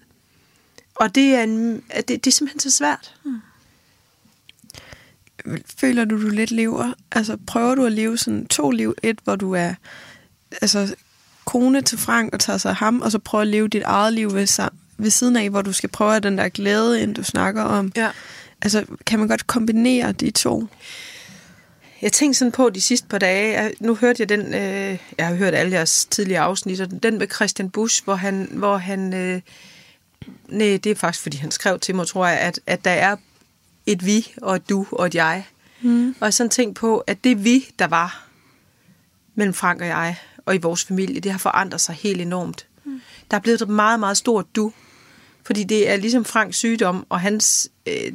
Og 0.95 1.15
det 1.15 1.35
er, 1.35 1.43
en, 1.43 1.83
det, 1.95 2.07
det 2.07 2.27
er 2.27 2.31
simpelthen 2.31 2.59
så 2.59 2.71
svært. 2.71 3.15
Mm. 3.25 3.41
Føler 5.79 6.05
du, 6.05 6.21
du 6.21 6.27
lidt 6.27 6.51
lever? 6.51 6.93
Altså 7.11 7.37
prøver 7.47 7.75
du 7.75 7.85
at 7.85 7.91
leve 7.91 8.17
sådan 8.17 8.47
to 8.47 8.71
liv? 8.71 8.95
Et, 9.03 9.19
hvor 9.23 9.35
du 9.35 9.51
er 9.51 9.73
altså, 10.61 10.95
kone 11.45 11.81
til 11.81 11.97
Frank 11.97 12.33
og 12.33 12.39
tager 12.39 12.57
sig 12.57 12.69
af 12.69 12.75
ham, 12.75 13.01
og 13.01 13.11
så 13.11 13.19
prøver 13.19 13.41
at 13.41 13.47
leve 13.47 13.67
dit 13.67 13.83
eget 13.83 14.13
liv 14.13 14.33
ved, 14.33 14.69
ved 14.97 15.09
siden 15.09 15.35
af, 15.35 15.49
hvor 15.49 15.61
du 15.61 15.73
skal 15.73 15.89
prøve 15.89 16.19
den 16.19 16.37
der 16.37 16.49
glæde, 16.49 17.03
end 17.03 17.15
du 17.15 17.23
snakker 17.23 17.63
om. 17.63 17.91
Ja. 17.95 18.11
Altså, 18.61 18.85
kan 19.05 19.19
man 19.19 19.27
godt 19.27 19.47
kombinere 19.47 20.11
de 20.11 20.31
to? 20.31 20.67
Jeg 22.03 22.11
tænkte 22.11 22.39
sådan 22.39 22.51
på 22.51 22.69
de 22.69 22.81
sidste 22.81 23.07
par 23.07 23.17
dage, 23.17 23.71
nu 23.79 23.95
hørte 23.95 24.21
jeg 24.21 24.29
den, 24.29 24.53
øh, 24.53 24.99
jeg 25.17 25.27
har 25.27 25.35
hørt 25.35 25.53
alle 25.53 25.71
jeres 25.71 26.05
tidligere 26.05 26.41
afsnit, 26.43 26.81
og 26.81 27.03
den 27.03 27.17
med 27.17 27.27
Christian 27.35 27.69
Busch, 27.69 28.03
hvor 28.03 28.15
han, 28.15 28.49
hvor 28.51 28.77
han 28.77 29.13
øh, 29.13 29.41
nej, 30.47 30.79
det 30.83 30.85
er 30.85 30.95
faktisk, 30.95 31.23
fordi 31.23 31.37
han 31.37 31.51
skrev 31.51 31.79
til 31.79 31.95
mig, 31.95 32.07
tror 32.07 32.27
jeg, 32.27 32.39
at, 32.39 32.59
at 32.67 32.85
der 32.85 32.91
er 32.91 33.15
et 33.85 34.05
vi, 34.05 34.33
og 34.41 34.55
et 34.55 34.69
du, 34.69 34.85
og 34.91 35.05
et 35.05 35.15
jeg. 35.15 35.45
Mm. 35.81 36.15
Og 36.19 36.25
jeg 36.25 36.33
sådan 36.33 36.49
tænkt 36.49 36.75
på, 36.75 36.97
at 36.97 37.23
det 37.23 37.43
vi, 37.43 37.65
der 37.79 37.87
var 37.87 38.27
mellem 39.35 39.53
Frank 39.53 39.81
og 39.81 39.87
jeg, 39.87 40.15
og 40.45 40.55
i 40.55 40.57
vores 40.57 40.85
familie, 40.85 41.19
det 41.19 41.31
har 41.31 41.39
forandret 41.39 41.81
sig 41.81 41.95
helt 41.95 42.21
enormt. 42.21 42.67
Mm. 42.85 43.01
Der 43.31 43.37
er 43.37 43.41
blevet 43.41 43.61
et 43.61 43.69
meget, 43.69 43.99
meget 43.99 44.17
stort 44.17 44.45
du, 44.55 44.73
fordi 45.45 45.63
det 45.63 45.89
er 45.89 45.95
ligesom 45.95 46.25
Franks 46.25 46.57
sygdom 46.57 47.05
og 47.09 47.19
hans 47.19 47.69
øh, 47.85 48.13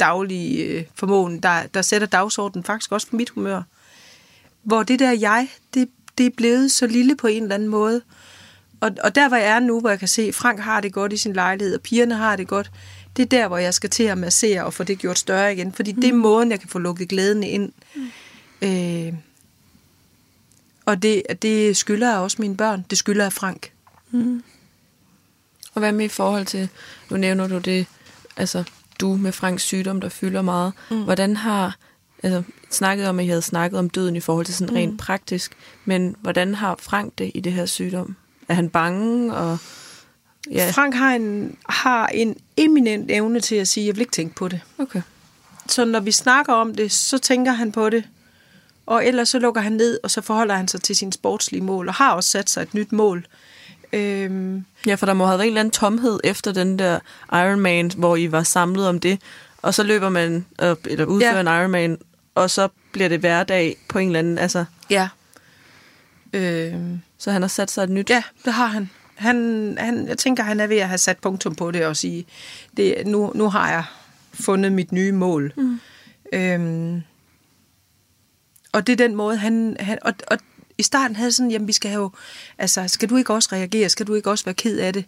daglige 0.00 0.64
øh, 0.64 0.84
formåen, 0.94 1.40
der, 1.40 1.66
der 1.74 1.82
sætter 1.82 2.06
dagsordenen 2.06 2.64
faktisk 2.64 2.92
også 2.92 3.06
for 3.06 3.16
mit 3.16 3.30
humør. 3.30 3.62
Hvor 4.62 4.82
det 4.82 4.98
der 4.98 5.10
jeg, 5.10 5.48
det, 5.74 5.88
det 6.18 6.26
er 6.26 6.30
blevet 6.36 6.70
så 6.70 6.86
lille 6.86 7.16
på 7.16 7.26
en 7.26 7.42
eller 7.42 7.54
anden 7.54 7.68
måde. 7.68 8.02
Og, 8.80 8.90
og 9.04 9.14
der, 9.14 9.28
hvor 9.28 9.36
jeg 9.36 9.46
er 9.46 9.60
nu, 9.60 9.80
hvor 9.80 9.90
jeg 9.90 9.98
kan 9.98 10.08
se, 10.08 10.32
Frank 10.32 10.60
har 10.60 10.80
det 10.80 10.92
godt 10.92 11.12
i 11.12 11.16
sin 11.16 11.32
lejlighed, 11.32 11.74
og 11.74 11.80
pigerne 11.80 12.14
har 12.14 12.36
det 12.36 12.48
godt, 12.48 12.70
det 13.16 13.22
er 13.22 13.26
der, 13.26 13.48
hvor 13.48 13.58
jeg 13.58 13.74
skal 13.74 13.90
til 13.90 14.02
at 14.02 14.18
massere 14.18 14.64
og 14.64 14.74
få 14.74 14.84
det 14.84 14.98
gjort 14.98 15.18
større 15.18 15.52
igen. 15.52 15.72
Fordi 15.72 15.92
mm. 15.92 16.00
det 16.00 16.10
er 16.10 16.14
måden, 16.14 16.50
jeg 16.50 16.60
kan 16.60 16.68
få 16.68 16.78
lukket 16.78 17.08
glæden 17.08 17.42
ind. 17.42 17.72
Mm. 17.94 18.68
Øh, 18.68 19.14
og 20.86 21.02
det, 21.02 21.22
det 21.42 21.76
skylder 21.76 22.10
jeg 22.10 22.18
også 22.18 22.36
mine 22.40 22.56
børn. 22.56 22.84
Det 22.90 22.98
skylder 22.98 23.24
jeg 23.24 23.32
Frank. 23.32 23.72
Mm. 24.10 24.42
Og 25.78 25.80
hvad 25.80 25.92
med 25.92 26.04
i 26.04 26.08
forhold 26.08 26.46
til, 26.46 26.68
nu 27.10 27.16
nævner 27.16 27.48
du 27.48 27.58
det, 27.58 27.86
altså 28.36 28.64
du 29.00 29.16
med 29.16 29.32
Franks 29.32 29.62
sygdom, 29.62 30.00
der 30.00 30.08
fylder 30.08 30.42
meget. 30.42 30.72
Mm. 30.90 31.02
Hvordan 31.02 31.36
har, 31.36 31.76
altså 32.22 32.42
snakket 32.70 33.08
om, 33.08 33.18
at 33.18 33.24
I 33.24 33.28
havde 33.28 33.42
snakket 33.42 33.78
om 33.78 33.90
døden 33.90 34.16
i 34.16 34.20
forhold 34.20 34.46
til 34.46 34.54
sådan 34.54 34.74
rent 34.74 34.92
mm. 34.92 34.96
praktisk, 34.96 35.52
men 35.84 36.16
hvordan 36.20 36.54
har 36.54 36.76
Frank 36.78 37.18
det 37.18 37.32
i 37.34 37.40
det 37.40 37.52
her 37.52 37.66
sygdom? 37.66 38.16
Er 38.48 38.54
han 38.54 38.70
bange? 38.70 39.34
Og, 39.34 39.58
ja. 40.50 40.70
Frank 40.70 40.94
har 40.94 41.14
en, 41.14 41.56
har 41.68 42.06
en 42.06 42.36
eminent 42.56 43.10
evne 43.10 43.40
til 43.40 43.54
at 43.54 43.68
sige, 43.68 43.86
jeg 43.86 43.94
vil 43.94 44.00
ikke 44.00 44.12
tænke 44.12 44.34
på 44.34 44.48
det. 44.48 44.60
Okay. 44.78 45.02
Så 45.68 45.84
når 45.84 46.00
vi 46.00 46.12
snakker 46.12 46.52
om 46.52 46.74
det, 46.74 46.92
så 46.92 47.18
tænker 47.18 47.52
han 47.52 47.72
på 47.72 47.90
det, 47.90 48.04
og 48.86 49.06
ellers 49.06 49.28
så 49.28 49.38
lukker 49.38 49.60
han 49.60 49.72
ned, 49.72 49.98
og 50.02 50.10
så 50.10 50.20
forholder 50.20 50.54
han 50.54 50.68
sig 50.68 50.82
til 50.82 50.96
sin 50.96 51.12
sportslige 51.12 51.62
mål, 51.62 51.88
og 51.88 51.94
har 51.94 52.12
også 52.12 52.30
sat 52.30 52.50
sig 52.50 52.62
et 52.62 52.74
nyt 52.74 52.92
mål. 52.92 53.26
Øhm, 53.92 54.64
ja, 54.86 54.94
for 54.94 55.06
der 55.06 55.12
må 55.12 55.26
have 55.26 55.38
været 55.38 55.46
en 55.46 55.50
eller 55.50 55.60
anden 55.60 55.72
tomhed 55.72 56.20
efter 56.24 56.52
den 56.52 56.78
der 56.78 56.98
Ironman, 57.32 57.90
hvor 57.96 58.16
I 58.16 58.32
var 58.32 58.42
samlet 58.42 58.88
om 58.88 59.00
det, 59.00 59.20
og 59.62 59.74
så 59.74 59.82
løber 59.82 60.08
man, 60.08 60.46
øh, 60.62 60.76
eller 60.84 61.04
udfører 61.04 61.34
ja. 61.34 61.40
en 61.40 61.60
Ironman, 61.60 61.98
og 62.34 62.50
så 62.50 62.68
bliver 62.92 63.08
det 63.08 63.20
hverdag 63.20 63.76
på 63.88 63.98
en 63.98 64.06
eller 64.06 64.18
anden, 64.18 64.38
altså... 64.38 64.64
Ja. 64.90 65.08
Øhm, 66.32 67.00
så 67.18 67.30
han 67.30 67.42
har 67.42 67.48
sat 67.48 67.70
sig 67.70 67.82
et 67.82 67.90
nyt... 67.90 68.10
Ja, 68.10 68.22
det 68.44 68.52
har 68.52 68.66
han. 68.66 68.90
han, 69.14 69.76
han 69.80 70.08
jeg 70.08 70.18
tænker, 70.18 70.42
han 70.42 70.60
er 70.60 70.66
ved 70.66 70.76
at 70.76 70.88
have 70.88 70.98
sat 70.98 71.18
punktum 71.18 71.54
på 71.54 71.70
det 71.70 71.86
og 71.86 71.96
sige, 71.96 72.26
det, 72.76 73.06
nu, 73.06 73.32
nu 73.34 73.48
har 73.48 73.70
jeg 73.70 73.84
fundet 74.34 74.72
mit 74.72 74.92
nye 74.92 75.12
mål. 75.12 75.52
Mm. 75.56 75.80
Øhm, 76.32 77.02
og 78.72 78.86
det 78.86 78.92
er 78.92 78.96
den 78.96 79.14
måde, 79.14 79.36
han... 79.36 79.76
han 79.80 79.98
og, 80.02 80.14
og 80.26 80.38
i 80.78 80.82
starten 80.82 81.16
havde 81.16 81.32
sådan, 81.32 81.50
jamen 81.50 81.68
vi 81.68 81.72
skal 81.72 81.90
have 81.90 82.10
altså 82.58 82.88
skal 82.88 83.08
du 83.08 83.16
ikke 83.16 83.32
også 83.32 83.48
reagere, 83.52 83.88
skal 83.88 84.06
du 84.06 84.14
ikke 84.14 84.30
også 84.30 84.44
være 84.44 84.54
ked 84.54 84.78
af 84.78 84.92
det? 84.92 85.04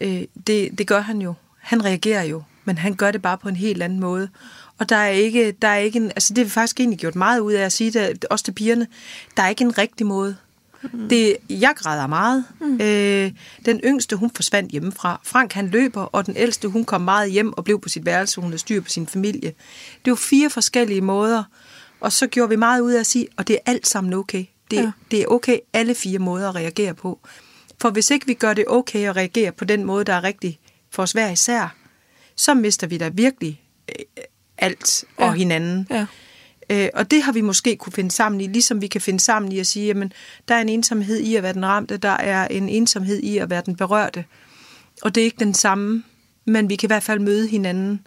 Øh, 0.00 0.22
det, 0.46 0.78
det 0.78 0.86
gør 0.86 1.00
han 1.00 1.22
jo. 1.22 1.34
Han 1.58 1.84
reagerer 1.84 2.22
jo, 2.22 2.42
men 2.64 2.78
han 2.78 2.94
gør 2.94 3.10
det 3.10 3.22
bare 3.22 3.38
på 3.38 3.48
en 3.48 3.56
helt 3.56 3.82
anden 3.82 4.00
måde. 4.00 4.28
Og 4.78 4.88
der 4.88 4.96
er 4.96 5.08
ikke, 5.08 5.52
der 5.62 5.68
er 5.68 5.78
ikke 5.78 5.96
en, 5.96 6.06
altså 6.06 6.34
det 6.34 6.38
har 6.38 6.44
vi 6.44 6.50
faktisk 6.50 6.80
egentlig 6.80 6.98
gjort 6.98 7.14
meget 7.14 7.40
ud 7.40 7.52
af 7.52 7.64
at 7.64 7.72
sige 7.72 7.90
det, 7.90 8.24
også 8.24 8.44
til 8.44 8.52
pigerne, 8.52 8.86
der 9.36 9.42
er 9.42 9.48
ikke 9.48 9.64
en 9.64 9.78
rigtig 9.78 10.06
måde. 10.06 10.36
Mm. 10.92 11.08
Det, 11.08 11.36
jeg 11.50 11.72
græder 11.76 12.06
meget. 12.06 12.44
Mm. 12.60 12.80
Øh, 12.80 13.32
den 13.64 13.80
yngste, 13.84 14.16
hun 14.16 14.30
forsvandt 14.34 14.72
hjemmefra. 14.72 15.20
Frank, 15.22 15.52
han 15.52 15.68
løber, 15.68 16.02
og 16.02 16.26
den 16.26 16.36
ældste, 16.36 16.68
hun 16.68 16.84
kom 16.84 17.00
meget 17.00 17.30
hjem 17.30 17.52
og 17.52 17.64
blev 17.64 17.80
på 17.80 17.88
sit 17.88 18.04
værelse. 18.04 18.40
Hun 18.40 18.50
havde 18.50 18.58
styr 18.58 18.80
på 18.80 18.88
sin 18.88 19.06
familie. 19.06 19.52
Det 20.04 20.10
var 20.10 20.16
fire 20.16 20.50
forskellige 20.50 21.00
måder. 21.00 21.44
Og 22.04 22.12
så 22.12 22.26
gjorde 22.26 22.48
vi 22.48 22.56
meget 22.56 22.80
ud 22.80 22.92
af 22.92 23.00
at 23.00 23.06
sige, 23.06 23.28
og 23.36 23.48
det 23.48 23.54
er 23.54 23.70
alt 23.70 23.86
sammen 23.86 24.12
okay. 24.12 24.44
Det, 24.70 24.76
ja. 24.76 24.92
det 25.10 25.22
er 25.22 25.26
okay 25.26 25.58
alle 25.72 25.94
fire 25.94 26.18
måder 26.18 26.48
at 26.48 26.54
reagere 26.54 26.94
på. 26.94 27.20
For 27.80 27.90
hvis 27.90 28.10
ikke 28.10 28.26
vi 28.26 28.34
gør 28.34 28.54
det 28.54 28.64
okay 28.68 29.08
at 29.08 29.16
reagere 29.16 29.52
på 29.52 29.64
den 29.64 29.84
måde, 29.84 30.04
der 30.04 30.12
er 30.12 30.24
rigtig 30.24 30.58
for 30.90 31.02
os 31.02 31.12
hver 31.12 31.30
især, 31.30 31.76
så 32.36 32.54
mister 32.54 32.86
vi 32.86 32.98
da 32.98 33.08
virkelig 33.08 33.62
øh, 33.88 34.24
alt 34.58 35.04
og 35.16 35.26
ja. 35.26 35.32
hinanden. 35.32 35.86
Ja. 35.90 36.06
Øh, 36.70 36.88
og 36.94 37.10
det 37.10 37.22
har 37.22 37.32
vi 37.32 37.40
måske 37.40 37.76
kunne 37.76 37.92
finde 37.92 38.10
sammen 38.10 38.40
i, 38.40 38.46
ligesom 38.46 38.80
vi 38.80 38.86
kan 38.86 39.00
finde 39.00 39.20
sammen 39.20 39.52
i 39.52 39.58
at 39.58 39.66
sige, 39.66 39.86
jamen, 39.86 40.12
der 40.48 40.54
er 40.54 40.60
en 40.60 40.68
ensomhed 40.68 41.20
i 41.20 41.36
at 41.36 41.42
være 41.42 41.52
den 41.52 41.66
ramte, 41.66 41.96
der 41.96 42.08
er 42.08 42.48
en 42.48 42.68
ensomhed 42.68 43.20
i 43.22 43.38
at 43.38 43.50
være 43.50 43.62
den 43.66 43.76
berørte. 43.76 44.24
Og 45.02 45.14
det 45.14 45.20
er 45.20 45.24
ikke 45.24 45.40
den 45.40 45.54
samme, 45.54 46.02
men 46.44 46.68
vi 46.68 46.76
kan 46.76 46.86
i 46.86 46.92
hvert 46.92 47.02
fald 47.02 47.20
møde 47.20 47.48
hinanden 47.48 48.06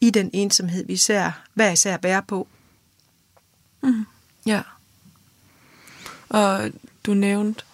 i 0.00 0.10
den 0.10 0.30
ensomhed, 0.32 0.86
vi 0.86 0.96
ser, 0.96 1.32
hver 1.54 1.70
især 1.70 1.96
bære 1.96 2.22
på. 2.28 2.48
Mm. 3.82 4.06
Ja. 4.46 4.62
Og 6.28 6.70
du 7.06 7.14
nævnte, 7.14 7.64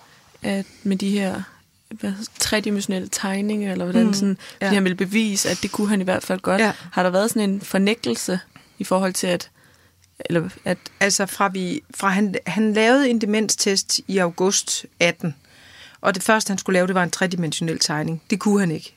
at 0.42 0.66
med 0.83 0.97
de 0.97 1.11
her 1.11 1.42
hvad, 1.90 2.12
tredimensionelle 2.38 3.09
tegninger, 3.12 3.73
eller 3.73 3.85
hvordan 3.85 4.07
mm. 4.07 4.14
sådan, 4.14 4.38
ja. 4.61 4.68
han 4.68 4.85
ville 4.85 4.97
bevise, 4.97 5.51
at 5.51 5.59
det 5.62 5.73
kunne 5.73 5.88
han 5.88 6.01
i 6.01 6.05
hvert 6.05 6.23
fald 6.23 6.40
godt. 6.40 6.61
Ja. 6.61 6.73
Har 6.92 7.03
der 7.03 7.11
været 7.11 7.31
sådan 7.31 7.51
en 7.51 7.61
fornægtelse 7.61 8.40
i 8.79 8.85
forhold 8.85 9.12
til, 9.12 9.27
at 9.27 9.51
eller 10.21 10.49
at... 10.64 10.79
Altså 11.01 11.27
fra, 11.27 11.49
vi, 11.49 11.81
fra 11.94 12.09
han, 12.09 12.35
han 12.47 12.73
lavede 12.73 13.11
en 13.11 13.21
demenstest 13.21 14.01
i 14.07 14.18
august 14.18 14.87
18, 15.01 15.35
og 16.01 16.14
det 16.14 16.23
første, 16.23 16.51
han 16.51 16.59
skulle 16.59 16.75
lave, 16.75 16.87
det 16.87 16.94
var 16.94 17.03
en 17.03 17.11
tredimensionel 17.11 17.79
tegning. 17.79 18.23
Det 18.31 18.40
kunne 18.40 18.61
han 18.61 18.71
ikke. 18.71 18.94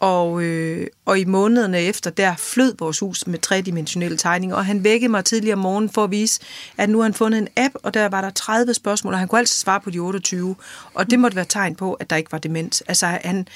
Og, 0.00 0.42
øh, 0.42 0.86
og 1.04 1.18
i 1.18 1.24
månederne 1.24 1.80
efter, 1.80 2.10
der 2.10 2.36
flød 2.36 2.74
vores 2.78 2.98
hus 2.98 3.26
med 3.26 3.38
tredimensionelle 3.38 4.16
tegninger, 4.16 4.56
og 4.56 4.66
han 4.66 4.84
vækkede 4.84 5.10
mig 5.10 5.24
tidligere 5.24 5.52
om 5.52 5.58
morgenen 5.58 5.90
for 5.90 6.04
at 6.04 6.10
vise, 6.10 6.40
at 6.76 6.90
nu 6.90 6.98
har 6.98 7.02
han 7.02 7.14
fundet 7.14 7.38
en 7.38 7.48
app, 7.56 7.74
og 7.82 7.94
der 7.94 8.08
var 8.08 8.20
der 8.20 8.30
30 8.30 8.74
spørgsmål, 8.74 9.12
og 9.12 9.18
han 9.18 9.28
kunne 9.28 9.38
altid 9.38 9.54
svare 9.54 9.80
på 9.80 9.90
de 9.90 9.98
28. 9.98 10.56
Og 10.94 11.10
det 11.10 11.18
måtte 11.18 11.36
være 11.36 11.44
tegn 11.48 11.74
på, 11.74 11.92
at 11.94 12.10
der 12.10 12.16
ikke 12.16 12.32
var 12.32 12.38
demens. 12.38 12.80
Altså 12.80 13.06
han, 13.06 13.48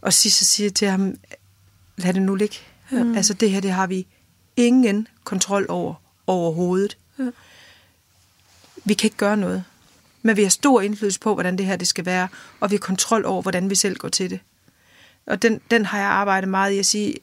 og 0.00 0.12
sidst 0.12 0.38
så 0.38 0.44
siger 0.44 0.66
jeg 0.66 0.74
til 0.74 0.88
ham, 0.88 1.14
lad 1.96 2.14
det 2.14 2.22
nu 2.22 2.34
ligge. 2.34 2.56
Mm. 2.90 3.16
Altså 3.16 3.34
det 3.34 3.50
her, 3.50 3.60
det 3.60 3.70
har 3.70 3.86
vi 3.86 4.06
ingen 4.56 5.08
kontrol 5.24 5.66
over 5.68 5.94
overhovedet. 6.26 6.96
Ja. 7.18 7.24
Vi 8.84 8.94
kan 8.94 9.06
ikke 9.06 9.16
gøre 9.16 9.36
noget. 9.36 9.64
Men 10.22 10.36
vi 10.36 10.42
har 10.42 10.50
stor 10.50 10.80
indflydelse 10.80 11.20
på, 11.20 11.34
hvordan 11.34 11.58
det 11.58 11.66
her 11.66 11.76
det 11.76 11.88
skal 11.88 12.06
være, 12.06 12.28
og 12.60 12.70
vi 12.70 12.76
har 12.76 12.80
kontrol 12.80 13.24
over, 13.24 13.42
hvordan 13.42 13.70
vi 13.70 13.74
selv 13.74 13.96
går 13.96 14.08
til 14.08 14.30
det. 14.30 14.40
Og 15.26 15.42
den, 15.42 15.60
den 15.70 15.86
har 15.86 15.98
jeg 15.98 16.08
arbejdet 16.08 16.48
meget 16.48 16.72
i 16.72 16.78
at 16.78 16.86
sige, 16.86 17.14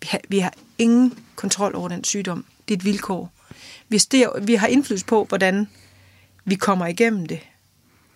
vi 0.00 0.08
har, 0.10 0.20
vi 0.28 0.38
har 0.38 0.54
ingen 0.78 1.18
kontrol 1.36 1.74
over 1.74 1.88
den 1.88 2.04
sygdom. 2.04 2.44
Det 2.68 2.74
er 2.74 2.78
et 2.78 2.84
vilkår. 2.84 3.32
Hvis 3.88 4.06
det, 4.06 4.26
vi 4.42 4.54
har 4.54 4.66
indflydelse 4.66 5.06
på, 5.06 5.24
hvordan 5.24 5.68
vi 6.44 6.54
kommer 6.54 6.86
igennem 6.86 7.26
det. 7.26 7.40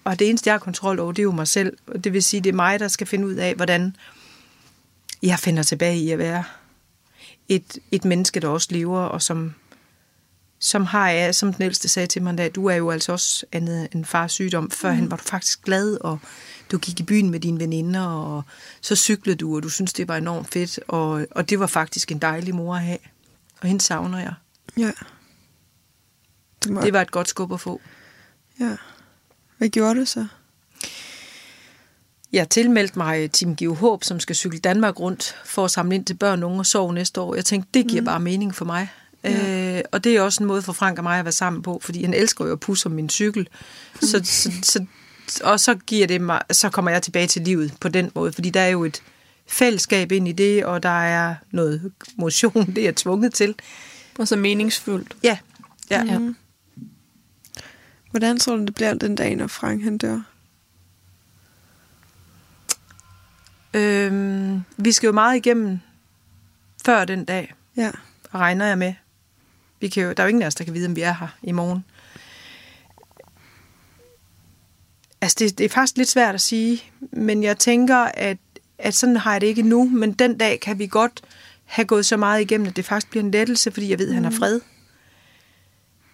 Og 0.05 0.19
det 0.19 0.29
eneste, 0.29 0.49
jeg 0.49 0.55
har 0.55 0.59
kontrol 0.59 0.99
over, 0.99 1.13
det 1.13 1.19
er 1.19 1.25
jo 1.25 1.33
mig 1.33 1.49
selv. 1.49 1.77
Og 1.87 2.05
det 2.05 2.13
vil 2.13 2.23
sige, 2.23 2.41
det 2.41 2.51
er 2.51 2.55
mig, 2.55 2.81
der 2.81 2.89
skal 2.89 3.07
finde 3.07 3.27
ud 3.27 3.35
af, 3.35 3.55
hvordan 3.55 3.97
jeg 5.23 5.39
finder 5.39 5.63
tilbage 5.63 5.99
i 5.99 6.11
at 6.11 6.19
være 6.19 6.45
et, 7.49 7.79
et 7.91 8.05
menneske, 8.05 8.41
der 8.41 8.49
også 8.49 8.69
lever, 8.71 9.01
og 9.01 9.23
som, 9.23 9.55
som 10.67 10.85
har 10.85 11.11
jeg, 11.11 11.35
som 11.35 11.53
den 11.53 11.63
ældste 11.63 11.89
sagde 11.89 12.07
til 12.07 12.23
mig, 12.23 12.41
at 12.41 12.55
du 12.55 12.67
er 12.67 12.75
jo 12.75 12.91
altså 12.91 13.13
også 13.13 13.47
andet 13.53 13.89
end 13.93 14.05
fars 14.05 14.33
sygdom. 14.33 14.71
Førhen 14.71 15.05
mm. 15.05 15.11
var 15.11 15.17
du 15.17 15.23
faktisk 15.23 15.63
glad, 15.63 15.99
og 16.01 16.19
du 16.71 16.79
gik 16.79 17.01
i 17.01 17.03
byen 17.03 17.31
med 17.31 17.41
dine 17.41 17.61
veninder, 17.61 18.07
og 18.07 18.43
så 18.81 18.97
cyklede 18.97 19.37
du, 19.37 19.57
og 19.57 19.63
du 19.63 19.69
synes 19.69 19.93
det 19.93 20.09
var 20.09 20.17
enormt 20.17 20.49
fedt. 20.53 20.81
Og, 20.89 21.27
og 21.31 21.51
det 21.51 21.61
var 21.61 21.67
faktisk 21.67 22.13
en 22.13 22.19
dejlig 22.19 22.55
mor 22.55 22.75
at 22.75 22.83
have. 22.83 22.99
Og 23.61 23.69
hende 23.69 23.81
savner 23.81 24.19
jeg. 24.19 24.35
Ja. 24.77 24.91
Det 26.65 26.75
var, 26.75 26.83
det 26.83 26.93
var 26.93 27.01
et 27.01 27.11
godt 27.11 27.29
skub 27.29 27.53
at 27.53 27.61
få. 27.61 27.81
Ja. 28.61 28.77
Hvad 29.59 29.69
gjorde 29.69 30.01
du 30.01 30.05
så? 30.05 30.27
Jeg 32.33 32.49
tilmeldte 32.49 32.99
mig 32.99 33.31
Team 33.33 33.57
Give 33.57 33.77
Håb, 33.77 34.05
som 34.05 34.21
skal 34.21 34.37
cykle 34.37 34.59
Danmark 34.59 35.01
rundt 35.01 35.37
for 35.45 35.65
at 35.65 35.71
samle 35.71 35.95
ind 35.95 36.05
til 36.05 36.15
børn, 36.15 36.43
unge 36.43 36.59
og 36.59 36.67
sove 36.67 36.95
næste 36.95 37.21
år. 37.21 37.35
Jeg 37.35 37.45
tænkte, 37.45 37.71
det 37.75 37.89
giver 37.89 38.03
mm. 38.03 38.07
bare 38.07 38.21
mening 38.21 38.55
for 38.55 38.65
mig. 38.65 38.89
Ja. 39.31 39.79
Øh, 39.79 39.85
og 39.93 40.05
det 40.05 40.17
er 40.17 40.21
også 40.21 40.43
en 40.43 40.47
måde 40.47 40.63
for 40.63 40.73
Frank 40.73 40.99
og 40.99 41.05
mig 41.05 41.19
at 41.19 41.25
være 41.25 41.33
sammen 41.33 41.63
på, 41.63 41.81
fordi 41.83 42.05
han 42.05 42.15
elsker 42.15 42.47
jo 42.47 42.53
at 42.53 42.61
pusse 42.61 42.87
om 42.87 42.93
min 42.93 43.11
cykel. 43.11 43.49
Så, 44.01 44.21
så, 44.25 44.53
så, 44.63 44.87
og 45.45 45.61
så, 45.61 45.75
giver 45.75 46.07
det 46.07 46.21
mig, 46.21 46.43
så 46.51 46.71
kommer 46.71 46.91
jeg 46.91 47.03
tilbage 47.03 47.27
til 47.27 47.43
livet 47.43 47.75
på 47.81 47.89
den 47.89 48.11
måde, 48.15 48.33
fordi 48.33 48.51
der 48.51 48.61
er 48.61 48.69
jo 48.69 48.85
et 48.85 49.03
fællesskab 49.47 50.13
ind 50.13 50.29
i 50.29 50.33
det, 50.33 50.65
og 50.65 50.83
der 50.83 51.03
er 51.05 51.35
noget 51.51 51.93
motion, 52.17 52.67
det 52.75 52.79
er 52.79 52.83
jeg 52.83 52.97
tvunget 52.97 53.35
til. 53.35 53.55
Og 54.19 54.29
så 54.29 54.37
meningsfuldt. 54.37 55.17
Ja. 55.23 55.39
ja. 55.91 56.03
Mm. 56.03 56.09
ja. 56.11 56.33
Hvordan 58.11 58.39
tror 58.39 58.57
du, 58.57 58.65
det 58.65 58.75
bliver 58.75 58.95
den 58.95 59.15
dag, 59.15 59.37
når 59.37 59.47
Frank 59.47 59.85
han 59.85 59.99
dør? 59.99 60.21
Øhm, 63.75 64.61
vi 64.77 64.93
skal 64.93 65.07
jo 65.07 65.13
meget 65.13 65.37
igennem 65.37 65.79
før 66.87 67.05
den 67.05 67.25
dag. 67.25 67.55
Ja. 67.77 67.91
Regner 68.35 68.67
jeg 68.67 68.79
med. 68.79 68.95
Vi 69.81 69.89
kan 69.89 70.03
jo, 70.03 70.13
der 70.13 70.23
er 70.23 70.27
jo 70.27 70.29
ingen 70.29 70.43
af 70.43 70.47
os, 70.47 70.55
der 70.55 70.65
kan 70.65 70.75
vide, 70.75 70.87
om 70.87 70.97
vi 70.97 71.01
er 71.01 71.13
her 71.13 71.37
i 71.43 71.53
morgen. 71.53 71.85
Altså, 75.21 75.37
det, 75.39 75.59
det 75.59 75.65
er 75.65 75.69
faktisk 75.69 75.97
lidt 75.97 76.09
svært 76.09 76.35
at 76.35 76.41
sige, 76.41 76.83
men 77.13 77.43
jeg 77.43 77.59
tænker, 77.59 77.97
at, 77.97 78.39
at 78.79 78.95
sådan 78.95 79.17
har 79.17 79.33
jeg 79.33 79.41
det 79.41 79.47
ikke 79.47 79.63
nu, 79.63 79.85
men 79.89 80.13
den 80.13 80.39
dag 80.39 80.61
kan 80.61 80.79
vi 80.79 80.87
godt 80.87 81.23
have 81.65 81.87
gået 81.87 82.07
så 82.07 82.17
meget 82.17 82.41
igennem, 82.41 82.67
at 82.67 82.77
det 82.77 82.85
faktisk 82.85 83.11
bliver 83.11 83.25
en 83.25 83.31
lettelse, 83.31 83.71
fordi 83.71 83.91
jeg 83.91 83.99
ved, 83.99 84.09
at 84.09 84.15
han 84.15 84.25
har 84.25 84.31
mm. 84.31 84.37
fred. 84.37 84.61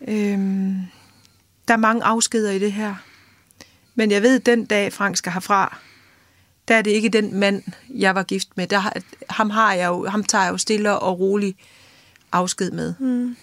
Øhm, 0.08 0.80
der 1.68 1.74
er 1.74 1.78
mange 1.78 2.04
afskeder 2.04 2.50
i 2.50 2.58
det 2.58 2.72
her. 2.72 2.94
Men 3.94 4.10
jeg 4.10 4.22
ved, 4.22 4.40
at 4.40 4.46
den 4.46 4.64
dag, 4.64 4.92
Frank 4.92 5.16
skal 5.16 5.32
herfra, 5.32 5.78
der 6.68 6.74
er 6.74 6.82
det 6.82 6.90
ikke 6.90 7.08
den 7.08 7.34
mand, 7.34 7.62
jeg 7.88 8.14
var 8.14 8.22
gift 8.22 8.48
med. 8.56 8.66
Der, 8.66 9.00
ham, 9.30 9.50
har 9.50 9.72
jeg 9.74 9.88
jo, 9.88 10.06
ham 10.06 10.24
tager 10.24 10.44
jeg 10.44 10.52
jo 10.52 10.58
stille 10.58 10.98
og 10.98 11.20
roligt 11.20 11.58
afsked 12.32 12.70
med. 12.70 12.94
Mm. 12.98 13.36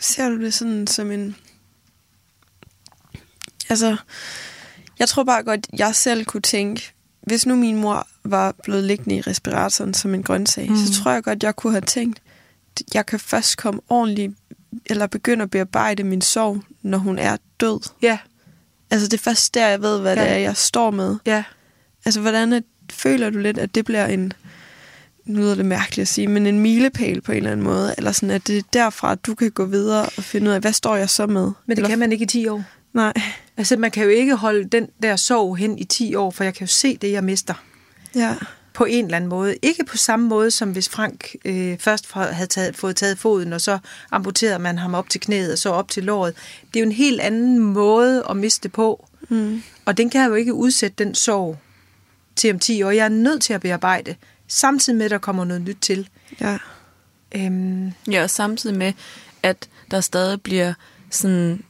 Ser 0.00 0.28
du 0.28 0.40
det 0.40 0.54
sådan 0.54 0.86
som 0.86 1.10
en 1.10 1.36
altså, 3.68 3.96
jeg 4.98 5.08
tror 5.08 5.24
bare 5.24 5.42
godt, 5.42 5.66
jeg 5.78 5.94
selv 5.94 6.24
kunne 6.24 6.40
tænke, 6.40 6.92
hvis 7.22 7.46
nu 7.46 7.56
min 7.56 7.76
mor 7.76 8.06
var 8.24 8.54
blevet 8.62 8.84
liggende 8.84 9.16
i 9.16 9.20
respiratoren 9.20 9.94
som 9.94 10.14
en 10.14 10.22
grøntsag, 10.22 10.70
mm. 10.70 10.76
så 10.76 10.92
tror 11.02 11.10
jeg 11.12 11.22
godt, 11.22 11.42
jeg 11.42 11.56
kunne 11.56 11.72
have 11.72 11.80
tænkt, 11.80 12.22
jeg 12.94 13.06
kan 13.06 13.20
først 13.20 13.56
komme 13.56 13.80
ordentligt, 13.88 14.32
eller 14.86 15.06
begynde 15.06 15.42
at 15.42 15.50
bearbejde 15.50 16.04
min 16.04 16.20
sorg, 16.20 16.62
når 16.82 16.98
hun 16.98 17.18
er 17.18 17.36
død. 17.60 17.80
Ja, 18.02 18.18
Altså, 18.90 19.08
det 19.08 19.14
er 19.14 19.22
først 19.22 19.54
der, 19.54 19.68
jeg 19.68 19.82
ved, 19.82 20.00
hvad 20.00 20.16
Ja. 20.16 20.22
det 20.22 20.30
er, 20.30 20.36
jeg 20.36 20.56
står 20.56 20.90
med. 20.90 21.16
ja. 21.26 21.44
Altså, 22.04 22.20
hvordan 22.20 22.52
er, 22.52 22.60
føler 22.92 23.30
du 23.30 23.38
lidt, 23.38 23.58
at 23.58 23.74
det 23.74 23.84
bliver 23.84 24.06
en, 24.06 24.32
nu 25.24 25.38
lyder 25.40 25.54
det 25.54 25.64
mærkeligt 25.66 26.02
at 26.02 26.08
sige, 26.08 26.28
men 26.28 26.46
en 26.46 26.60
milepæl 26.60 27.20
på 27.20 27.32
en 27.32 27.36
eller 27.36 27.50
anden 27.50 27.64
måde? 27.64 27.94
Eller 27.98 28.12
sådan, 28.12 28.30
at 28.30 28.46
det 28.46 28.58
er 28.58 28.62
derfra, 28.72 29.12
at 29.12 29.26
du 29.26 29.34
kan 29.34 29.50
gå 29.50 29.64
videre 29.64 30.02
og 30.16 30.24
finde 30.24 30.48
ud 30.50 30.54
af, 30.54 30.60
hvad 30.60 30.72
står 30.72 30.96
jeg 30.96 31.10
så 31.10 31.26
med? 31.26 31.42
Men 31.42 31.52
det 31.68 31.78
eller, 31.78 31.88
kan 31.88 31.98
man 31.98 32.12
ikke 32.12 32.22
i 32.22 32.26
10 32.26 32.48
år. 32.48 32.64
Nej, 32.92 33.12
Altså, 33.56 33.76
man 33.76 33.90
kan 33.90 34.02
jo 34.02 34.08
ikke 34.08 34.34
holde 34.36 34.64
den 34.64 34.88
der 35.02 35.16
sorg 35.16 35.56
hen 35.56 35.78
i 35.78 35.84
10 35.84 36.14
år, 36.14 36.30
for 36.30 36.44
jeg 36.44 36.54
kan 36.54 36.66
jo 36.66 36.72
se 36.72 36.96
det, 36.96 37.12
jeg 37.12 37.24
mister. 37.24 37.54
ja. 38.14 38.34
På 38.74 38.84
en 38.84 39.04
eller 39.04 39.16
anden 39.16 39.30
måde. 39.30 39.56
Ikke 39.62 39.84
på 39.84 39.96
samme 39.96 40.28
måde, 40.28 40.50
som 40.50 40.70
hvis 40.72 40.88
Frank 40.88 41.34
øh, 41.44 41.78
først 41.78 42.12
havde 42.12 42.46
taget, 42.46 42.76
fået 42.76 42.96
taget 42.96 43.18
foden, 43.18 43.52
og 43.52 43.60
så 43.60 43.78
amputerede 44.10 44.58
man 44.58 44.78
ham 44.78 44.94
op 44.94 45.08
til 45.08 45.20
knæet, 45.20 45.52
og 45.52 45.58
så 45.58 45.70
op 45.70 45.88
til 45.88 46.04
låret. 46.04 46.34
Det 46.74 46.80
er 46.80 46.84
jo 46.84 46.86
en 46.86 46.92
helt 46.92 47.20
anden 47.20 47.58
måde 47.58 48.24
at 48.30 48.36
miste 48.36 48.68
på. 48.68 49.08
Mm. 49.28 49.62
Og 49.84 49.96
den 49.96 50.10
kan 50.10 50.20
jeg 50.20 50.28
jo 50.28 50.34
ikke 50.34 50.54
udsætte 50.54 51.04
den 51.04 51.14
sorg 51.14 51.58
til 52.36 52.52
om 52.52 52.58
10 52.58 52.82
år. 52.82 52.90
Jeg 52.90 53.04
er 53.04 53.08
nødt 53.08 53.42
til 53.42 53.52
at 53.52 53.60
bearbejde, 53.60 54.14
samtidig 54.52 54.96
med, 54.96 55.04
at 55.04 55.10
der 55.10 55.18
kommer 55.18 55.44
noget 55.44 55.62
nyt 55.62 55.78
til. 55.80 56.08
Ja. 56.40 56.58
Øhm, 57.34 57.92
Ja, 58.10 58.22
og 58.22 58.30
samtidig 58.30 58.76
med, 58.76 58.92
at 59.42 59.68
der 59.90 60.00
stadig 60.00 60.40
bliver 60.42 60.74
sådan 61.10 61.62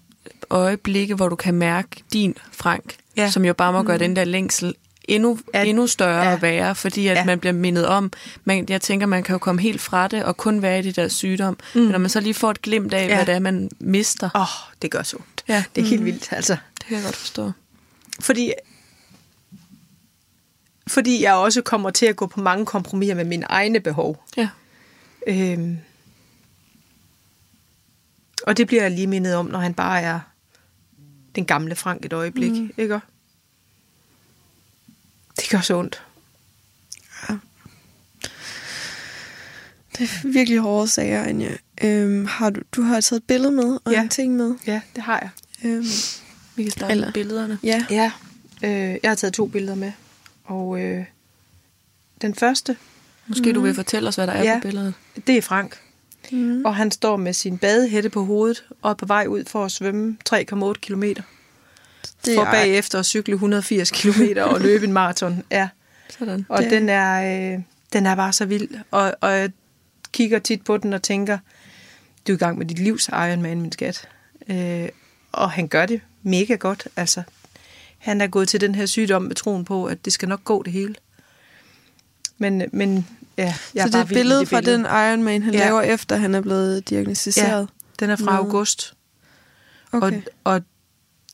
øjeblikke, 0.50 1.14
hvor 1.14 1.28
du 1.28 1.36
kan 1.36 1.54
mærke 1.54 1.88
din 2.12 2.34
Frank, 2.52 2.94
Ja. 3.16 3.30
som 3.30 3.44
jo 3.44 3.52
bare 3.54 3.72
må 3.72 3.82
gøre 3.82 3.98
den 3.98 4.16
der 4.16 4.24
længsel 4.24 4.74
endnu, 5.04 5.38
ja. 5.54 5.62
endnu 5.64 5.86
større 5.86 6.26
Ja. 6.28 6.32
at 6.32 6.42
være, 6.42 6.74
fordi 6.74 7.06
at 7.06 7.16
Ja. 7.16 7.24
man 7.24 7.38
bliver 7.40 7.52
mindet 7.52 7.86
om, 7.86 8.12
man, 8.44 8.66
jeg 8.68 8.80
tænker, 8.80 9.06
man 9.06 9.22
kan 9.22 9.32
jo 9.32 9.38
komme 9.38 9.60
helt 9.62 9.80
fra 9.80 10.08
det, 10.08 10.24
og 10.24 10.36
kun 10.36 10.62
være 10.62 10.78
i 10.78 10.82
det 10.82 10.96
der 10.96 11.08
sygdom, 11.08 11.58
mm. 11.74 11.80
men 11.80 11.90
når 11.90 11.98
man 11.98 12.10
så 12.10 12.20
lige 12.20 12.34
får 12.34 12.50
et 12.50 12.62
glimt 12.62 12.94
af, 12.94 13.08
Ja. 13.08 13.14
hvad 13.14 13.26
det 13.26 13.34
er, 13.34 13.38
man 13.38 13.70
mister, 13.80 14.30
åh, 14.34 14.40
oh, 14.40 14.46
det 14.82 14.90
gør 14.90 15.02
så 15.02 15.16
ondt. 15.16 15.44
Ja. 15.48 15.64
Det 15.76 15.82
er 15.84 15.86
helt 15.88 16.04
vildt, 16.04 16.28
altså. 16.32 16.56
det 16.78 16.86
kan 16.86 16.96
jeg 16.96 17.04
godt 17.04 17.16
forstå. 17.16 17.52
Fordi, 18.20 18.52
fordi 20.86 21.22
jeg 21.22 21.34
også 21.34 21.62
kommer 21.62 21.90
til 21.90 22.06
at 22.06 22.16
gå 22.16 22.26
på 22.26 22.40
mange 22.40 22.66
kompromiser 22.66 23.14
med 23.14 23.24
mine 23.24 23.46
egne 23.46 23.80
behov. 23.80 24.24
Ja. 24.36 24.48
Øhm, 25.26 25.78
og 28.46 28.56
det 28.56 28.66
bliver 28.66 28.82
jeg 28.82 28.90
lige 28.90 29.06
mindet 29.06 29.34
om, 29.34 29.46
når 29.46 29.58
han 29.58 29.74
bare 29.74 30.00
er 30.00 30.20
den 31.34 31.44
gamle 31.44 31.74
Frank 31.76 32.04
et 32.04 32.12
øjeblik. 32.12 32.50
Mm. 32.52 32.70
Ikke? 32.76 33.00
Det 35.36 35.48
gør 35.50 35.60
så 35.60 35.78
ondt. 35.78 36.02
Det 39.98 40.00
er 40.24 40.28
virkelig 40.28 40.58
hårde 40.58 40.88
sager, 40.88 41.22
Anja. 41.22 41.50
Øhm, 41.82 42.26
har 42.26 42.50
du, 42.50 42.60
du 42.72 42.82
har 42.82 43.00
taget 43.00 43.20
et 43.20 43.26
billede 43.26 43.52
med 43.52 43.78
og 43.84 43.92
Ja. 43.92 44.00
en 44.02 44.08
ting 44.08 44.36
med. 44.36 44.54
Ja, 44.66 44.80
det 44.96 45.02
har 45.02 45.18
jeg. 45.18 45.30
Øhm, 45.70 45.84
Vi 46.56 46.62
kan 46.62 46.72
starte 46.72 46.92
Eller- 46.92 47.06
med 47.06 47.12
billederne. 47.12 47.58
ja. 47.62 47.84
Ja, 47.90 48.12
øh, 48.64 48.70
jeg 49.02 49.10
har 49.10 49.14
taget 49.14 49.34
to 49.34 49.46
billeder 49.46 49.74
med. 49.74 49.92
Og 50.52 50.80
øh, 50.80 51.04
den 52.22 52.34
første, 52.34 52.76
Måske 53.26 53.46
mm. 53.48 53.54
du 53.54 53.60
vil 53.60 53.74
fortælle 53.74 54.08
os, 54.08 54.14
hvad 54.14 54.26
der 54.26 54.32
er 54.32 54.42
Ja. 54.44 54.58
på 54.62 54.68
billedet. 54.68 54.94
det 55.26 55.36
er 55.36 55.42
Frank. 55.42 55.78
Mm. 56.32 56.64
Og 56.64 56.76
han 56.76 56.90
står 56.90 57.16
med 57.16 57.32
sin 57.32 57.58
badehætte 57.58 58.10
på 58.10 58.24
hovedet 58.24 58.64
og 58.82 58.90
er 58.90 58.94
på 58.94 59.06
vej 59.06 59.26
ud 59.26 59.44
for 59.44 59.64
at 59.64 59.72
svømme 59.72 60.16
3,8 60.30 60.72
kilometer. 60.72 61.22
Det 62.26 62.34
For 62.34 62.42
er- 62.44 62.50
bagefter 62.50 62.98
at 62.98 63.06
cykle 63.06 63.34
1180 63.34 63.90
kilometer 63.90 64.42
og 64.44 64.60
løbe 64.68 64.84
en 64.86 64.92
maraton. 64.92 65.42
Ja. 65.50 65.68
Sådan. 66.18 66.46
Og 66.48 66.62
Det- 66.62 66.70
den 66.70 66.88
er, 66.88 67.52
øh, 67.54 67.60
den 67.92 68.06
er 68.06 68.14
bare 68.14 68.32
så 68.32 68.44
vild. 68.44 68.68
Og, 68.90 69.14
og 69.20 69.30
jeg 69.32 69.50
kigger 70.12 70.38
tit 70.38 70.64
på 70.64 70.76
den 70.76 70.92
og 70.92 71.02
tænker, 71.02 71.38
du 72.26 72.32
er 72.32 72.36
i 72.36 72.38
gang 72.38 72.58
med 72.58 72.66
dit 72.66 72.78
livs 72.78 73.08
Ironman, 73.08 73.60
min 73.60 73.72
skat. 73.72 74.08
Øh, 74.48 74.88
og 75.32 75.50
han 75.50 75.68
gør 75.68 75.86
det 75.86 76.00
mega 76.22 76.54
godt. 76.54 76.88
Altså, 76.96 77.22
han 78.02 78.20
er 78.20 78.26
gået 78.26 78.48
til 78.48 78.60
den 78.60 78.74
her 78.74 78.86
sygdom 78.86 79.22
med 79.22 79.34
troen 79.34 79.64
på, 79.64 79.84
at 79.84 80.04
det 80.04 80.12
skal 80.12 80.28
nok 80.28 80.44
gå 80.44 80.62
det 80.62 80.72
hele. 80.72 80.94
Men, 82.38 82.62
men 82.72 83.06
ja, 83.38 83.54
jeg 83.74 83.82
Så 83.82 83.88
det 83.88 83.94
er 83.94 84.02
et 84.02 84.08
billede 84.08 84.40
det 84.40 84.48
fra 84.48 84.60
den 84.60 84.80
Ironman, 84.80 85.42
han 85.42 85.54
Ja. 85.54 85.60
laver 85.64 85.80
efter, 85.82 86.16
han 86.16 86.34
er 86.34 86.40
blevet 86.40 86.88
diagnostiseret. 86.90 87.60
Ja, 87.60 87.66
den 88.00 88.10
er 88.10 88.16
fra 88.16 88.24
Med- 88.24 88.32
august. 88.32 88.94
Okay. 89.92 90.22
Og, 90.44 90.54
og 90.54 90.62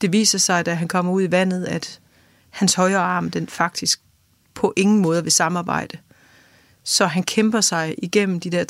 det 0.00 0.12
viser 0.12 0.38
sig, 0.38 0.66
da 0.66 0.74
han 0.74 0.88
kommer 0.88 1.12
ud 1.12 1.22
i 1.22 1.30
vandet, 1.30 1.64
at 1.64 2.00
hans 2.50 2.74
højre 2.74 2.98
arm, 2.98 3.30
den 3.30 3.48
faktisk 3.48 4.00
på 4.54 4.72
ingen 4.76 4.98
måde 4.98 5.22
vil 5.22 5.32
samarbejde. 5.32 5.98
Så 6.84 7.06
han 7.06 7.22
kæmper 7.22 7.60
sig 7.60 7.94
igennem 8.02 8.40
de 8.40 8.50
der 8.50 8.64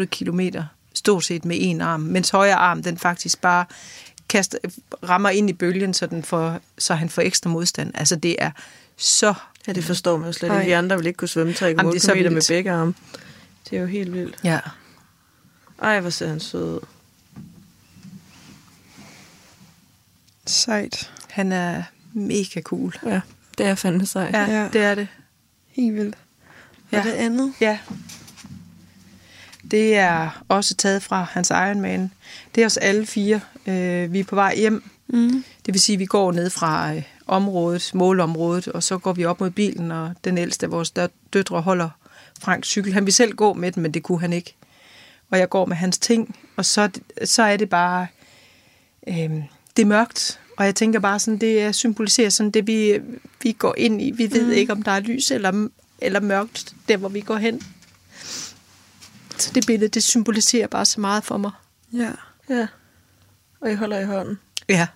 3,8 0.00 0.04
kilometer, 0.06 0.64
stort 0.94 1.24
set 1.24 1.44
med 1.44 1.56
en 1.60 1.80
arm, 1.80 2.00
mens 2.00 2.30
højre 2.30 2.54
arm, 2.54 2.82
den 2.82 2.98
faktisk 2.98 3.40
bare 3.40 3.64
kaster, 4.38 4.58
rammer 5.08 5.30
ind 5.30 5.50
i 5.50 5.52
bølgen, 5.52 5.94
så, 5.94 6.06
den 6.06 6.22
får, 6.24 6.60
så 6.78 6.94
han 6.94 7.08
får 7.08 7.22
ekstra 7.22 7.50
modstand. 7.50 7.90
Altså 7.94 8.16
det 8.16 8.36
er 8.38 8.50
så... 8.96 9.34
Ja, 9.66 9.72
det 9.72 9.84
forstår 9.84 10.16
man 10.16 10.26
jo 10.26 10.32
slet 10.32 10.60
ikke. 10.60 10.70
De 10.70 10.76
andre 10.76 10.96
vil 10.96 11.06
ikke 11.06 11.16
kunne 11.16 11.28
svømme 11.28 11.52
3,8 11.52 11.64
Jamen, 11.64 11.86
det 11.86 11.96
er 11.96 12.00
så 12.00 12.12
km 12.12 12.18
med 12.22 12.30
vildt. 12.30 12.48
begge 12.48 12.70
arme. 12.70 12.94
Det 13.70 13.76
er 13.76 13.80
jo 13.80 13.86
helt 13.86 14.12
vildt. 14.12 14.36
Ja. 14.44 14.58
Ej, 15.82 16.00
hvor 16.00 16.10
ser 16.10 16.28
han 16.28 16.40
sød 16.40 16.74
ud. 16.74 16.80
Sejt. 20.46 21.10
Han 21.30 21.52
er 21.52 21.82
mega 22.12 22.60
cool. 22.60 22.94
Ja, 23.06 23.20
det 23.58 23.66
er 23.66 23.74
fandme 23.74 24.06
sejt. 24.06 24.34
Ja, 24.34 24.40
Ja. 24.44 24.62
ja. 24.62 24.68
det 24.72 24.80
er 24.82 24.94
det. 24.94 25.08
Helt 25.68 25.94
vildt. 25.96 26.16
Ja. 26.92 26.98
Og 26.98 27.04
det 27.04 27.12
andet? 27.12 27.52
Ja. 27.60 27.78
Det 29.70 29.96
er 29.96 30.44
også 30.48 30.74
taget 30.74 31.02
fra 31.02 31.26
hans 31.30 31.50
Ironman. 31.50 32.10
Det 32.54 32.62
er 32.62 32.66
os 32.66 32.76
alle 32.76 33.06
fire. 33.06 33.40
Øh, 33.66 34.12
vi 34.12 34.20
er 34.20 34.24
på 34.24 34.34
vej 34.34 34.56
hjem. 34.56 34.82
Mm. 35.08 35.44
Det 35.66 35.74
vil 35.74 35.80
sige, 35.80 35.94
at 35.94 36.00
vi 36.00 36.06
går 36.06 36.32
ned 36.32 36.50
fra 36.50 36.94
øh, 36.94 37.02
området, 37.26 37.90
målområdet, 37.94 38.68
og 38.68 38.82
så 38.82 38.98
går 38.98 39.12
vi 39.12 39.24
op 39.24 39.40
mod 39.40 39.50
bilen, 39.50 39.92
og 39.92 40.14
den 40.24 40.38
ældste 40.38 40.66
af 40.66 40.70
vores 40.72 40.90
dø- 40.90 41.06
døtre 41.32 41.60
holder 41.60 41.88
Franks 42.40 42.68
cykel. 42.68 42.92
Han 42.92 43.04
vil 43.06 43.12
selv 43.14 43.32
gå 43.34 43.52
med 43.52 43.72
den, 43.72 43.82
men 43.82 43.94
det 43.94 44.02
kunne 44.02 44.20
han 44.20 44.32
ikke. 44.32 44.54
Og 45.30 45.38
jeg 45.38 45.48
går 45.48 45.66
med 45.66 45.76
hans 45.76 45.98
ting, 45.98 46.36
og 46.56 46.64
så, 46.64 46.90
så 47.24 47.42
er 47.42 47.56
det 47.56 47.68
bare... 47.70 48.06
Øh, 49.08 49.30
det 49.76 49.82
er 49.82 49.86
mørkt, 49.86 50.40
og 50.56 50.64
jeg 50.64 50.74
tænker 50.74 51.00
bare 51.00 51.18
sådan, 51.18 51.38
det 51.38 51.62
er- 51.62 51.72
symboliserer 51.72 52.28
sådan 52.30 52.50
det, 52.50 52.66
vi, 52.66 53.00
vi 53.42 53.52
går 53.52 53.74
ind 53.78 54.02
i. 54.02 54.10
Vi 54.10 54.30
ved 54.32 54.46
mm. 54.46 54.52
ikke, 54.52 54.72
om 54.72 54.82
der 54.82 54.90
er 54.92 55.00
lys 55.00 55.30
eller, 55.30 55.68
eller 55.98 56.20
mørkt, 56.20 56.74
der 56.88 56.96
hvor 56.96 57.08
vi 57.08 57.20
går 57.20 57.36
hen. 57.36 57.60
Så 59.38 59.50
det 59.54 59.66
billede, 59.66 59.88
det 59.88 60.02
symboliserer 60.02 60.66
bare 60.66 60.84
så 60.84 61.00
meget 61.00 61.24
for 61.24 61.36
mig. 61.36 61.50
Ja. 61.92 62.10
Ja. 62.50 62.66
Og 63.64 63.72
I 63.72 63.74
holder 63.74 63.98
i 64.00 64.04
hånden. 64.04 64.38
Ja. 64.68 64.86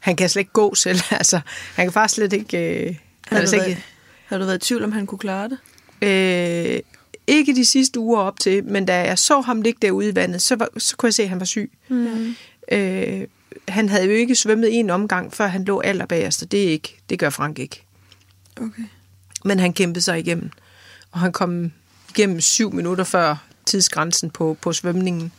Han 0.00 0.16
kan 0.16 0.28
slet 0.28 0.40
ikke 0.40 0.52
gå 0.52 0.74
selv. 0.74 1.00
Altså, 1.10 1.40
han 1.74 1.86
kan 1.86 1.92
faktisk 1.92 2.14
slet 2.14 2.32
ikke... 2.32 2.86
Øh, 2.88 2.96
Har 3.26 3.40
du, 3.40 3.46
slet 3.46 3.58
været, 3.58 3.68
ikke, 3.68 3.84
har 4.26 4.38
du 4.38 4.44
været 4.44 4.64
i 4.64 4.66
tvivl, 4.66 4.84
om 4.84 4.92
han 4.92 5.06
kunne 5.06 5.18
klare 5.18 5.48
det? 5.48 5.58
øh, 6.02 6.80
ikke 7.26 7.54
de 7.54 7.64
sidste 7.64 8.00
uger 8.00 8.20
op 8.20 8.40
til, 8.40 8.64
men 8.64 8.86
da 8.86 9.00
jeg 9.00 9.18
så 9.18 9.40
ham 9.40 9.62
ligge 9.62 9.78
derude 9.82 10.08
i 10.08 10.14
vandet, 10.14 10.42
så, 10.42 10.56
var, 10.56 10.68
så 10.78 10.96
kunne 10.96 11.06
jeg 11.06 11.14
se, 11.14 11.22
at 11.22 11.28
han 11.28 11.40
var 11.40 11.46
syg. 11.46 11.72
Mm. 11.88 12.34
Øh, 12.72 13.26
han 13.68 13.88
havde 13.88 14.04
jo 14.04 14.10
ikke 14.10 14.34
svømmet 14.34 14.78
en 14.78 14.90
omgang, 14.90 15.32
før 15.32 15.46
han 15.46 15.64
lå 15.64 15.80
allerbagerst, 15.80 16.42
og 16.42 16.52
det, 16.52 16.64
er 16.64 16.68
ikke, 16.70 17.00
det 17.10 17.18
gør 17.18 17.30
Frank 17.30 17.58
ikke. 17.58 17.82
Okay. 18.56 18.82
Men 19.44 19.58
han 19.58 19.72
kæmpede 19.72 20.04
sig 20.04 20.18
igennem, 20.18 20.50
og 21.10 21.20
han 21.20 21.32
kom 21.32 21.72
igennem 22.10 22.40
syv 22.40 22.72
minutter 22.72 23.04
før 23.04 23.36
tidsgrænsen 23.66 24.30
på, 24.30 24.56
på 24.60 24.72
svømningen. 24.72 25.32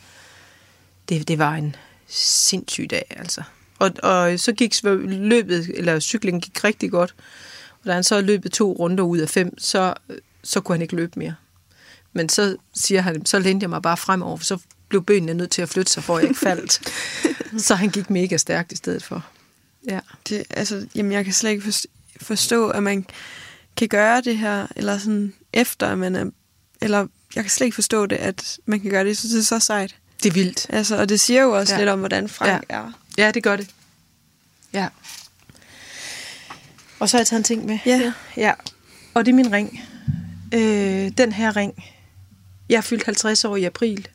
Det, 1.10 1.28
det 1.28 1.40
var 1.40 1.54
en 1.54 1.76
sindssyg 2.08 2.89
dag, 2.89 3.06
altså. 3.10 3.43
Og, 3.80 3.91
og 4.04 4.39
så 4.39 4.54
gik 4.54 4.74
løbet, 4.84 5.72
eller 5.74 5.99
cyklingen 5.99 6.41
gik 6.41 6.64
rigtig 6.64 6.91
godt. 6.91 7.16
Og 7.72 7.86
da 7.86 7.93
han 7.93 8.04
så 8.04 8.22
løbet 8.22 8.51
to 8.51 8.72
runder 8.72 9.04
ud 9.04 9.18
af 9.18 9.30
fem, 9.30 9.58
så, 9.58 9.93
så 10.43 10.62
kunne 10.62 10.74
han 10.74 10.82
ikke 10.82 10.95
løbe 10.95 11.20
mere. 11.20 11.36
Men 12.14 12.30
så 12.30 12.58
siger 12.76 13.01
han, 13.01 13.26
så 13.26 13.39
lænede 13.39 13.64
jeg 13.64 13.70
mig 13.70 13.82
bare 13.82 13.97
fremover, 13.97 14.38
for 14.38 14.45
så 14.45 14.58
blev 14.89 15.04
benene 15.04 15.34
nødt 15.34 15.51
til 15.51 15.62
at 15.62 15.70
flytte 15.70 15.91
sig, 15.91 16.04
for 16.04 16.20
jeg 16.20 16.28
ikke 16.28 16.39
faldt. 16.39 16.82
så 17.66 17.76
han 17.76 17.89
gik 17.89 18.10
mega 18.10 18.38
stærkt 18.38 18.72
i 18.72 18.76
stedet 18.76 19.04
for. 19.04 19.26
Ja. 19.88 19.99
Det, 20.30 20.43
altså, 20.49 20.88
jamen, 20.95 21.12
jeg 21.12 21.24
kan 21.24 21.34
slet 21.34 21.51
ikke 21.51 21.64
forstå, 21.64 21.89
forstå, 22.22 22.70
at 22.70 22.84
man 22.84 23.06
kan 23.78 23.88
gøre 23.88 24.22
det 24.22 24.38
her, 24.38 24.68
eller 24.76 24.97
sådan 24.97 25.34
efter, 25.54 25.88
at 25.88 25.97
man 25.97 26.16
er... 26.16 26.26
Eller 26.82 27.08
jeg 27.36 27.43
kan 27.43 27.49
slet 27.49 27.66
ikke 27.66 27.76
forstå 27.76 28.06
det, 28.06 28.16
at 28.16 28.60
man 28.66 28.80
kan 28.80 28.91
gøre 28.91 29.01
det. 29.01 29.08
Jeg 29.08 29.18
synes, 29.18 29.34
det 29.34 29.39
er 29.39 29.43
så 29.43 29.60
sejt. 29.60 29.95
Det 30.24 30.30
er 30.30 30.34
vildt. 30.34 30.65
Altså, 30.69 30.97
og 30.97 31.09
det 31.09 31.19
siger 31.19 31.41
jo 31.41 31.51
også 31.51 31.74
Ja. 31.74 31.80
lidt 31.80 31.89
om, 31.89 31.99
hvordan 31.99 32.30
Frank 32.30 32.49
ja. 32.69 32.76
er. 32.76 32.91
Ja, 33.17 33.32
det 33.32 33.43
gør 33.43 33.55
det. 33.55 33.69
Ja. 34.74 34.88
Og 36.99 37.09
så 37.09 37.17
har 37.17 37.19
jeg 37.19 37.28
taget 37.28 37.39
en 37.39 37.43
ting 37.43 37.65
med. 37.65 37.80
Ja. 37.86 38.13
Ja. 38.38 38.53
Og 39.13 39.26
det 39.26 39.32
er 39.32 39.36
min 39.36 39.51
ring. 39.51 39.80
Øh, 40.53 41.11
den 41.17 41.32
her 41.32 41.55
ring. 41.55 41.84
Jeg 42.69 42.78
er 42.78 42.82
fyldt 42.82 43.05
50 43.05 43.45
år 43.45 43.55
i 43.55 43.63
april. 43.63 44.07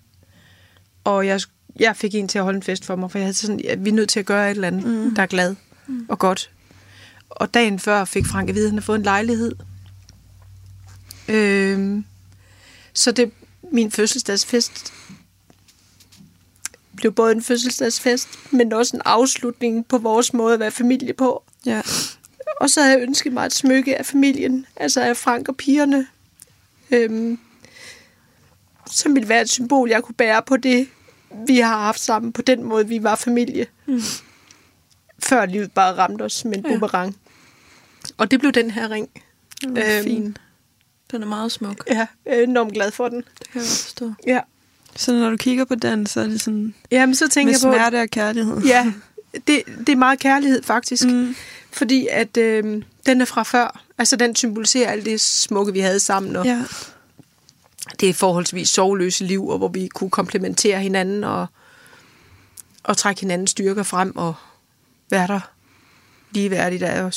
Og 1.05 1.27
jeg, 1.27 1.41
jeg 1.81 1.97
fik 1.97 2.15
en 2.15 2.29
til 2.29 2.39
at 2.39 2.45
holde 2.45 2.57
en 2.57 2.63
fest 2.63 2.85
for 2.85 2.97
mig, 2.97 3.11
for 3.11 3.19
jeg 3.19 3.27
havde 3.27 3.35
sådan, 3.35 3.61
ja, 3.61 3.75
vi 3.75 3.91
er 3.91 3.95
nødt 3.95 4.09
til 4.09 4.21
at 4.21 4.27
gøre 4.27 4.47
et 4.51 4.55
eller 4.55 4.69
andet, 4.69 4.85
mm. 4.85 5.15
der 5.15 5.23
er 5.23 5.27
glad. 5.27 5.55
mm. 5.87 6.07
og 6.09 6.19
godt. 6.19 6.51
Og 7.31 7.55
dagen 7.55 7.79
før 7.79 8.05
fik 8.05 8.27
Frank 8.27 8.49
at 8.49 8.55
vide, 8.55 8.65
at 8.65 8.71
han 8.71 8.77
havde 8.79 8.85
fået 8.87 8.97
en 8.99 9.03
lejlighed. 9.05 9.53
Øh, 11.29 12.03
så 12.93 13.13
det 13.13 13.33
min 13.73 13.91
fødselsdagsfest 13.91 14.93
blev 16.99 17.13
både 17.13 17.33
en 17.33 17.43
fødselsdagsfest, 17.43 18.29
men 18.51 18.73
også 18.73 18.97
en 18.97 19.03
afslutning 19.05 19.87
på 19.87 19.99
vores 19.99 20.33
måde 20.33 20.55
at 20.55 20.61
være 20.61 20.71
familie 20.71 21.13
på. 21.13 21.43
Ja. 21.67 21.83
Og 22.61 22.71
så 22.71 22.83
havde 22.83 22.95
jeg 22.95 23.03
ønsket 23.03 23.33
mig 23.33 23.47
et 23.47 23.55
smykke 23.55 23.99
af 23.99 24.07
familien, 24.07 24.67
altså 24.77 25.01
af 25.01 25.17
Frank 25.17 25.49
og 25.49 25.57
pigerne, 25.57 26.07
øhm, 26.91 27.39
som 28.91 29.15
ville 29.15 29.29
være 29.29 29.43
et 29.43 29.51
symbol, 29.51 29.89
jeg 29.89 30.03
kunne 30.03 30.15
bære 30.15 30.43
på 30.43 30.57
det, 30.57 30.89
vi 31.47 31.59
har 31.59 31.79
haft 31.79 32.01
sammen, 32.01 32.33
på 32.33 32.43
den 32.43 32.65
måde, 32.65 32.89
vi 32.89 33.03
var 33.03 33.15
familie. 33.15 33.67
Mm. 33.87 34.01
Før 35.19 35.47
livet 35.47 35.73
bare 35.73 35.95
ramte 35.95 36.23
os 36.23 36.45
med 36.45 36.57
en 36.57 36.65
ja. 36.65 36.69
boomerang. 36.69 37.17
Og 38.17 38.31
det 38.31 38.41
blev 38.41 38.53
den 38.53 38.71
her 38.71 38.91
ring. 38.91 39.11
Det 39.63 39.79
er 39.79 39.99
øhm, 39.99 40.05
fin. 40.05 40.37
Den 41.11 41.23
er 41.23 41.27
meget 41.27 41.53
smuk. 41.53 41.85
Ja, 41.91 42.07
jeg 42.27 42.39
er 42.39 42.43
enormt 42.43 42.73
glad 42.73 42.91
for 42.91 43.09
den. 43.09 43.19
Det 43.39 43.51
kan 43.53 43.61
jeg 43.61 43.69
forstå. 43.69 44.13
Ja. 44.27 44.41
Så 44.99 45.13
når 45.13 45.31
du 45.31 45.37
kigger 45.37 45.65
på 45.65 45.75
den, 45.75 46.07
så 46.07 46.21
er 46.21 46.27
det 46.27 46.41
sådan 46.41 46.75
Jamen, 46.91 47.15
så 47.15 47.29
tænker 47.29 47.53
med 47.53 47.61
jeg 47.61 47.69
på, 47.69 47.79
smerte 47.79 48.01
og 48.03 48.09
kærlighed. 48.09 48.61
Ja, 48.75 48.93
det, 49.47 49.63
det 49.79 49.89
er 49.89 49.97
meget 49.97 50.19
kærlighed 50.19 50.63
faktisk. 50.63 51.05
Mm. 51.05 51.37
Fordi 51.73 52.09
at 52.11 52.37
øh, 52.37 52.83
den 53.07 53.21
er 53.21 53.25
fra 53.25 53.43
før. 53.43 53.83
Altså 53.99 54.17
den 54.17 54.37
symboliserer 54.37 54.91
alt 54.91 55.05
det 55.05 55.21
smukke, 55.21 55.73
vi 55.73 55.81
havde 55.81 56.01
sammen. 56.01 56.37
Og 56.37 56.45
ja. 56.45 56.65
Det 58.01 58.09
er 58.09 58.15
forholdsvis 58.15 58.69
sovløse 58.69 59.25
liv, 59.25 59.49
og 59.49 59.59
hvor 59.59 59.69
vi 59.69 59.89
kunne 59.89 60.11
komplementere 60.11 60.81
hinanden 60.81 61.25
og, 61.25 61.47
og 62.83 62.97
trække 62.97 63.21
hinandens 63.21 63.51
styrker 63.51 63.83
frem 63.83 64.17
og 64.17 64.35
være 65.11 65.27
der 65.27 65.41
ligeværdigt. 66.31 66.83
Er 66.83 67.03
jo, 67.03 67.11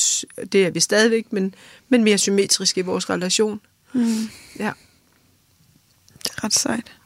det 0.52 0.66
er 0.66 0.70
vi 0.70 0.80
stadigvæk, 0.80 1.34
men, 1.34 1.56
men 1.90 2.04
mere 2.04 2.18
symmetrisk 2.18 2.78
i 2.78 2.82
vores 2.82 3.10
relation. 3.10 3.62
Mm. 3.94 4.30
Ja. 4.60 4.72
Det 6.24 6.32
er 6.38 6.44
ret 6.44 6.54
sejt. 6.54 7.01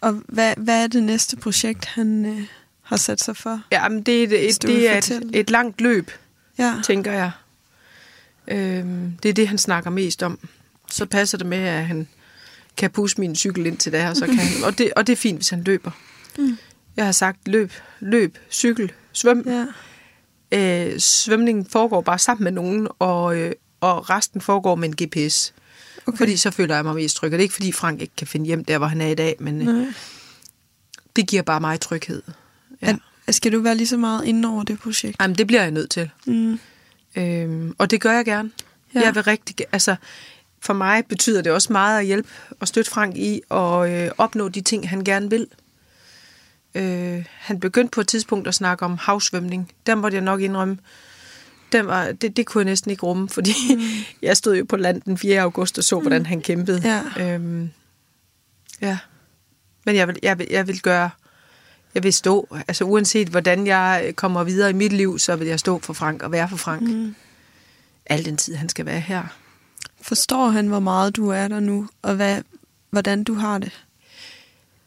Og 0.00 0.22
hvad, 0.28 0.54
hvad 0.56 0.82
er 0.82 0.86
det 0.86 1.02
næste 1.02 1.36
projekt, 1.36 1.84
han 1.84 2.26
øh, 2.26 2.46
har 2.82 2.96
sat 2.96 3.20
sig 3.20 3.36
for? 3.36 3.60
Ja, 3.72 3.88
men 3.88 4.02
det 4.02 4.18
er, 4.18 4.24
et, 4.24 4.48
et, 4.48 4.62
det 4.62 4.90
er 4.90 4.98
et, 4.98 5.30
et 5.34 5.50
langt 5.50 5.80
løb, 5.80 6.10
ja. 6.58 6.74
tænker 6.84 7.12
jeg. 7.12 7.30
Øhm, 8.48 9.16
det 9.22 9.28
er 9.28 9.32
det, 9.32 9.48
han 9.48 9.58
snakker 9.58 9.90
mest 9.90 10.22
om. 10.22 10.38
Så 10.90 11.06
passer 11.06 11.38
det 11.38 11.46
med, 11.46 11.58
at 11.58 11.86
han 11.86 12.08
kan 12.76 12.90
pusse 12.90 13.20
min 13.20 13.36
cykel 13.36 13.66
ind 13.66 13.78
til 13.78 13.92
det 13.92 14.00
her, 14.00 14.14
så 14.14 14.26
kan 14.26 14.38
han, 14.38 14.64
og, 14.66 14.78
det, 14.78 14.92
og 14.96 15.06
det 15.06 15.12
er 15.12 15.16
fint, 15.16 15.38
hvis 15.38 15.48
han 15.48 15.62
løber. 15.62 15.90
Mm. 16.38 16.58
Jeg 16.96 17.04
har 17.04 17.12
sagt 17.12 17.48
løb, 17.48 17.72
løb, 18.00 18.38
cykel, 18.50 18.92
svøm. 19.12 19.44
Ja. 19.46 19.66
Øh, 20.52 20.98
svømningen 20.98 21.66
foregår 21.66 22.00
bare 22.00 22.18
sammen 22.18 22.44
med 22.44 22.52
nogen, 22.52 22.88
og, 22.98 23.36
øh, 23.36 23.52
og 23.80 24.10
resten 24.10 24.40
foregår 24.40 24.74
med 24.74 24.88
en 24.88 25.06
GPS. 25.06 25.54
Okay. 26.06 26.18
Fordi 26.18 26.36
så 26.36 26.50
føler 26.50 26.74
jeg 26.74 26.84
mig 26.84 26.94
mest 26.94 27.16
tryg. 27.16 27.26
Og 27.26 27.32
det 27.32 27.38
er 27.38 27.42
ikke, 27.42 27.54
fordi 27.54 27.72
Frank 27.72 28.00
ikke 28.00 28.16
kan 28.16 28.26
finde 28.26 28.46
hjem 28.46 28.64
der, 28.64 28.78
hvor 28.78 28.86
han 28.86 29.00
er 29.00 29.06
i 29.06 29.14
dag, 29.14 29.36
men 29.38 29.68
øh, 29.68 29.74
Nej. 29.74 29.92
det 31.16 31.28
giver 31.28 31.42
bare 31.42 31.60
mig 31.60 31.80
tryghed. 31.80 32.22
Ja. 32.82 32.96
At, 33.26 33.34
skal 33.34 33.52
du 33.52 33.60
være 33.60 33.74
lige 33.74 33.86
så 33.86 33.96
meget 33.96 34.24
inde 34.24 34.48
over 34.48 34.62
det 34.62 34.78
projekt? 34.78 35.16
Jamen, 35.20 35.38
det 35.38 35.46
bliver 35.46 35.62
jeg 35.62 35.70
nødt 35.70 35.90
til. 35.90 36.10
Mm. 36.26 36.58
Øhm, 37.16 37.74
og 37.78 37.90
det 37.90 38.00
gør 38.00 38.12
jeg 38.12 38.24
gerne. 38.24 38.50
Ja. 38.94 39.00
Jeg 39.00 39.14
vil 39.14 39.22
rigtig... 39.22 39.56
Altså, 39.72 39.96
for 40.60 40.72
mig 40.72 41.04
betyder 41.06 41.42
det 41.42 41.52
også 41.52 41.72
meget 41.72 41.98
at 41.98 42.06
hjælpe 42.06 42.28
og 42.60 42.68
støtte 42.68 42.90
Frank 42.90 43.16
i 43.16 43.40
at 43.50 43.90
øh, 43.90 44.10
opnå 44.18 44.48
de 44.48 44.60
ting, 44.60 44.88
han 44.88 45.04
gerne 45.04 45.30
vil. 45.30 45.46
Øh, 46.74 47.24
han 47.30 47.60
begyndte 47.60 47.90
på 47.90 48.00
et 48.00 48.08
tidspunkt 48.08 48.48
at 48.48 48.54
snakke 48.54 48.84
om 48.84 48.98
havsvømning. 48.98 49.72
Der 49.86 49.94
måtte 49.94 50.14
jeg 50.14 50.24
nok 50.24 50.40
indrømme, 50.40 50.78
den 51.72 51.86
var, 51.86 52.12
det, 52.12 52.36
det 52.36 52.46
kunne 52.46 52.60
jeg 52.60 52.64
næsten 52.64 52.90
ikke 52.90 53.02
rumme, 53.02 53.28
fordi 53.28 53.54
mm. 53.74 53.80
jeg 54.28 54.36
stod 54.36 54.56
jo 54.56 54.64
på 54.68 54.76
land 54.76 55.02
den 55.02 55.18
4. 55.18 55.40
august 55.40 55.78
og 55.78 55.84
så, 55.84 56.00
hvordan 56.00 56.20
mm. 56.20 56.24
han 56.24 56.40
kæmpede. 56.40 57.02
Ja. 57.18 57.34
Øhm, 57.34 57.70
ja. 58.80 58.98
Men 59.86 59.96
jeg 59.96 60.08
vil, 60.08 60.18
jeg, 60.22 60.38
vil, 60.38 60.46
jeg 60.50 60.66
vil 60.66 60.80
gøre, 60.80 61.10
jeg 61.94 62.02
vil 62.02 62.12
stå, 62.12 62.56
altså 62.68 62.84
uanset 62.84 63.28
hvordan 63.28 63.66
jeg 63.66 64.12
kommer 64.16 64.44
videre 64.44 64.70
i 64.70 64.72
mit 64.72 64.92
liv, 64.92 65.18
så 65.18 65.36
vil 65.36 65.48
jeg 65.48 65.60
stå 65.60 65.78
for 65.78 65.92
Frank 65.92 66.22
og 66.22 66.32
være 66.32 66.48
for 66.48 66.56
Frank. 66.56 66.82
Mm. 66.82 67.14
Al 68.06 68.24
den 68.24 68.36
tid, 68.36 68.54
han 68.54 68.68
skal 68.68 68.86
være 68.86 69.00
her. 69.00 69.22
Forstår 70.00 70.48
han, 70.48 70.66
hvor 70.66 70.80
meget 70.80 71.16
du 71.16 71.28
er 71.28 71.48
der 71.48 71.60
nu, 71.60 71.88
og 72.02 72.14
hvad, 72.14 72.42
hvordan 72.90 73.24
du 73.24 73.34
har 73.34 73.58
det? 73.58 73.72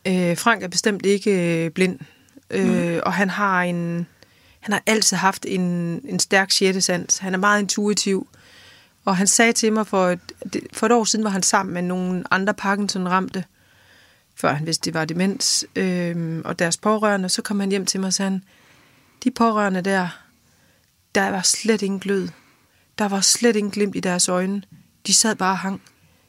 Øh, 0.08 0.38
Frank 0.38 0.64
er 0.64 0.68
bestemt 0.68 1.06
ikke 1.06 1.66
øh, 1.66 1.72
blind, 1.72 2.00
øh, 2.50 2.94
mm. 2.94 3.00
og 3.04 3.14
han 3.14 3.30
har 3.30 3.62
en 3.62 4.08
han 4.60 4.74
har 4.74 4.84
altid 4.86 5.18
haft 5.18 5.46
en, 5.46 5.62
en 6.06 6.20
stærk 6.20 6.52
sjette 6.52 6.82
sans. 6.82 7.18
Han 7.18 7.34
er 7.34 7.38
meget 7.38 7.62
intuitiv. 7.62 8.28
Og 9.06 9.18
han 9.18 9.28
sagde 9.28 9.54
til 9.54 9.74
mig, 9.74 9.88
for 9.88 10.08
et, 10.10 10.20
for 10.74 10.86
et 10.86 10.92
år 10.92 11.04
siden 11.04 11.26
var 11.26 11.32
han 11.32 11.44
sammen 11.44 11.74
med 11.74 11.82
nogle 11.82 12.24
andre 12.32 12.54
Parkinson-ramte, 12.54 13.44
før 14.36 14.54
han 14.54 14.66
vidste, 14.66 14.86
det 14.86 14.94
var 14.94 15.06
demens, 15.06 15.66
øhm, 15.76 16.42
og 16.46 16.60
deres 16.60 16.78
pårørende. 16.78 17.30
Så 17.30 17.42
kom 17.42 17.60
han 17.60 17.70
hjem 17.70 17.86
til 17.86 18.00
mig 18.00 18.08
og 18.08 18.14
sagde, 18.14 18.42
de 19.24 19.32
pårørende 19.32 19.82
der, 19.82 20.08
der 21.16 21.30
var 21.30 21.42
slet 21.42 21.82
ingen 21.82 22.00
glød. 22.00 22.28
Der 22.98 23.08
var 23.08 23.22
slet 23.22 23.56
ingen 23.56 23.72
glimt 23.72 23.96
i 23.96 24.00
deres 24.00 24.30
øjne. 24.30 24.62
De 25.08 25.14
sad 25.14 25.36
bare 25.36 25.54
og 25.54 25.58
hang. 25.58 25.82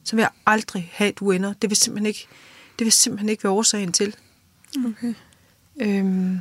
Så 0.03 0.15
vil 0.15 0.21
jeg 0.21 0.31
aldrig 0.45 0.89
have, 0.93 1.11
du 1.11 1.31
ender. 1.31 1.53
Det 1.53 1.69
vil 1.69 1.77
simpelthen 1.77 2.05
ikke, 2.05 2.27
det 2.79 2.85
vil 2.85 2.91
simpelthen 2.91 3.29
ikke 3.29 3.43
være 3.43 3.53
årsagen 3.53 3.93
til. 3.93 4.15
Okay. 4.85 5.13
Øhm, 5.81 6.39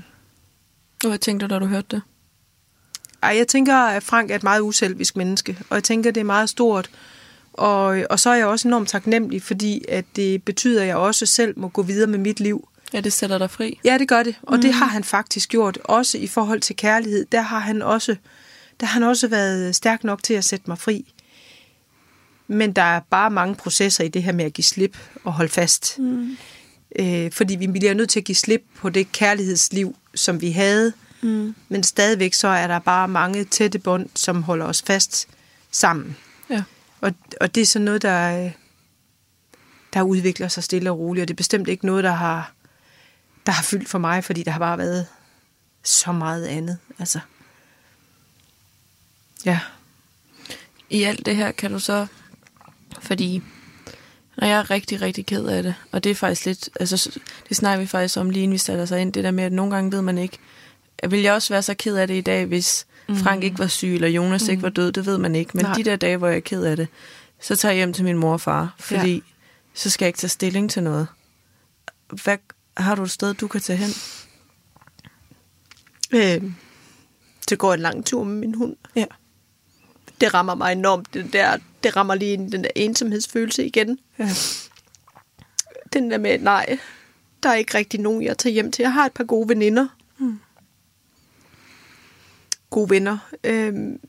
hvad 1.09 1.19
tænkte 1.19 1.47
du, 1.47 1.55
da 1.55 1.59
du 1.59 1.67
hørte 1.67 1.87
det? 1.91 2.03
Ej, 3.23 3.37
jeg 3.37 3.49
tænker, 3.49 3.77
at 3.77 4.03
Frank 4.03 4.31
er 4.31 4.35
et 4.35 4.43
meget 4.43 4.61
uselvisk 4.61 5.17
menneske, 5.17 5.59
og 5.71 5.75
jeg 5.75 5.85
tænker, 5.85 6.11
det 6.11 6.21
er 6.21 6.25
meget 6.25 6.49
stort. 6.49 6.91
Og, 7.53 8.05
og 8.11 8.21
så 8.21 8.31
er 8.31 8.35
jeg 8.35 8.47
også 8.47 8.69
enormt 8.69 8.89
taknemmelig, 8.89 9.43
fordi 9.43 9.85
at 9.89 10.05
det 10.17 10.43
betyder, 10.43 10.81
at 10.81 10.87
jeg 10.87 10.97
også 10.97 11.27
selv 11.27 11.59
må 11.59 11.69
gå 11.69 11.83
videre 11.83 12.07
med 12.07 12.19
mit 12.19 12.41
liv. 12.41 12.69
Ja, 12.93 13.01
det 13.01 13.13
sætter 13.13 13.39
dig 13.39 13.51
fri. 13.51 13.81
Ja, 13.85 13.99
det 13.99 14.09
gør 14.09 14.23
det, 14.23 14.35
og 14.43 14.57
mm. 14.57 14.63
det 14.63 14.73
har 14.73 14.87
han 14.87 15.05
faktisk 15.05 15.49
gjort. 15.49 15.79
Også 15.85 16.19
i 16.19 16.27
forhold 16.27 16.61
til 16.61 16.77
kærlighed, 16.77 17.27
der 17.33 17.41
har 17.41 17.59
han 17.59 17.83
også, 17.83 18.17
der 18.81 18.87
har 18.87 18.93
han 18.93 19.03
også 19.03 19.29
været 19.29 19.77
stærk 19.77 20.05
nok 20.05 20.23
til 20.23 20.35
at 20.35 20.45
sætte 20.45 20.65
mig 20.69 20.79
fri. 20.79 21.13
Men 22.47 22.73
der 22.73 22.83
er 22.83 23.01
bare 23.11 23.31
mange 23.31 23.55
processer 23.55 24.05
i 24.05 24.09
det 24.09 24.23
her 24.23 24.33
med 24.33 24.45
at 24.45 24.53
give 24.53 24.65
slip 24.65 24.99
og 25.25 25.33
holde 25.33 25.51
fast. 25.51 25.99
Mm. 25.99 26.37
Øh, 26.99 27.33
fordi 27.33 27.57
vi 27.57 27.67
bliver 27.67 27.95
nødt 27.95 28.11
til 28.11 28.21
at 28.21 28.25
give 28.25 28.37
slip 28.37 28.63
på 28.77 28.89
det 28.89 29.13
kærlighedsliv, 29.13 29.97
som 30.15 30.41
vi 30.41 30.51
havde. 30.51 30.93
Mm. 31.21 31.55
Men 31.69 31.83
stadigvæk 31.83 32.35
så 32.35 32.49
er 32.49 32.67
der 32.67 32.79
bare 32.79 33.09
mange 33.09 33.45
tætte 33.45 33.79
bånd, 33.79 34.09
som 34.15 34.43
holder 34.43 34.67
os 34.67 34.83
fast 34.83 35.29
sammen. 35.71 36.17
Ja. 36.51 36.63
Og, 37.01 37.15
og 37.41 37.55
det 37.55 37.61
er 37.61 37.67
sådan 37.67 37.85
noget, 37.85 38.03
der, 38.03 38.51
der 39.95 40.03
udvikler 40.03 40.49
sig 40.49 40.65
stille 40.65 40.91
og 40.91 40.99
roligt. 40.99 41.23
Og 41.23 41.29
det 41.29 41.35
er 41.35 41.37
bestemt 41.37 41.69
ikke 41.69 41.87
noget, 41.87 42.05
der 42.05 42.13
har, 42.13 42.53
der 43.47 43.53
har 43.53 43.63
fyldt 43.63 43.89
for 43.89 43.99
mig, 43.99 44.25
fordi 44.25 44.43
der 44.43 44.51
har 44.51 44.59
bare 44.59 44.79
været 44.79 45.07
så 45.83 46.13
meget 46.13 46.47
andet. 46.47 46.79
Altså. 46.99 47.21
Ja. 49.45 49.61
I 50.91 51.03
alt 51.03 51.27
det 51.27 51.37
her 51.37 51.53
kan 51.53 51.73
du 51.73 51.79
så, 51.79 52.07
fordi 53.01 53.43
når 54.41 54.47
jeg 54.47 54.59
er 54.59 54.71
rigtig, 54.71 55.01
rigtig 55.01 55.27
ked 55.27 55.47
af 55.47 55.63
det, 55.63 55.75
og 55.93 56.05
det 56.05 56.11
er 56.11 56.15
faktisk 56.15 56.47
lidt, 56.47 56.69
altså 56.81 57.21
det 57.49 57.57
snakker 57.57 57.81
vi 57.81 57.87
faktisk 57.87 58.17
om 58.17 58.31
lige 58.31 58.43
inden 58.43 58.53
vi 58.53 58.59
satte 58.59 58.83
os 58.83 58.91
ind, 58.91 59.13
det 59.13 59.25
der 59.25 59.31
med, 59.31 59.45
at 59.45 59.53
nogle 59.53 59.75
gange 59.75 59.93
ved 59.93 60.03
man 60.03 60.19
ikke, 60.19 60.39
vil 61.09 61.21
jeg 61.21 61.33
også 61.33 61.55
være 61.55 61.63
så 61.63 61.75
ked 61.75 61.97
af 61.97 62.07
det 62.07 62.15
i 62.15 62.21
dag, 62.21 62.47
hvis 62.47 62.87
mm. 63.09 63.17
Frank 63.17 63.45
ikke 63.45 63.59
var 63.59 63.67
syg, 63.67 63.95
eller 63.95 64.09
Jonas 64.09 64.45
mm. 64.45 64.51
ikke 64.51 64.63
var 64.63 64.69
død, 64.69 64.93
det 64.93 65.07
ved 65.07 65.19
man 65.19 65.35
ikke. 65.35 65.51
Men 65.55 65.65
Nej. 65.65 65.75
de 65.75 65.85
der 65.85 65.97
dage, 65.97 66.17
hvor 66.17 66.29
jeg 66.29 66.37
er 66.37 66.41
ked 66.41 66.65
af 66.65 66.77
det, 66.77 66.89
så 67.41 67.57
tager 67.57 67.73
jeg 67.73 67.77
hjem 67.77 67.93
til 67.93 68.05
min 68.05 68.19
mor 68.19 68.33
og 68.33 68.41
far, 68.41 68.75
fordi 68.79 69.15
ja. 69.15 69.21
så 69.75 69.91
skal 69.91 70.05
jeg 70.05 70.09
ikke 70.09 70.19
tage 70.19 70.29
stilling 70.29 70.71
til 70.71 70.83
noget. 70.83 71.07
Hvad, 72.23 72.37
har 72.77 72.95
du 72.95 73.03
et 73.03 73.11
sted, 73.11 73.35
du 73.35 73.49
kan 73.49 73.61
tage 73.61 73.77
hen? 73.77 73.91
Øh, 76.13 76.53
det 77.51 77.59
går 77.59 77.75
en 77.75 77.81
lang 77.81 78.07
tur 78.07 78.25
med 78.25 78.35
min 78.35 78.55
hund. 78.55 78.77
Ja. 78.97 79.05
Det 80.21 80.35
rammer 80.35 80.55
mig 80.55 80.73
enormt, 80.73 81.15
det 81.15 81.33
der 81.33 81.59
det 81.83 81.97
rammer 81.97 82.15
lige 82.15 82.37
den 82.37 82.65
der 82.65 82.71
ensomhedsfølelse 82.75 83.67
igen. 83.67 83.99
Ja. 84.19 84.29
Den 85.93 86.11
der 86.11 86.19
med, 86.19 86.39
nej, 86.39 86.79
der 87.43 87.49
er 87.49 87.55
ikke 87.55 87.79
rigtig 87.79 88.01
nogen, 88.01 88.23
jeg 88.23 88.39
tager 88.39 88.55
hjem 88.55 88.73
til. 88.73 88.83
Jeg 88.83 88.93
har 88.93 89.07
et 89.07 89.13
par 89.13 89.25
gode 89.25 89.49
veninder. 89.49 89.89
Mm. 90.19 90.39
Gode 92.71 92.91
venner. 92.91 93.19
Øhm, 93.45 94.01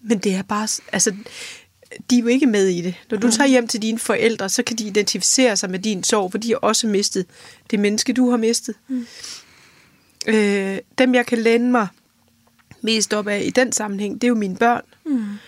men 0.00 0.18
det 0.18 0.34
er 0.34 0.42
bare, 0.42 0.68
altså, 0.92 1.14
de 2.10 2.18
er 2.18 2.22
jo 2.22 2.26
ikke 2.26 2.46
med 2.46 2.66
i 2.66 2.80
det. 2.80 2.94
Når 3.10 3.18
du 3.18 3.26
mm. 3.26 3.32
tager 3.32 3.48
hjem 3.48 3.68
til 3.68 3.82
dine 3.82 3.98
forældre, 3.98 4.48
så 4.48 4.62
kan 4.62 4.76
de 4.76 4.84
identificere 4.84 5.56
sig 5.56 5.70
med 5.70 5.78
din 5.78 6.04
sorg, 6.04 6.30
for 6.30 6.38
de 6.38 6.48
har 6.48 6.56
også 6.56 6.86
mistet 6.86 7.26
det 7.70 7.80
menneske, 7.80 8.12
du 8.12 8.30
har 8.30 8.36
mistet. 8.36 8.74
Mm. 8.88 9.06
Øh, 10.26 10.78
dem, 10.98 11.14
jeg 11.14 11.26
kan 11.26 11.38
læne 11.38 11.70
mig 11.70 11.88
mest 12.80 13.14
op 13.14 13.28
af 13.28 13.42
i 13.46 13.50
den 13.50 13.72
sammenhæng, 13.72 14.14
det 14.14 14.24
er 14.24 14.28
jo 14.28 14.34
mine 14.34 14.56
børn. 14.56 14.82
Mm 15.04 15.38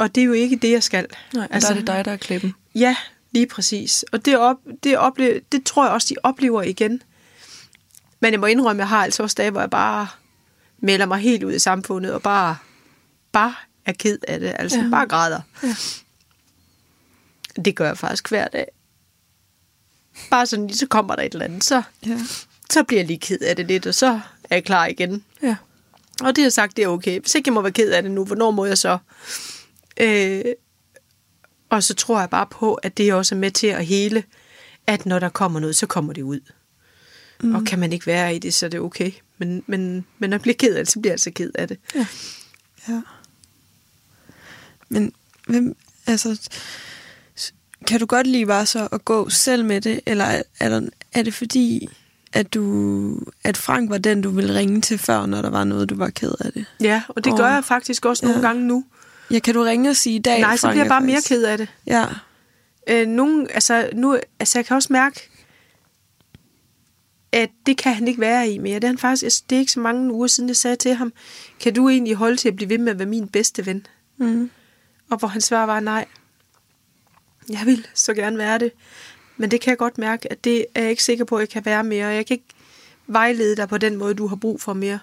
og 0.00 0.14
det 0.14 0.20
er 0.20 0.24
jo 0.24 0.32
ikke 0.32 0.56
det, 0.56 0.70
jeg 0.70 0.82
skal. 0.82 1.06
Nej, 1.34 1.48
altså, 1.50 1.68
der 1.68 1.74
er 1.74 1.78
det 1.78 1.86
dig, 1.86 2.04
der 2.04 2.12
er 2.12 2.16
klippen. 2.16 2.54
Ja, 2.74 2.96
lige 3.32 3.46
præcis. 3.46 4.04
Og 4.12 4.24
det, 4.24 4.38
op, 4.38 4.56
det, 4.82 4.98
oplever, 4.98 5.40
det 5.52 5.64
tror 5.64 5.84
jeg 5.84 5.92
også, 5.92 6.06
de 6.10 6.14
oplever 6.22 6.62
igen. 6.62 7.02
Men 8.20 8.32
jeg 8.32 8.40
må 8.40 8.46
indrømme, 8.46 8.82
at 8.82 8.84
jeg 8.84 8.88
har 8.88 9.04
altså 9.04 9.22
også 9.22 9.34
dage, 9.34 9.50
hvor 9.50 9.60
jeg 9.60 9.70
bare 9.70 10.08
melder 10.78 11.06
mig 11.06 11.18
helt 11.18 11.42
ud 11.44 11.52
i 11.52 11.58
samfundet 11.58 12.12
og 12.12 12.22
bare, 12.22 12.56
bare 13.32 13.54
er 13.86 13.92
ked 13.92 14.18
af 14.28 14.40
det. 14.40 14.56
Altså 14.58 14.78
ja. 14.80 14.90
bare 14.90 15.06
græder. 15.06 15.40
Ja. 15.62 15.76
Det 17.62 17.76
gør 17.76 17.86
jeg 17.86 17.98
faktisk 17.98 18.28
hver 18.28 18.48
dag. 18.48 18.66
Bare 20.30 20.46
sådan 20.46 20.66
lige 20.66 20.78
så 20.78 20.86
kommer 20.86 21.16
der 21.16 21.22
et 21.22 21.32
eller 21.32 21.44
andet, 21.44 21.64
så, 21.64 21.82
Ja. 22.06 22.18
så 22.70 22.82
bliver 22.82 23.00
jeg 23.00 23.06
lige 23.06 23.18
ked 23.18 23.38
af 23.40 23.56
det 23.56 23.66
lidt, 23.66 23.86
og 23.86 23.94
så 23.94 24.20
er 24.50 24.56
jeg 24.56 24.64
klar 24.64 24.86
igen. 24.86 25.24
Ja. 25.42 25.56
Og 26.20 26.36
det 26.36 26.42
har 26.42 26.46
jeg 26.46 26.52
sagt, 26.52 26.76
det 26.76 26.84
er 26.84 26.88
okay. 26.88 27.20
Hvis 27.20 27.34
ikke 27.34 27.48
jeg 27.48 27.54
må 27.54 27.62
være 27.62 27.72
ked 27.72 27.90
af 27.90 28.02
det 28.02 28.10
nu, 28.10 28.24
hvornår 28.24 28.50
må 28.50 28.66
jeg 28.66 28.78
så? 28.78 28.98
Øh, 30.00 30.44
og 31.70 31.82
så 31.82 31.94
tror 31.94 32.20
jeg 32.20 32.30
bare 32.30 32.46
på, 32.46 32.74
at 32.74 32.98
det 32.98 33.12
også 33.12 33.34
er 33.34 33.38
med 33.38 33.50
til 33.50 33.66
at 33.66 33.86
hele, 33.86 34.24
at 34.86 35.06
når 35.06 35.18
der 35.18 35.28
kommer 35.28 35.60
noget, 35.60 35.76
så 35.76 35.86
kommer 35.86 36.12
det 36.12 36.22
ud. 36.22 36.40
Mm. 37.42 37.54
Og 37.54 37.64
kan 37.64 37.78
man 37.78 37.92
ikke 37.92 38.06
være 38.06 38.36
i 38.36 38.38
det, 38.38 38.54
så 38.54 38.66
er 38.66 38.70
det 38.70 38.80
okay. 38.80 39.12
Men, 39.38 39.64
men, 39.66 40.06
men 40.18 40.30
når 40.30 40.34
jeg 40.34 40.42
bliver 40.42 40.54
ked 40.54 40.74
af 40.74 40.84
det, 40.84 40.92
så 40.92 41.00
bliver 41.00 41.10
jeg 41.10 41.14
altså 41.14 41.30
ked 41.30 41.50
af 41.54 41.68
det. 41.68 41.78
Ja. 42.88 43.00
Men 44.88 45.12
hvem, 45.46 45.76
altså, 46.06 46.48
kan 47.86 48.00
du 48.00 48.06
godt 48.06 48.26
lide 48.26 48.46
bare 48.46 48.66
så 48.66 48.88
at 48.92 49.04
gå 49.04 49.28
selv 49.28 49.64
med 49.64 49.80
det, 49.80 50.00
eller 50.06 50.24
er, 50.24 50.42
er, 50.60 50.68
der, 50.68 50.88
er 51.12 51.22
det 51.22 51.34
fordi, 51.34 51.88
at 52.36 52.54
du, 52.54 53.20
at 53.44 53.56
Frank 53.56 53.90
var 53.90 53.98
den, 53.98 54.20
du 54.22 54.30
ville 54.30 54.54
ringe 54.58 54.80
til 54.80 54.98
før, 54.98 55.26
når 55.26 55.42
der 55.42 55.50
var 55.50 55.64
noget, 55.64 55.90
du 55.90 55.94
var 55.96 56.10
ked 56.10 56.32
af 56.40 56.52
det? 56.52 56.64
Ja, 56.80 57.02
og 57.08 57.24
det 57.24 57.32
Åh. 57.32 57.38
gør 57.38 57.48
jeg 57.48 57.64
faktisk 57.64 58.04
også 58.04 58.26
nogle 58.26 58.40
Ja. 58.40 58.46
gange 58.46 58.62
nu. 58.62 58.84
Ja, 59.30 59.38
kan 59.38 59.54
du 59.54 59.62
ringe 59.62 59.90
og 59.90 59.96
sige 59.96 60.16
i 60.16 60.18
dag? 60.18 60.40
Nej, 60.40 60.56
så 60.56 60.68
bliver 60.70 60.82
jeg 60.84 60.88
bare 60.90 61.00
mere 61.00 61.20
ked 61.28 61.42
af 61.44 61.58
det. 61.58 61.68
Ja, 61.86 62.04
Øh, 62.88 63.06
nogen, 63.08 63.48
altså, 63.54 63.90
nu, 63.94 64.18
altså, 64.40 64.58
jeg 64.58 64.66
kan 64.66 64.76
også 64.76 64.92
mærke, 64.92 65.30
at 67.32 67.50
det 67.66 67.76
kan 67.76 67.94
han 67.94 68.08
ikke 68.08 68.20
være 68.20 68.48
i 68.50 68.58
mere. 68.58 68.74
Det 68.74 68.84
er, 68.84 68.88
han 68.88 68.98
faktisk, 68.98 69.22
altså, 69.22 69.42
det 69.50 69.56
er 69.56 69.60
ikke 69.60 69.72
så 69.72 69.80
mange 69.80 70.12
uger 70.12 70.26
siden, 70.26 70.48
jeg 70.48 70.56
sagde 70.56 70.76
til 70.76 70.94
ham, 70.94 71.12
kan 71.60 71.74
du 71.74 71.88
egentlig 71.88 72.14
holde 72.14 72.36
til 72.36 72.48
at 72.48 72.56
blive 72.56 72.68
ved 72.70 72.78
med 72.78 72.92
at 72.92 72.98
være 72.98 73.08
min 73.08 73.28
bedste 73.28 73.66
ven? 73.66 73.86
mm. 74.16 74.50
Og 75.10 75.18
hvor 75.18 75.28
hans 75.28 75.44
svar 75.44 75.66
var 75.66 75.80
nej. 75.80 76.04
Jeg 77.48 77.60
vil 77.64 77.86
så 77.94 78.14
gerne 78.14 78.38
være 78.38 78.58
det. 78.58 78.72
Men 79.36 79.50
det 79.50 79.60
kan 79.60 79.70
jeg 79.70 79.78
godt 79.78 79.98
mærke, 79.98 80.32
at 80.32 80.44
det 80.44 80.66
er 80.74 80.80
jeg 80.80 80.90
ikke 80.90 81.04
sikker 81.04 81.24
på, 81.24 81.36
at 81.36 81.40
jeg 81.40 81.48
kan 81.48 81.64
være 81.64 81.84
mere. 81.84 82.06
Jeg 82.06 82.26
kan 82.26 82.34
ikke 82.34 82.54
vejlede 83.06 83.56
dig 83.56 83.68
på 83.68 83.78
den 83.78 83.96
måde, 83.96 84.14
du 84.14 84.26
har 84.26 84.36
brug 84.36 84.60
for 84.60 84.72
mere. 84.72 84.98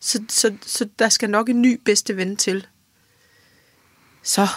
Så, 0.00 0.22
så, 0.28 0.56
så 0.66 0.88
der 0.98 1.08
skal 1.08 1.30
nok 1.30 1.48
en 1.48 1.62
ny 1.62 1.80
bedste 1.84 2.16
ven 2.16 2.36
til. 2.36 2.66
Så 4.22 4.48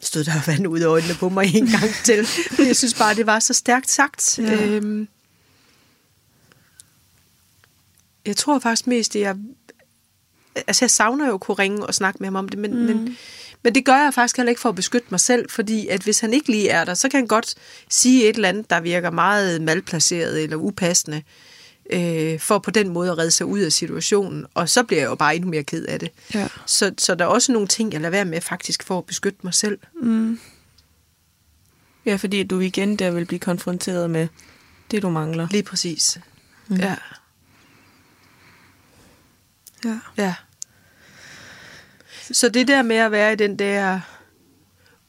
stod 0.00 0.24
der 0.24 0.32
vand 0.46 0.66
ud 0.66 0.80
af 0.80 0.86
øjnene 0.86 1.14
på 1.14 1.28
mig 1.28 1.54
en 1.54 1.66
gang 1.66 1.90
til. 2.04 2.26
Jeg 2.68 2.76
synes 2.76 2.94
bare, 2.94 3.14
det 3.14 3.26
var 3.26 3.38
så 3.38 3.52
stærkt 3.52 3.90
sagt. 3.90 4.38
Ja. 4.38 4.66
Øhm, 4.66 5.08
jeg 8.26 8.36
tror 8.36 8.58
faktisk 8.58 8.86
mest, 8.86 9.16
at 9.16 9.22
jeg... 9.22 9.36
Altså, 10.54 10.84
jeg 10.84 10.90
savner 10.90 11.26
jo 11.26 11.34
at 11.34 11.40
kunne 11.40 11.54
ringe 11.54 11.86
og 11.86 11.94
snakke 11.94 12.18
med 12.20 12.26
ham 12.26 12.36
om 12.36 12.48
det, 12.48 12.58
men, 12.58 12.74
mm. 12.74 12.80
men, 12.80 13.16
men 13.64 13.74
det 13.74 13.84
gør 13.84 13.96
jeg 13.96 14.14
faktisk 14.14 14.36
heller 14.36 14.50
ikke 14.50 14.60
for 14.60 14.68
at 14.68 14.74
beskytte 14.74 15.06
mig 15.10 15.20
selv, 15.20 15.50
fordi 15.50 15.88
at 15.88 16.02
hvis 16.02 16.20
han 16.20 16.32
ikke 16.34 16.50
lige 16.50 16.68
er 16.68 16.84
der, 16.84 16.94
så 16.94 17.08
kan 17.08 17.18
han 17.18 17.26
godt 17.26 17.54
sige 17.88 18.28
et 18.28 18.36
eller 18.36 18.48
andet, 18.48 18.70
der 18.70 18.80
virker 18.80 19.10
meget 19.10 19.62
malplaceret 19.62 20.42
eller 20.42 20.56
upassende, 20.56 21.22
øh, 21.92 22.40
for 22.40 22.58
på 22.58 22.70
den 22.70 22.88
måde 22.88 23.10
at 23.10 23.18
redde 23.18 23.30
sig 23.30 23.46
ud 23.46 23.58
af 23.58 23.72
situationen, 23.72 24.46
og 24.54 24.68
så 24.68 24.82
bliver 24.82 25.00
jeg 25.00 25.08
jo 25.08 25.14
bare 25.14 25.36
endnu 25.36 25.50
mere 25.50 25.62
ked 25.62 25.84
af 25.84 26.00
det. 26.00 26.10
Ja. 26.34 26.48
Så, 26.66 26.94
så 26.98 27.14
der 27.14 27.24
er 27.24 27.28
også 27.28 27.52
nogle 27.52 27.68
ting, 27.68 27.92
jeg 27.92 28.00
lader 28.00 28.10
være 28.10 28.24
med 28.24 28.40
faktisk 28.40 28.82
for 28.82 28.98
at 28.98 29.06
beskytte 29.06 29.38
mig 29.42 29.54
selv. 29.54 29.78
Mm. 30.02 30.38
Ja, 32.06 32.16
fordi 32.16 32.42
du 32.42 32.60
igen 32.60 32.96
der 32.96 33.10
vil 33.10 33.24
blive 33.26 33.38
konfronteret 33.38 34.10
med 34.10 34.28
det, 34.90 35.02
du 35.02 35.10
mangler. 35.10 35.48
Lige 35.50 35.62
præcis. 35.62 36.18
Mm. 36.68 36.76
Ja, 36.76 36.96
Ja. 39.84 39.98
ja. 40.16 40.34
Så 42.32 42.48
det 42.48 42.68
der 42.68 42.82
med 42.82 42.96
at 42.96 43.12
være 43.12 43.32
i 43.32 43.36
den 43.36 43.58
der 43.58 44.00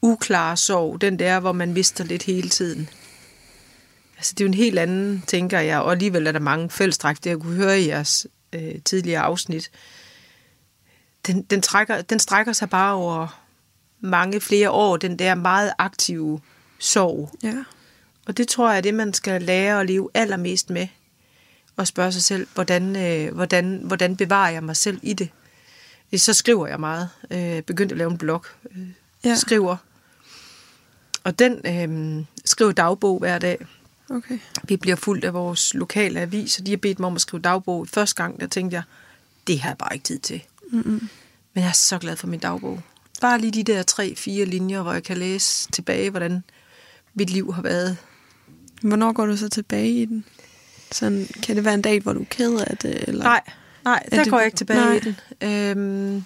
uklare 0.02 0.58
sorg, 0.58 1.02
den 1.02 1.20
der, 1.20 1.40
hvor 1.40 1.52
man 1.52 1.74
mister 1.74 2.04
lidt 2.04 2.24
hele 2.24 2.50
tiden. 2.50 2.90
Altså, 4.18 4.34
det 4.34 4.42
er 4.42 4.46
jo 4.46 4.50
en 4.50 4.54
helt 4.54 4.80
anden, 4.80 5.24
tænker 5.28 5.60
jeg, 5.60 5.80
og 5.80 5.92
alligevel 5.92 6.28
er 6.28 6.32
der 6.32 6.40
mange 6.40 6.70
fællestræk, 6.70 7.16
det 7.16 7.30
jeg 7.30 7.40
kunne 7.40 7.56
høre 7.56 7.82
i 7.82 7.88
jeres 7.88 8.28
øh, 8.54 8.82
tidligere 8.86 9.22
afsnit. 9.22 9.72
Den, 11.28 11.42
den, 11.42 11.62
trækker, 11.62 12.02
den 12.02 12.20
strækker 12.20 12.54
sig 12.54 12.70
bare 12.70 12.94
over 12.94 13.42
mange 14.00 14.42
flere 14.42 14.72
år, 14.72 14.98
den 14.98 15.20
der 15.20 15.36
meget 15.36 15.74
aktive 15.78 16.42
sorg. 16.80 17.32
Ja. 17.44 17.64
Og 18.28 18.38
det 18.38 18.48
tror 18.48 18.70
jeg 18.70 18.78
er 18.78 18.82
det, 18.82 18.94
man 18.94 19.14
skal 19.14 19.42
lære 19.42 19.80
at 19.80 19.88
leve 19.88 20.10
allermest 20.14 20.70
med. 20.70 20.88
Og 21.76 21.88
spørge 21.88 22.12
sig 22.12 22.24
selv, 22.24 22.48
hvordan, 22.54 22.96
øh, 22.96 23.36
hvordan, 23.36 23.82
hvordan 23.84 24.16
bevarer 24.16 24.52
jeg 24.52 24.64
mig 24.64 24.76
selv 24.76 25.00
i 25.04 25.14
det? 25.14 25.30
Så 26.18 26.34
skriver 26.34 26.68
jeg 26.68 26.80
meget. 26.80 27.10
Øh, 27.32 27.62
begyndte 27.62 27.94
at 27.94 27.98
lave 27.98 28.12
en 28.12 28.18
blog. 28.18 28.46
Øh, 28.72 28.88
Ja. 29.26 29.36
Skriver. 29.36 29.76
Og 31.24 31.40
den 31.40 31.54
øh, 31.68 32.26
skriver 32.46 32.72
dagbog 32.72 33.20
hver 33.20 33.40
dag. 33.40 33.66
Okay. 34.10 34.40
Vi 34.64 34.78
bliver 34.78 34.96
fuldt 34.96 35.26
af 35.26 35.34
vores 35.34 35.74
lokale 35.74 36.20
avis, 36.20 36.60
og 36.60 36.66
de 36.66 36.72
har 36.72 36.78
bedt 36.78 37.00
mig 37.00 37.08
om 37.08 37.16
at 37.16 37.22
skrive 37.22 37.42
dagbog. 37.42 37.88
Første 37.88 38.24
gang, 38.24 38.40
der 38.40 38.48
tænkte 38.48 38.76
jeg, 38.76 38.84
det 39.48 39.60
har 39.60 39.70
jeg 39.70 39.78
bare 39.78 39.94
ikke 39.94 40.04
tid 40.04 40.20
til. 40.20 40.44
Mm-mm. 40.72 41.10
Men 41.54 41.64
jeg 41.64 41.68
er 41.70 41.74
så 41.74 41.98
glad 41.98 42.16
for 42.16 42.28
min 42.28 42.40
dagbog. 42.40 42.82
Bare 43.22 43.40
lige 43.40 43.52
de 43.52 43.74
der 43.74 43.84
tre-fire 43.84 44.46
linjer, 44.46 44.82
hvor 44.82 44.94
jeg 44.94 45.04
kan 45.04 45.18
læse 45.18 45.72
tilbage, 45.72 46.10
hvordan 46.10 46.44
mit 47.14 47.30
liv 47.30 47.54
har 47.54 47.62
været. 47.62 47.98
Hvornår 48.82 49.12
går 49.14 49.26
du 49.26 49.38
så 49.38 49.50
tilbage 49.50 50.02
i 50.02 50.06
den? 50.06 50.26
Sådan, 50.92 51.28
kan 51.44 51.56
det 51.56 51.66
være 51.66 51.74
en 51.74 51.82
dag, 51.82 52.00
hvor 52.00 52.14
du 52.14 52.20
er 52.22 52.26
ked 52.30 52.60
af 52.60 52.78
det? 52.78 53.04
Eller? 53.08 53.24
Nej, 53.24 53.42
nej, 53.86 54.04
Er 54.06 54.16
der 54.16 54.24
det- 54.24 54.32
går 54.32 54.38
jeg 54.38 54.46
ikke 54.46 54.58
tilbage 54.58 54.80
nej. 54.80 54.94
i 54.96 55.00
den. 55.00 55.16
Øhm, 55.42 56.24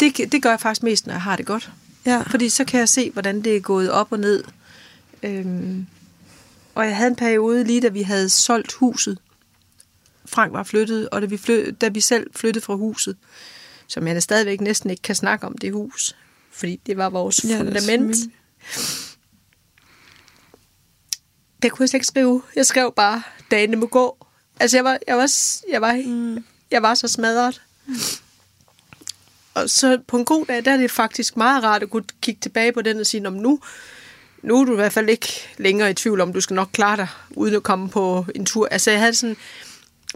det, 0.00 0.32
det 0.32 0.42
gør 0.42 0.50
jeg 0.50 0.60
faktisk 0.60 0.82
mest, 0.82 1.06
når 1.06 1.14
jeg 1.14 1.22
har 1.22 1.36
det 1.36 1.46
godt. 1.46 1.70
Ja. 2.06 2.22
Fordi 2.22 2.48
så 2.48 2.64
kan 2.64 2.80
jeg 2.80 2.88
se, 2.88 3.10
hvordan 3.10 3.42
det 3.42 3.56
er 3.56 3.60
gået 3.60 3.90
op 3.90 4.12
og 4.12 4.20
ned. 4.20 4.44
Øhm, 5.22 5.86
og 6.74 6.86
jeg 6.86 6.96
havde 6.96 7.10
en 7.10 7.16
periode 7.16 7.64
lige, 7.64 7.80
da 7.80 7.88
vi 7.88 8.02
havde 8.02 8.28
solgt 8.28 8.72
huset. 8.72 9.18
Frank 10.26 10.52
var 10.52 10.62
flyttet, 10.62 11.08
og 11.08 11.20
da 11.22 11.26
vi, 11.26 11.36
fly, 11.36 11.74
da 11.80 11.88
vi 11.88 12.00
selv 12.00 12.26
flyttede 12.36 12.64
fra 12.64 12.74
huset, 12.74 13.16
som 13.86 14.06
jeg 14.06 14.14
da 14.14 14.20
stadigvæk 14.20 14.60
næsten 14.60 14.90
ikke 14.90 15.02
kan 15.02 15.14
snakke 15.14 15.46
om 15.46 15.58
det 15.58 15.72
hus, 15.72 16.16
fordi 16.52 16.80
det 16.86 16.96
var 16.96 17.08
vores 17.10 17.44
Ja, 17.44 17.58
fundament. 17.60 18.16
Det 21.62 21.72
kunne 21.72 21.82
jeg 21.82 21.88
slet 21.88 21.94
ikke 21.98 22.06
skrive. 22.06 22.42
Jeg 22.56 22.66
skrev 22.66 22.92
bare, 22.96 23.22
dagene 23.50 23.76
må 23.76 23.86
gå. 23.86 24.26
Altså, 24.60 24.76
jeg 24.76 24.84
var, 24.84 24.98
jeg 25.08 25.16
var, 25.16 25.32
jeg 25.70 25.80
var, 25.80 26.02
Mm. 26.06 26.44
jeg 26.70 26.82
var 26.82 26.94
så 26.94 27.08
smadret. 27.08 27.62
Og 29.54 29.70
så 29.70 29.98
på 30.06 30.16
en 30.16 30.24
god 30.24 30.46
dag, 30.46 30.64
der 30.64 30.70
er 30.72 30.76
det 30.76 30.90
faktisk 30.90 31.36
meget 31.36 31.64
rart 31.64 31.82
at 31.82 31.90
kunne 31.90 32.04
kigge 32.20 32.40
tilbage 32.40 32.72
på 32.72 32.82
den 32.82 33.00
og 33.00 33.06
sige, 33.06 33.20
"Nå, 33.20 33.30
men 33.30 33.40
nu, 33.42 33.60
nu 34.42 34.60
er 34.60 34.64
du 34.64 34.72
i 34.72 34.76
hvert 34.76 34.92
fald 34.92 35.08
ikke 35.08 35.28
længere 35.58 35.90
i 35.90 35.94
tvivl 35.94 36.20
om, 36.20 36.32
du 36.32 36.40
skal 36.40 36.54
nok 36.54 36.68
klare 36.72 36.96
dig, 36.96 37.08
uden 37.30 37.54
at 37.54 37.62
komme 37.62 37.88
på 37.88 38.26
en 38.34 38.46
tur. 38.46 38.66
Altså, 38.70 38.90
jeg 38.90 39.00
havde 39.00 39.14
sådan, 39.14 39.36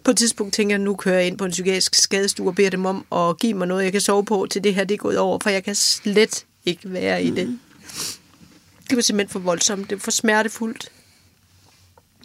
på 0.04 0.10
et 0.10 0.16
tidspunkt 0.16 0.54
tænker 0.54 0.74
jeg, 0.74 0.80
nu 0.82 0.94
kører 0.96 1.14
jeg 1.18 1.26
ind 1.26 1.38
på 1.38 1.44
en 1.44 1.50
psykiatrisk 1.50 1.94
skadestue 1.94 2.48
og 2.48 2.54
beder 2.54 2.70
dem 2.70 2.86
om 2.86 3.06
at 3.12 3.38
give 3.38 3.54
mig 3.54 3.66
noget, 3.68 3.84
jeg 3.84 3.92
kan 3.92 4.00
sove 4.00 4.24
på, 4.24 4.46
til 4.50 4.64
det 4.64 4.74
her 4.74 4.84
det 4.84 4.94
er 4.94 4.98
gået 4.98 5.18
over, 5.18 5.38
for 5.38 5.50
jeg 5.50 5.64
kan 5.64 5.74
slet 5.74 6.44
ikke 6.64 6.92
være 6.92 7.24
i 7.24 7.30
det. 7.30 7.58
Det 8.90 8.96
var 8.96 9.02
simpelthen 9.02 9.32
for 9.32 9.38
voldsomt, 9.38 9.90
det 9.90 9.96
var 9.98 10.00
for 10.02 10.10
smertefuldt. 10.10 10.88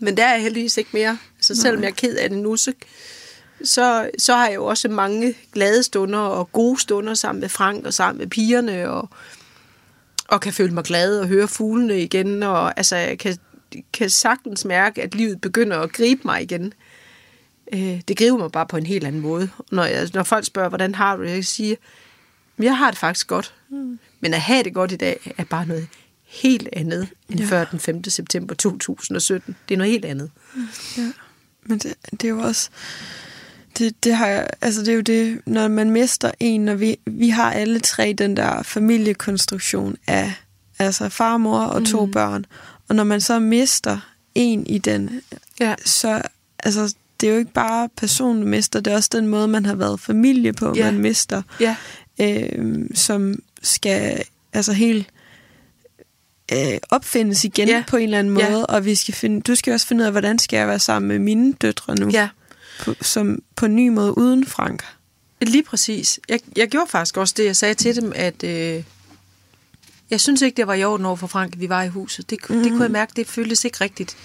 Men 0.02 0.18
der 0.18 0.26
er 0.26 0.34
jeg 0.34 0.42
heldigvis 0.42 0.78
ikke 0.78 0.90
mere. 0.94 1.18
Så 1.40 1.56
selvom 1.56 1.82
jeg 1.84 1.90
er 1.90 1.94
ked 1.96 2.16
af 2.16 2.30
det 2.30 2.38
nu, 2.38 2.56
så, 2.56 2.74
så, 3.64 4.10
så 4.18 4.34
har 4.36 4.48
jeg 4.48 4.56
jo 4.56 4.66
også 4.66 4.90
mange 4.90 5.34
glade 5.54 5.84
stunder 5.84 6.20
og 6.20 6.52
gode 6.52 6.80
stunder 6.82 7.14
sammen 7.14 7.42
med 7.42 7.50
Frank 7.50 7.86
og 7.86 7.94
sammen 7.94 8.18
med 8.20 8.28
pigerne, 8.28 8.90
og, 8.90 9.10
og 10.28 10.42
kan 10.42 10.54
føle 10.54 10.74
mig 10.74 10.84
glad 10.84 11.20
og 11.20 11.28
høre 11.28 11.48
fuglene 11.48 12.02
igen, 12.02 12.44
og 12.44 12.78
altså, 12.78 12.96
jeg 12.96 13.20
kan, 13.20 13.38
kan 13.94 14.10
sagtens 14.10 14.66
mærke, 14.66 15.02
at 15.04 15.16
livet 15.16 15.42
begynder 15.42 15.80
at 15.80 15.92
gribe 15.94 16.22
mig 16.26 16.42
igen. 16.42 16.74
Øh, 17.74 18.02
det 18.08 18.18
griber 18.18 18.38
mig 18.38 18.52
bare 18.52 18.66
på 18.68 18.78
en 18.78 18.86
helt 18.86 19.04
anden 19.08 19.22
måde. 19.22 19.50
Når, 19.72 19.84
jeg, 19.84 20.10
når 20.14 20.24
folk 20.24 20.46
spørger, 20.46 20.70
hvordan 20.70 20.96
har 20.96 21.16
du 21.16 21.22
det, 21.22 21.28
jeg 21.30 21.38
kan 21.38 21.44
sige, 21.44 21.78
"Men 22.58 22.64
jeg 22.64 22.78
har 22.78 22.92
det 22.92 23.00
faktisk 23.00 23.28
godt. 23.28 23.54
Mm. 23.70 24.00
Men 24.20 24.34
at 24.34 24.42
have 24.42 24.64
det 24.64 24.74
godt 24.74 24.92
i 24.92 24.96
dag, 24.96 25.34
er 25.38 25.44
bare 25.44 25.66
noget 25.66 25.88
helt 26.32 26.70
andet 26.74 27.08
end 27.30 27.40
Ja. 27.40 27.46
før 27.46 27.66
den 27.66 27.80
5. 27.80 28.04
september 28.10 28.56
2017. 28.56 29.56
Det 29.70 29.76
er 29.76 29.78
noget 29.78 29.92
helt 29.92 30.06
andet. 30.06 30.32
Ja. 30.98 31.12
Men 31.66 31.78
det, 31.78 31.94
det 32.12 32.24
er 32.24 32.30
jo 32.30 32.40
også... 32.40 32.70
Det, 33.78 34.04
det, 34.04 34.16
har 34.16 34.28
jeg, 34.28 34.48
altså 34.62 34.82
det 34.82 34.88
er 34.88 34.94
jo 34.96 35.02
det, 35.02 35.42
når 35.46 35.68
man 35.68 35.92
mister 35.92 36.32
en, 36.40 36.66
når 36.66 36.76
vi, 36.76 36.98
vi 37.06 37.30
har 37.30 37.52
alle 37.52 37.80
tre 37.80 38.16
den 38.18 38.38
der 38.38 38.64
familiekonstruktion 38.64 39.96
af 40.08 40.34
altså 40.80 41.10
far, 41.10 41.38
mor 41.38 41.60
og 41.60 41.86
to 41.86 42.06
mm. 42.06 42.12
børn. 42.12 42.46
Og 42.90 42.96
når 42.96 43.04
man 43.04 43.22
så 43.22 43.40
mister 43.40 44.00
en 44.36 44.68
i 44.68 44.78
den, 44.78 45.22
Ja. 45.60 45.76
så 45.86 46.22
altså, 46.60 46.96
det 47.22 47.30
er 47.30 47.34
jo 47.34 47.40
ikke 47.40 47.54
bare 47.54 47.90
personen, 47.98 48.42
du 48.42 48.48
mister, 48.48 48.80
det 48.80 48.92
er 48.94 48.96
også 48.96 49.10
den 49.14 49.28
måde, 49.28 49.48
man 49.48 49.66
har 49.66 49.76
været 49.76 50.00
familie 50.00 50.54
på, 50.54 50.74
Ja. 50.76 50.92
man 50.92 51.02
mister, 51.02 51.42
Ja. 51.60 51.76
øh, 52.22 52.86
som 52.94 53.40
skal 53.62 54.24
altså 54.54 54.74
helt 54.74 55.08
øh, 56.54 56.78
opfindes 56.90 57.44
igen 57.44 57.68
Ja. 57.68 57.84
på 57.88 57.98
en 57.98 58.04
eller 58.04 58.20
anden 58.20 58.38
Ja. 58.38 58.50
måde, 58.50 58.66
og 58.66 58.86
vi 58.86 58.96
skal 58.96 59.14
finde, 59.14 59.42
du 59.42 59.56
skal 59.56 59.74
også 59.74 59.88
finde 59.88 60.02
ud 60.02 60.06
af, 60.06 60.12
hvordan 60.12 60.40
skal 60.40 60.58
jeg 60.58 60.68
være 60.68 60.80
sammen 60.80 61.08
med 61.08 61.20
mine 61.20 61.54
døtre 61.54 61.96
nu? 61.96 62.10
Ja. 62.10 62.30
på, 62.82 62.94
som 63.02 63.40
på 63.56 63.66
en 63.66 63.76
ny 63.76 63.88
måde 63.90 64.18
uden 64.18 64.46
Frank. 64.46 64.84
Lige 65.42 65.64
præcis. 65.64 66.20
Jeg, 66.30 66.40
jeg 66.58 66.68
gjorde 66.68 66.90
faktisk 66.92 67.18
også 67.18 67.34
det, 67.38 67.46
jeg 67.46 67.56
sagde 67.56 67.74
til 67.74 67.96
dem, 67.96 68.12
at 68.16 68.44
øh, 68.44 68.84
jeg 70.10 70.22
synes 70.22 70.42
ikke, 70.42 70.58
det 70.58 70.68
var 70.68 70.74
i 70.74 70.84
orden 70.84 71.06
over 71.06 71.16
for 71.16 71.28
Frank, 71.28 71.54
at 71.54 71.60
vi 71.60 71.70
var 71.70 71.84
i 71.84 71.88
huset. 71.88 72.30
Det, 72.30 72.40
mm. 72.50 72.64
det 72.64 72.72
kunne 72.72 72.84
jeg 72.84 72.92
mærke, 72.92 73.12
det 73.16 73.28
føltes 73.28 73.66
ikke 73.66 73.78
rigtigt. 73.82 74.18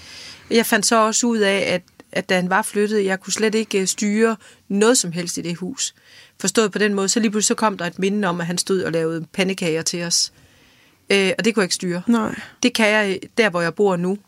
Jeg 0.51 0.67
fandt 0.67 0.87
så 0.87 0.97
også 0.97 1.27
ud 1.27 1.39
af, 1.39 1.59
at, 1.75 1.83
at 2.13 2.29
da 2.29 2.35
han 2.37 2.51
var 2.51 2.63
flyttet, 2.63 3.05
jeg 3.05 3.21
kunne 3.21 3.33
slet 3.33 3.55
ikke 3.55 3.81
øh, 3.81 3.87
styre 3.87 4.37
noget 4.69 4.99
som 4.99 5.13
helst 5.13 5.39
i 5.39 5.41
det 5.41 5.57
hus. 5.57 5.95
Forstået 6.41 6.73
på 6.73 6.79
den 6.79 6.95
måde, 6.95 7.09
så 7.09 7.21
lige 7.21 7.31
pludselig 7.31 7.47
så 7.49 7.55
kom 7.55 7.79
der 7.79 7.87
et 7.87 7.99
minde 7.99 8.29
om, 8.29 8.41
at 8.41 8.47
han 8.47 8.59
stod 8.59 8.83
og 8.83 8.93
lavede 8.93 9.27
pandekager 9.33 9.83
til 9.83 10.03
os. 10.03 10.33
Øh, 11.11 11.33
og 11.39 11.45
det 11.45 11.55
kunne 11.55 11.61
jeg 11.61 11.65
ikke 11.65 11.75
styre. 11.75 12.03
Nej. 12.07 12.35
Det 12.63 12.75
kan 12.75 12.87
jeg 12.89 13.19
der, 13.39 13.51
hvor 13.51 13.61
jeg 13.61 13.75
bor 13.75 13.97
nu. 13.97 14.19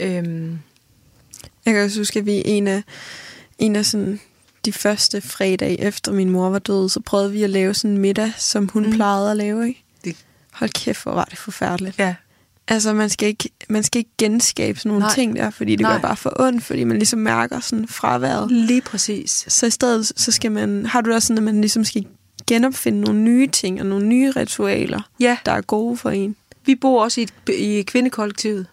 Øhm, 0.00 0.58
Jeg 1.66 1.74
kan 1.74 1.84
også 1.84 2.00
huske, 2.00 2.18
at 2.18 2.26
vi 2.26 2.42
en 2.44 2.66
af, 2.68 2.82
en 3.58 3.76
af 3.76 3.86
sådan 3.86 4.20
de 4.64 4.72
første 4.72 5.20
fredage 5.20 5.80
efter 5.80 6.12
min 6.12 6.30
mor 6.30 6.50
var 6.50 6.58
død, 6.58 6.88
så 6.88 7.00
prøvede 7.00 7.32
vi 7.32 7.42
at 7.42 7.50
lave 7.50 7.74
sådan 7.74 7.90
en 7.94 7.98
middag, 7.98 8.32
som 8.38 8.68
hun 8.68 8.86
mm. 8.86 8.92
plejede 8.92 9.30
at 9.30 9.36
lave. 9.36 9.68
Ikke? 9.68 9.84
Det- 10.04 10.16
Hold 10.52 10.70
kæft, 10.70 11.02
hvor 11.02 11.12
var 11.12 11.24
det 11.24 11.38
forfærdeligt. 11.38 11.98
ja, 11.98 12.14
Altså, 12.68 12.92
man 12.92 13.10
skal 13.10 13.28
ikke, 13.28 13.50
man 13.68 13.82
skal 13.82 13.98
ikke 13.98 14.10
genskabe 14.18 14.78
sådan 14.78 14.88
nogle 14.90 15.00
Nej. 15.02 15.14
Ting 15.14 15.36
der, 15.36 15.50
fordi 15.50 15.72
det 15.72 15.80
Nej. 15.80 15.92
gør 15.92 15.98
bare 16.00 16.16
for 16.16 16.32
ondt, 16.40 16.64
fordi 16.64 16.84
man 16.84 16.96
ligesom 16.98 17.18
mærker 17.18 17.60
sådan 17.60 17.88
fraværet. 17.88 18.50
lige 18.50 18.80
præcis. 18.80 19.44
Så 19.48 19.66
i 19.66 19.70
stedet, 19.70 20.06
så 20.16 20.32
skal 20.32 20.52
man, 20.52 20.86
har 20.86 21.00
du 21.00 21.10
da 21.12 21.20
sådan, 21.20 21.38
at 21.38 21.42
man 21.44 21.60
ligesom 21.60 21.84
skal 21.84 22.06
genopfinde 22.46 23.00
nogle 23.00 23.20
nye 23.20 23.46
ting 23.46 23.80
og 23.80 23.86
nogle 23.86 24.06
nye 24.06 24.30
ritualer, 24.30 25.00
Ja, 25.20 25.36
der 25.46 25.52
er 25.52 25.60
gode 25.60 25.96
for 25.96 26.10
en. 26.10 26.36
vi 26.66 26.74
bor 26.74 27.02
også 27.02 27.20
i, 27.20 27.24
et, 27.24 27.32
i 27.48 27.82
kvindekollektivet. 27.82 28.66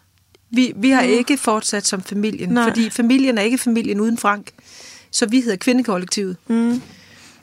Vi, 0.49 0.73
vi 0.75 0.89
har 0.89 1.03
Mm. 1.03 1.09
ikke 1.09 1.37
fortsat 1.37 1.85
som 1.87 2.01
familien, 2.03 2.49
Nej. 2.49 2.63
fordi 2.63 2.89
familien 2.89 3.37
er 3.37 3.41
ikke 3.41 3.57
familien 3.57 3.99
uden 3.99 4.17
Frank. 4.17 4.51
Så 5.11 5.25
vi 5.25 5.41
hedder 5.41 5.55
kvindekollektivet. 5.57 6.37
Mm. 6.47 6.81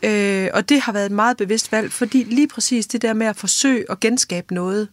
Øh, 0.03 0.49
og 0.55 0.68
det 0.68 0.81
har 0.81 0.93
været 0.93 1.07
et 1.07 1.12
meget 1.12 1.37
bevidst 1.37 1.72
valg, 1.72 1.93
fordi 1.93 2.24
lige 2.24 2.49
præcis 2.49 2.87
det 2.87 3.03
der 3.03 3.12
med 3.12 3.26
at 3.26 3.37
forsøge 3.37 3.85
at 3.91 4.01
genskabe 4.01 4.55
noget, 4.55 4.89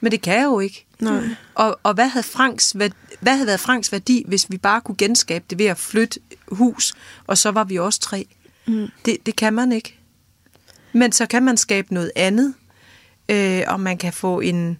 men 0.00 0.12
det 0.12 0.22
kan 0.22 0.34
jeg 0.34 0.44
jo 0.44 0.60
ikke. 0.60 0.86
Nej. 1.00 1.22
Og, 1.54 1.78
og 1.82 1.94
hvad, 1.94 2.08
havde 2.08 2.26
Franks, 2.26 2.70
hvad, 2.72 2.90
hvad 3.20 3.32
havde 3.32 3.46
været 3.46 3.60
Franks 3.60 3.92
værdi, 3.92 4.24
hvis 4.28 4.46
vi 4.50 4.58
bare 4.58 4.80
kunne 4.80 4.96
genskabe 4.96 5.44
det 5.50 5.58
ved 5.58 5.66
at 5.66 5.78
flytte 5.78 6.20
hus, 6.48 6.94
og 7.26 7.38
så 7.38 7.50
var 7.50 7.64
vi 7.64 7.78
også 7.78 8.00
tre? 8.00 8.26
Mm. 8.66 8.86
Det, 9.04 9.16
det 9.26 9.36
kan 9.36 9.52
man 9.54 9.72
ikke. 9.72 9.98
Men 10.92 11.12
så 11.12 11.26
kan 11.26 11.42
man 11.42 11.56
skabe 11.56 11.94
noget 11.94 12.12
andet, 12.16 12.54
øh, 13.28 13.62
og 13.66 13.80
man 13.80 13.98
kan 13.98 14.12
få 14.12 14.40
en, 14.40 14.78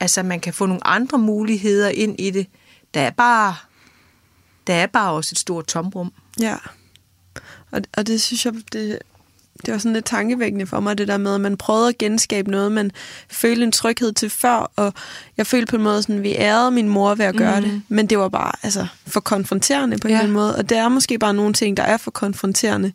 altså 0.00 0.22
man 0.22 0.40
kan 0.40 0.54
få 0.54 0.66
nogle 0.66 0.86
andre 0.86 1.18
muligheder 1.18 1.88
ind 1.88 2.20
i 2.20 2.30
det. 2.30 2.46
Der 2.94 3.00
er 3.00 3.10
bare, 3.10 3.54
der 4.66 4.74
er 4.74 4.86
bare 4.86 5.12
også 5.12 5.32
et 5.34 5.38
stort 5.38 5.66
tomrum. 5.66 6.12
Ja. 6.40 6.56
Og, 7.70 7.82
og 7.96 8.06
det 8.06 8.22
synes 8.22 8.46
jeg, 8.46 8.54
det, 8.72 8.98
det 9.66 9.72
var 9.72 9.78
sådan 9.78 9.92
lidt 9.92 10.04
tankevækkende 10.04 10.66
for 10.66 10.80
mig, 10.80 10.98
det 10.98 11.08
der 11.08 11.16
med, 11.16 11.34
at 11.34 11.40
man 11.40 11.56
prøvede 11.56 11.88
at 11.88 11.98
genskabe 11.98 12.50
noget, 12.50 12.72
man 12.72 12.90
følte 13.30 13.62
en 13.64 13.72
tryghed 13.72 14.12
til 14.12 14.30
før, 14.30 14.72
og 14.76 14.94
jeg 15.36 15.46
følte 15.46 15.70
på 15.70 15.76
en 15.76 15.82
måde, 15.82 16.02
sådan, 16.02 16.22
vi 16.22 16.34
ærede 16.34 16.70
min 16.70 16.88
mor 16.88 17.14
ved 17.14 17.24
at 17.24 17.36
gøre 17.36 17.60
mm. 17.60 17.66
det, 17.66 17.82
men 17.88 18.06
det 18.06 18.18
var 18.18 18.28
bare 18.28 18.52
altså, 18.62 18.86
for 19.06 19.20
konfronterende 19.20 19.98
på 19.98 20.08
en 20.08 20.14
Ja. 20.14 20.18
anden 20.18 20.32
måde, 20.32 20.56
og 20.56 20.68
det 20.68 20.78
er 20.78 20.88
måske 20.88 21.18
bare 21.18 21.34
nogle 21.34 21.52
ting, 21.52 21.76
der 21.76 21.82
er 21.82 21.96
for 21.96 22.10
konfronterende, 22.10 22.92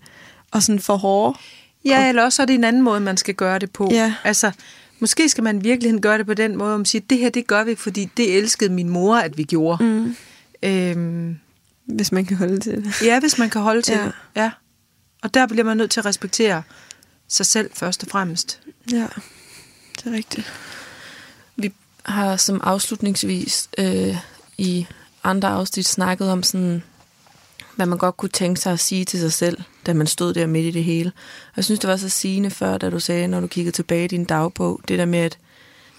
og 0.51 0.63
sådan 0.63 0.79
for 0.79 0.95
hårde. 0.97 1.37
Ja, 1.85 2.09
eller 2.09 2.23
også 2.23 2.41
er 2.41 2.45
det 2.45 2.53
en 2.53 2.63
anden 2.63 2.81
måde, 2.81 2.99
man 2.99 3.17
skal 3.17 3.33
gøre 3.35 3.59
det 3.59 3.71
på. 3.71 3.89
Ja. 3.91 4.13
Altså, 4.23 4.51
måske 4.99 5.29
skal 5.29 5.43
man 5.43 5.63
virkelig 5.63 6.01
gøre 6.01 6.17
det 6.17 6.25
på 6.25 6.33
den 6.33 6.57
måde, 6.57 6.73
om 6.75 6.81
at 6.81 6.87
sige, 6.87 7.03
det 7.09 7.17
her, 7.17 7.29
det 7.29 7.47
gør 7.47 7.63
vi, 7.63 7.75
fordi 7.75 8.09
det 8.17 8.37
elskede 8.37 8.69
min 8.69 8.89
mor, 8.89 9.17
at 9.17 9.37
vi 9.37 9.43
gjorde. 9.43 9.83
Mm. 9.83 10.15
Øhm, 10.63 11.37
Hvis 11.85 12.11
man 12.11 12.25
kan 12.25 12.37
holde 12.37 12.59
til 12.59 12.73
det. 12.85 13.01
ja, 13.01 13.19
hvis 13.19 13.37
man 13.37 13.49
kan 13.49 13.61
holde 13.61 13.81
til 13.81 13.93
Ja. 13.95 14.03
det. 14.03 14.11
Ja. 14.35 14.51
Og 15.23 15.33
der 15.33 15.47
bliver 15.47 15.63
man 15.63 15.77
nødt 15.77 15.91
til 15.91 15.99
at 15.99 16.05
respektere 16.05 16.63
sig 17.27 17.45
selv 17.45 17.69
først 17.73 18.03
og 18.03 18.09
fremmest. 18.09 18.59
Ja, 18.91 19.07
det 19.97 20.05
er 20.05 20.11
rigtigt. 20.11 20.53
Vi 21.55 21.73
har 22.05 22.37
som 22.37 22.61
afslutningsvis 22.63 23.69
øh, 23.77 24.15
i 24.57 24.87
andre 25.23 25.47
afsnit 25.49 25.87
snakket 25.87 26.29
om 26.31 26.43
sådan, 26.43 26.83
hvad 27.75 27.85
man 27.85 27.97
godt 27.97 28.17
kunne 28.17 28.29
tænke 28.29 28.61
sig 28.61 28.73
at 28.73 28.79
sige 28.79 29.05
til 29.05 29.19
sig 29.19 29.33
selv, 29.33 29.61
da 29.85 29.93
man 29.93 30.07
stod 30.07 30.33
der 30.33 30.47
midt 30.47 30.65
i 30.65 30.71
det 30.71 30.83
hele. 30.83 31.11
Og 31.47 31.53
jeg 31.55 31.65
synes, 31.65 31.79
det 31.79 31.89
var 31.89 31.97
så 31.97 32.09
sigende 32.09 32.49
før, 32.49 32.77
da 32.77 32.89
du 32.89 32.99
sagde, 32.99 33.27
når 33.27 33.39
du 33.39 33.47
kiggede 33.47 33.75
tilbage 33.75 34.05
i 34.05 34.07
din 34.07 34.25
dagbog, 34.25 34.81
det 34.87 34.99
der 34.99 35.05
med, 35.05 35.19
at, 35.19 35.37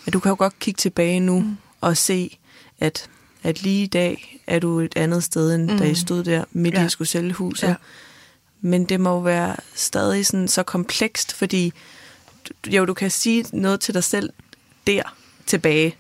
at 0.07 0.13
du 0.13 0.21
kan 0.21 0.29
jo 0.31 0.37
godt 0.39 0.59
kigge 0.59 0.79
tilbage 0.79 1.21
nu 1.21 1.41
mm. 1.41 1.57
og 1.81 1.97
se, 1.97 2.39
at, 2.81 3.11
at 3.43 3.63
lige 3.63 3.83
i 3.83 3.87
dag 3.87 4.41
er 4.47 4.59
du 4.59 4.81
et 4.81 4.93
andet 4.97 5.25
sted, 5.25 5.55
end 5.55 5.71
mm. 5.71 5.79
da 5.79 5.85
I 5.85 5.95
stod 5.95 6.25
der 6.25 6.45
midt 6.53 6.75
i 6.75 6.79
Ja. 6.79 6.85
at 6.85 6.91
skulle 6.91 7.09
sælge 7.09 7.33
huset. 7.33 7.69
Ja. 7.69 7.75
Men 8.61 8.85
det 8.85 9.01
må 9.01 9.11
jo 9.11 9.19
være 9.19 9.57
stadig 9.75 10.27
sådan 10.27 10.49
så 10.49 10.63
komplekst, 10.63 11.33
fordi 11.35 11.73
jo, 12.67 12.85
du 12.85 12.95
kan 12.95 13.11
sige 13.11 13.45
noget 13.53 13.81
til 13.81 13.95
dig 13.95 14.05
selv 14.05 14.31
der 14.87 15.03
tilbage, 15.47 15.97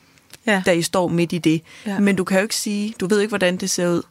Ja. 0.46 0.62
da 0.66 0.72
I 0.72 0.82
står 0.82 1.08
midt 1.08 1.32
i 1.32 1.38
det. 1.38 1.62
Ja. 1.86 1.98
Men 1.98 2.16
du 2.16 2.24
kan 2.24 2.36
jo 2.38 2.42
ikke 2.42 2.56
sige, 2.56 2.94
du 3.00 3.06
ved 3.06 3.20
ikke, 3.20 3.28
hvordan 3.28 3.56
det 3.56 3.70
ser 3.70 3.88
ud 3.88 4.02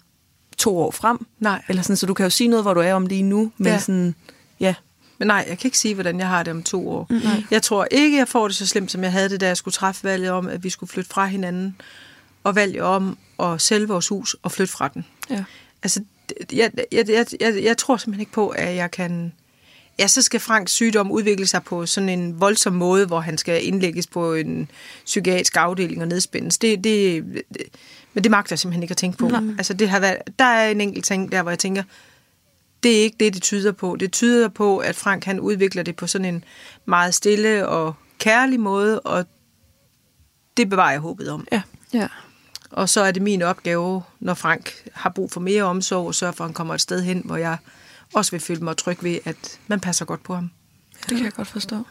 to 0.58 0.78
år 0.78 0.92
frem. 0.92 1.26
Nej. 1.40 1.62
Eller 1.70 1.82
sådan, 1.82 1.96
så 1.98 2.06
du 2.06 2.14
kan 2.14 2.24
jo 2.24 2.30
sige 2.30 2.48
noget, 2.48 2.64
hvor 2.64 2.74
du 2.74 2.80
er 2.80 2.94
om 2.94 3.06
lige 3.06 3.24
nu, 3.24 3.52
men 3.58 3.68
Ja. 3.68 3.80
sådan, 3.80 4.16
ja, 4.60 4.76
Men 5.18 5.28
nej, 5.28 5.46
jeg 5.50 5.58
kan 5.58 5.68
ikke 5.68 5.78
sige, 5.78 5.94
hvordan 5.94 6.20
jeg 6.20 6.28
har 6.28 6.44
det 6.44 6.52
om 6.52 6.64
to 6.64 6.90
år. 6.90 7.08
Mm-hmm. 7.10 7.44
Jeg 7.52 7.62
tror 7.64 7.88
ikke, 7.92 8.18
jeg 8.18 8.28
får 8.28 8.48
det 8.48 8.58
så 8.58 8.68
slemt, 8.68 8.92
som 8.92 9.04
jeg 9.04 9.12
havde 9.12 9.30
det, 9.30 9.42
da 9.42 9.48
jeg 9.48 9.58
skulle 9.58 9.74
træffe 9.74 10.04
valget 10.04 10.30
om, 10.32 10.48
at 10.48 10.64
vi 10.64 10.70
skulle 10.70 10.90
flytte 10.90 11.10
fra 11.10 11.26
hinanden, 11.26 11.76
og 12.44 12.56
valget 12.56 12.82
om 12.82 13.18
at 13.40 13.62
sælge 13.62 13.88
vores 13.88 14.08
hus 14.08 14.36
og 14.44 14.52
flytte 14.52 14.74
fra 14.74 14.88
den. 14.88 15.06
ja. 15.30 15.44
Altså, 15.84 16.02
jeg, 16.54 16.72
jeg, 16.92 17.10
jeg, 17.10 17.26
jeg, 17.40 17.64
jeg 17.64 17.78
tror 17.78 17.98
simpelthen 17.98 18.22
ikke 18.22 18.32
på, 18.32 18.50
at 18.50 18.76
jeg 18.76 18.92
kan... 18.92 19.34
Ja, 20.00 20.08
så 20.08 20.22
skal 20.22 20.40
Franks 20.40 20.72
sygdom 20.72 21.12
udvikle 21.12 21.48
sig 21.48 21.64
på 21.64 21.86
sådan 21.86 22.10
en 22.10 22.40
voldsom 22.40 22.74
måde, 22.74 23.06
hvor 23.06 23.20
han 23.20 23.38
skal 23.38 23.66
indlægges 23.68 24.08
på 24.08 24.34
en 24.34 24.70
psykiatrisk 25.06 25.58
afdeling 25.58 26.02
og 26.02 26.08
nedspændes. 26.08 26.58
Det, 26.58 26.84
det, 26.84 27.24
det, 27.54 27.62
men 28.16 28.24
det 28.24 28.32
magter 28.32 28.54
jeg 28.54 28.60
simpelthen 28.60 28.84
ikke 28.84 28.92
at 28.92 28.98
tænke 28.98 29.18
på. 29.18 29.32
Altså, 29.58 29.74
det 29.74 29.90
har 29.90 30.00
været, 30.00 30.18
der 30.40 30.46
er 30.46 30.70
en 30.70 30.82
enkelt 30.82 31.06
ting 31.06 31.32
der, 31.32 31.42
hvor 31.42 31.52
jeg 31.52 31.60
tænker, 31.60 31.84
det 32.84 32.98
er 33.00 33.02
ikke 33.04 33.18
det, 33.20 33.34
det 33.34 33.42
tyder 33.42 33.72
på. 33.72 33.96
Det 34.00 34.12
tyder 34.12 34.48
på, 34.48 34.78
at 34.78 34.96
Frank 34.96 35.24
han 35.26 35.40
udvikler 35.40 35.84
det 35.84 35.96
på 35.96 36.08
sådan 36.08 36.26
en 36.36 36.44
meget 36.86 37.14
stille 37.14 37.68
og 37.68 37.96
kærlig 38.20 38.60
måde, 38.60 39.00
og 39.00 39.26
det 40.58 40.70
bevarer 40.70 40.92
jeg 40.92 41.00
håbet 41.00 41.30
om. 41.30 41.48
ja. 41.52 41.62
Ja. 41.94 42.08
Og 42.70 42.90
så 42.90 43.02
er 43.02 43.12
det 43.12 43.22
min 43.22 43.42
opgave, 43.42 44.04
når 44.20 44.34
Frank 44.34 44.74
har 44.94 45.10
brug 45.10 45.32
for 45.32 45.40
mere 45.40 45.64
omsorg, 45.64 46.10
at 46.10 46.16
sørge 46.16 46.34
for, 46.34 46.44
at 46.44 46.48
han 46.48 46.54
kommer 46.54 46.74
et 46.74 46.82
sted 46.82 47.04
hen, 47.04 47.22
hvor 47.26 47.38
jeg 47.38 47.58
også 48.14 48.32
vil 48.32 48.40
føle 48.40 48.60
mig 48.62 48.78
tryg 48.78 49.04
ved, 49.04 49.20
at 49.26 49.60
man 49.68 49.80
passer 49.80 50.06
godt 50.06 50.24
på 50.24 50.36
ham. 50.36 50.52
Det 51.10 51.18
kan 51.18 51.26
jeg 51.26 51.34
godt 51.34 51.48
forstå. 51.48 51.84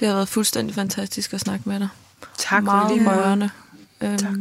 Det 0.00 0.08
har 0.08 0.14
været 0.14 0.28
fuldstændig 0.28 0.74
fantastisk 0.74 1.32
at 1.34 1.40
snakke 1.40 1.68
med 1.68 1.80
dig. 1.80 1.88
Tak 2.36 2.62
Meget 2.62 3.06
rørende. 3.06 3.50
Øhm, 4.00 4.18
Tak. 4.18 4.34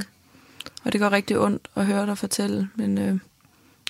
Og 0.87 0.93
det 0.93 1.01
går 1.01 1.11
rigtig 1.11 1.39
ondt 1.39 1.67
at 1.75 1.85
høre 1.85 2.05
dig 2.05 2.17
fortælle, 2.17 2.69
men 2.75 2.97
øh, 2.97 3.19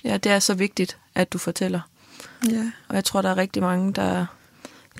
ja, 0.04 0.16
det 0.16 0.32
er 0.32 0.38
så 0.38 0.54
vigtigt, 0.54 0.96
at 1.14 1.32
du 1.32 1.38
fortæller. 1.38 1.80
Ja. 2.50 2.70
Og 2.88 2.94
jeg 2.94 3.04
tror, 3.04 3.22
der 3.22 3.28
er 3.30 3.36
rigtig 3.36 3.62
mange, 3.62 3.92
der, 3.92 4.26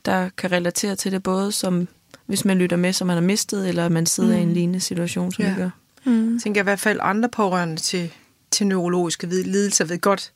der 0.05 0.29
kan 0.37 0.53
relatere 0.53 0.97
til 0.97 1.13
det, 1.13 1.23
både 1.23 1.53
som 1.53 1.89
hvis 2.27 2.45
man 2.45 2.59
lytter 2.59 2.77
med, 2.77 2.93
som 2.93 3.07
man 3.07 3.15
har 3.17 3.23
mistet, 3.23 3.69
eller 3.69 3.89
man 3.89 4.07
sidder 4.07 4.33
mm. 4.35 4.39
i 4.39 4.43
en 4.43 4.53
lignende 4.53 4.81
situation, 4.81 5.33
som 5.33 5.45
Ja. 5.45 5.51
vi 5.55 5.57
gør. 5.61 5.71
Mm. 6.05 6.33
Jeg 6.33 6.43
tænker 6.43 6.61
i 6.61 6.65
hvert 6.65 6.81
fald 6.81 6.99
andre 7.03 7.29
pårørende 7.29 7.77
til, 7.77 8.13
til 8.51 8.67
neurologiske 8.67 9.27
vid- 9.27 9.45
lidelser 9.45 9.85
ved 9.85 9.99
godt. 10.01 10.33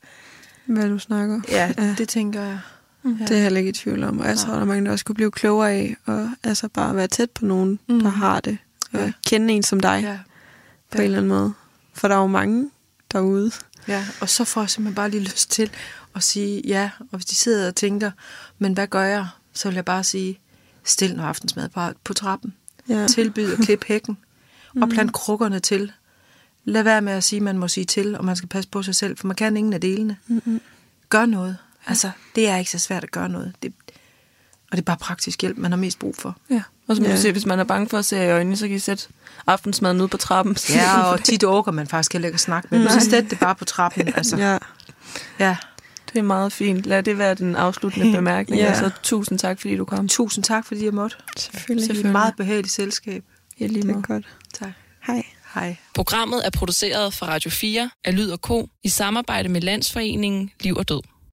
Hvad 0.65 0.89
du 0.89 0.99
snakker. 0.99 1.41
Ja, 1.49 1.73
Ja. 1.77 1.95
det 1.97 2.09
tænker 2.09 2.41
jeg. 2.41 2.59
Ja. 3.05 3.09
Det 3.09 3.31
er 3.31 3.35
jeg 3.35 3.43
heller 3.43 3.59
ikke 3.59 3.69
i 3.69 3.73
tvivl 3.73 4.03
om. 4.03 4.19
Og 4.19 4.27
jeg 4.27 4.37
tror, 4.37 4.53
der 4.53 4.65
mange, 4.65 4.85
der 4.85 4.91
også 4.91 5.05
kunne 5.05 5.15
blive 5.15 5.31
klogere 5.31 5.71
af, 5.71 5.95
og 6.05 6.29
altså 6.43 6.67
bare 6.67 6.95
være 6.95 7.07
tæt 7.07 7.29
på 7.31 7.45
nogen, 7.45 7.79
mm. 7.89 7.99
der 7.99 8.09
har 8.09 8.39
det. 8.39 8.57
Og 8.93 8.99
Ja. 8.99 9.11
kende 9.27 9.53
en 9.53 9.63
som 9.63 9.79
dig 9.79 9.99
Ja. 10.03 10.17
På 10.95 11.01
en 11.01 11.05
eller 11.05 11.17
anden 11.17 11.29
måde. 11.29 11.53
For 11.93 12.07
der 12.07 12.15
er 12.15 12.19
jo 12.19 12.27
mange 12.27 12.69
derude. 13.11 13.51
ja, 13.87 14.05
og 14.21 14.29
så 14.29 14.43
får 14.43 14.61
jeg 14.61 14.69
simpelthen 14.69 14.95
bare 14.95 15.09
lige 15.09 15.23
lyst 15.23 15.51
til 15.51 15.71
at 16.15 16.23
sige 16.23 16.61
ja. 16.65 16.89
Og 16.99 17.17
hvis 17.17 17.25
de 17.25 17.35
sidder 17.35 17.67
og 17.67 17.75
tænker, 17.75 18.11
men 18.59 18.73
hvad 18.73 18.87
gør 18.87 19.03
jeg? 19.03 19.27
Så 19.53 19.67
vil 19.67 19.75
jeg 19.75 19.85
bare 19.85 20.03
sige, 20.03 20.39
stil 20.83 21.15
noget 21.15 21.29
aftensmad 21.29 21.69
på, 21.69 21.81
på 22.03 22.13
trappen. 22.13 22.53
Ja. 22.89 23.07
tilbyde 23.07 23.53
at 23.53 23.59
klippe 23.59 23.85
hækken 23.87 24.17
og 24.81 24.89
plant 24.89 25.13
krukkerne 25.13 25.59
til. 25.59 25.91
Lad 26.65 26.83
være 26.83 27.01
med 27.01 27.13
at 27.13 27.23
sige, 27.23 27.37
at 27.37 27.43
man 27.43 27.57
må 27.57 27.67
sige 27.67 27.85
til, 27.85 28.17
og 28.17 28.25
man 28.25 28.35
skal 28.35 28.49
passe 28.49 28.69
på 28.69 28.83
sig 28.83 28.95
selv, 28.95 29.17
for 29.17 29.27
man 29.27 29.35
kan 29.35 29.57
ingen 29.57 29.73
af 29.73 29.81
delene. 29.81 30.17
Mm-hmm. 30.27 30.61
Gør 31.09 31.25
noget. 31.25 31.57
Altså, 31.87 32.11
det 32.35 32.47
er 32.47 32.57
ikke 32.57 32.71
så 32.71 32.79
svært 32.79 33.03
at 33.03 33.11
gøre 33.11 33.29
noget. 33.29 33.53
Det, 33.63 33.73
og 34.73 34.77
det 34.77 34.81
er 34.83 34.85
bare 34.85 34.97
praktisk 34.97 35.41
hjælp, 35.41 35.57
man 35.57 35.71
har 35.71 35.77
mest 35.77 35.99
brug 35.99 36.15
for. 36.19 36.37
Ja. 36.49 36.61
Og 36.87 36.95
som 36.95 37.05
Ja. 37.05 37.11
du 37.11 37.17
siger, 37.17 37.31
hvis 37.31 37.45
man 37.45 37.59
er 37.59 37.63
bange 37.63 37.89
for 37.89 37.97
at 37.97 38.05
se 38.05 38.25
i 38.25 38.29
øjnene, 38.29 38.57
så 38.57 38.67
kan 38.67 38.75
I 38.75 38.79
sætte 38.79 39.03
aftensmaden 39.47 39.99
ude 40.01 40.07
på 40.07 40.17
trappen. 40.17 40.57
Ja, 40.69 41.01
og 41.01 41.23
tit 41.23 41.43
orker 41.43 41.71
man 41.71 41.87
faktisk 41.87 42.13
heller 42.13 42.27
ikke 42.27 42.35
at 42.35 42.39
snakke 42.39 42.67
med 42.71 42.79
dem. 42.79 42.89
Så 42.89 43.09
sæt 43.09 43.25
det 43.29 43.39
bare 43.39 43.55
på 43.55 43.65
trappen. 43.65 44.07
Altså, 44.15 44.37
Ja. 44.37 44.57
ja. 45.39 45.57
Det 46.13 46.19
er 46.19 46.23
meget 46.23 46.53
fint. 46.53 46.85
Lad 46.85 47.03
det 47.03 47.17
være 47.17 47.33
den 47.35 47.55
afsluttende 47.55 48.11
bemærkning. 48.15 48.61
Ja. 48.61 48.65
ja. 48.65 48.71
Og 48.71 48.77
så 48.77 48.89
tusind 49.03 49.39
tak, 49.39 49.59
fordi 49.61 49.75
du 49.77 49.85
kom. 49.85 50.07
Tusind 50.07 50.43
tak, 50.43 50.65
fordi 50.65 50.85
jeg 50.85 50.93
måtte. 50.93 51.15
Selvfølgelig. 51.37 51.89
Det 51.89 51.99
er 51.99 52.05
et 52.05 52.11
meget 52.11 52.33
behageligt 52.37 52.73
selskab. 52.73 53.23
Ja, 53.59 53.65
lige 53.67 53.81
Det 53.81 53.89
er 53.95 54.01
godt. 54.01 54.25
Tak. 54.53 54.71
Hej. 55.07 55.23
Hej. 55.55 55.75
Programmet 55.95 56.45
er 56.45 56.49
produceret 56.49 57.13
for 57.13 57.25
Radio 57.25 57.49
4 57.51 57.89
af 58.05 58.15
Lyd 58.15 58.29
og 58.29 58.41
Ko 58.41 58.69
i 58.83 58.89
samarbejde 58.89 59.49
med 59.49 59.61
Landsforeningen 59.61 60.49
Liv 60.61 60.75
og 60.75 60.89
Død. 60.89 61.01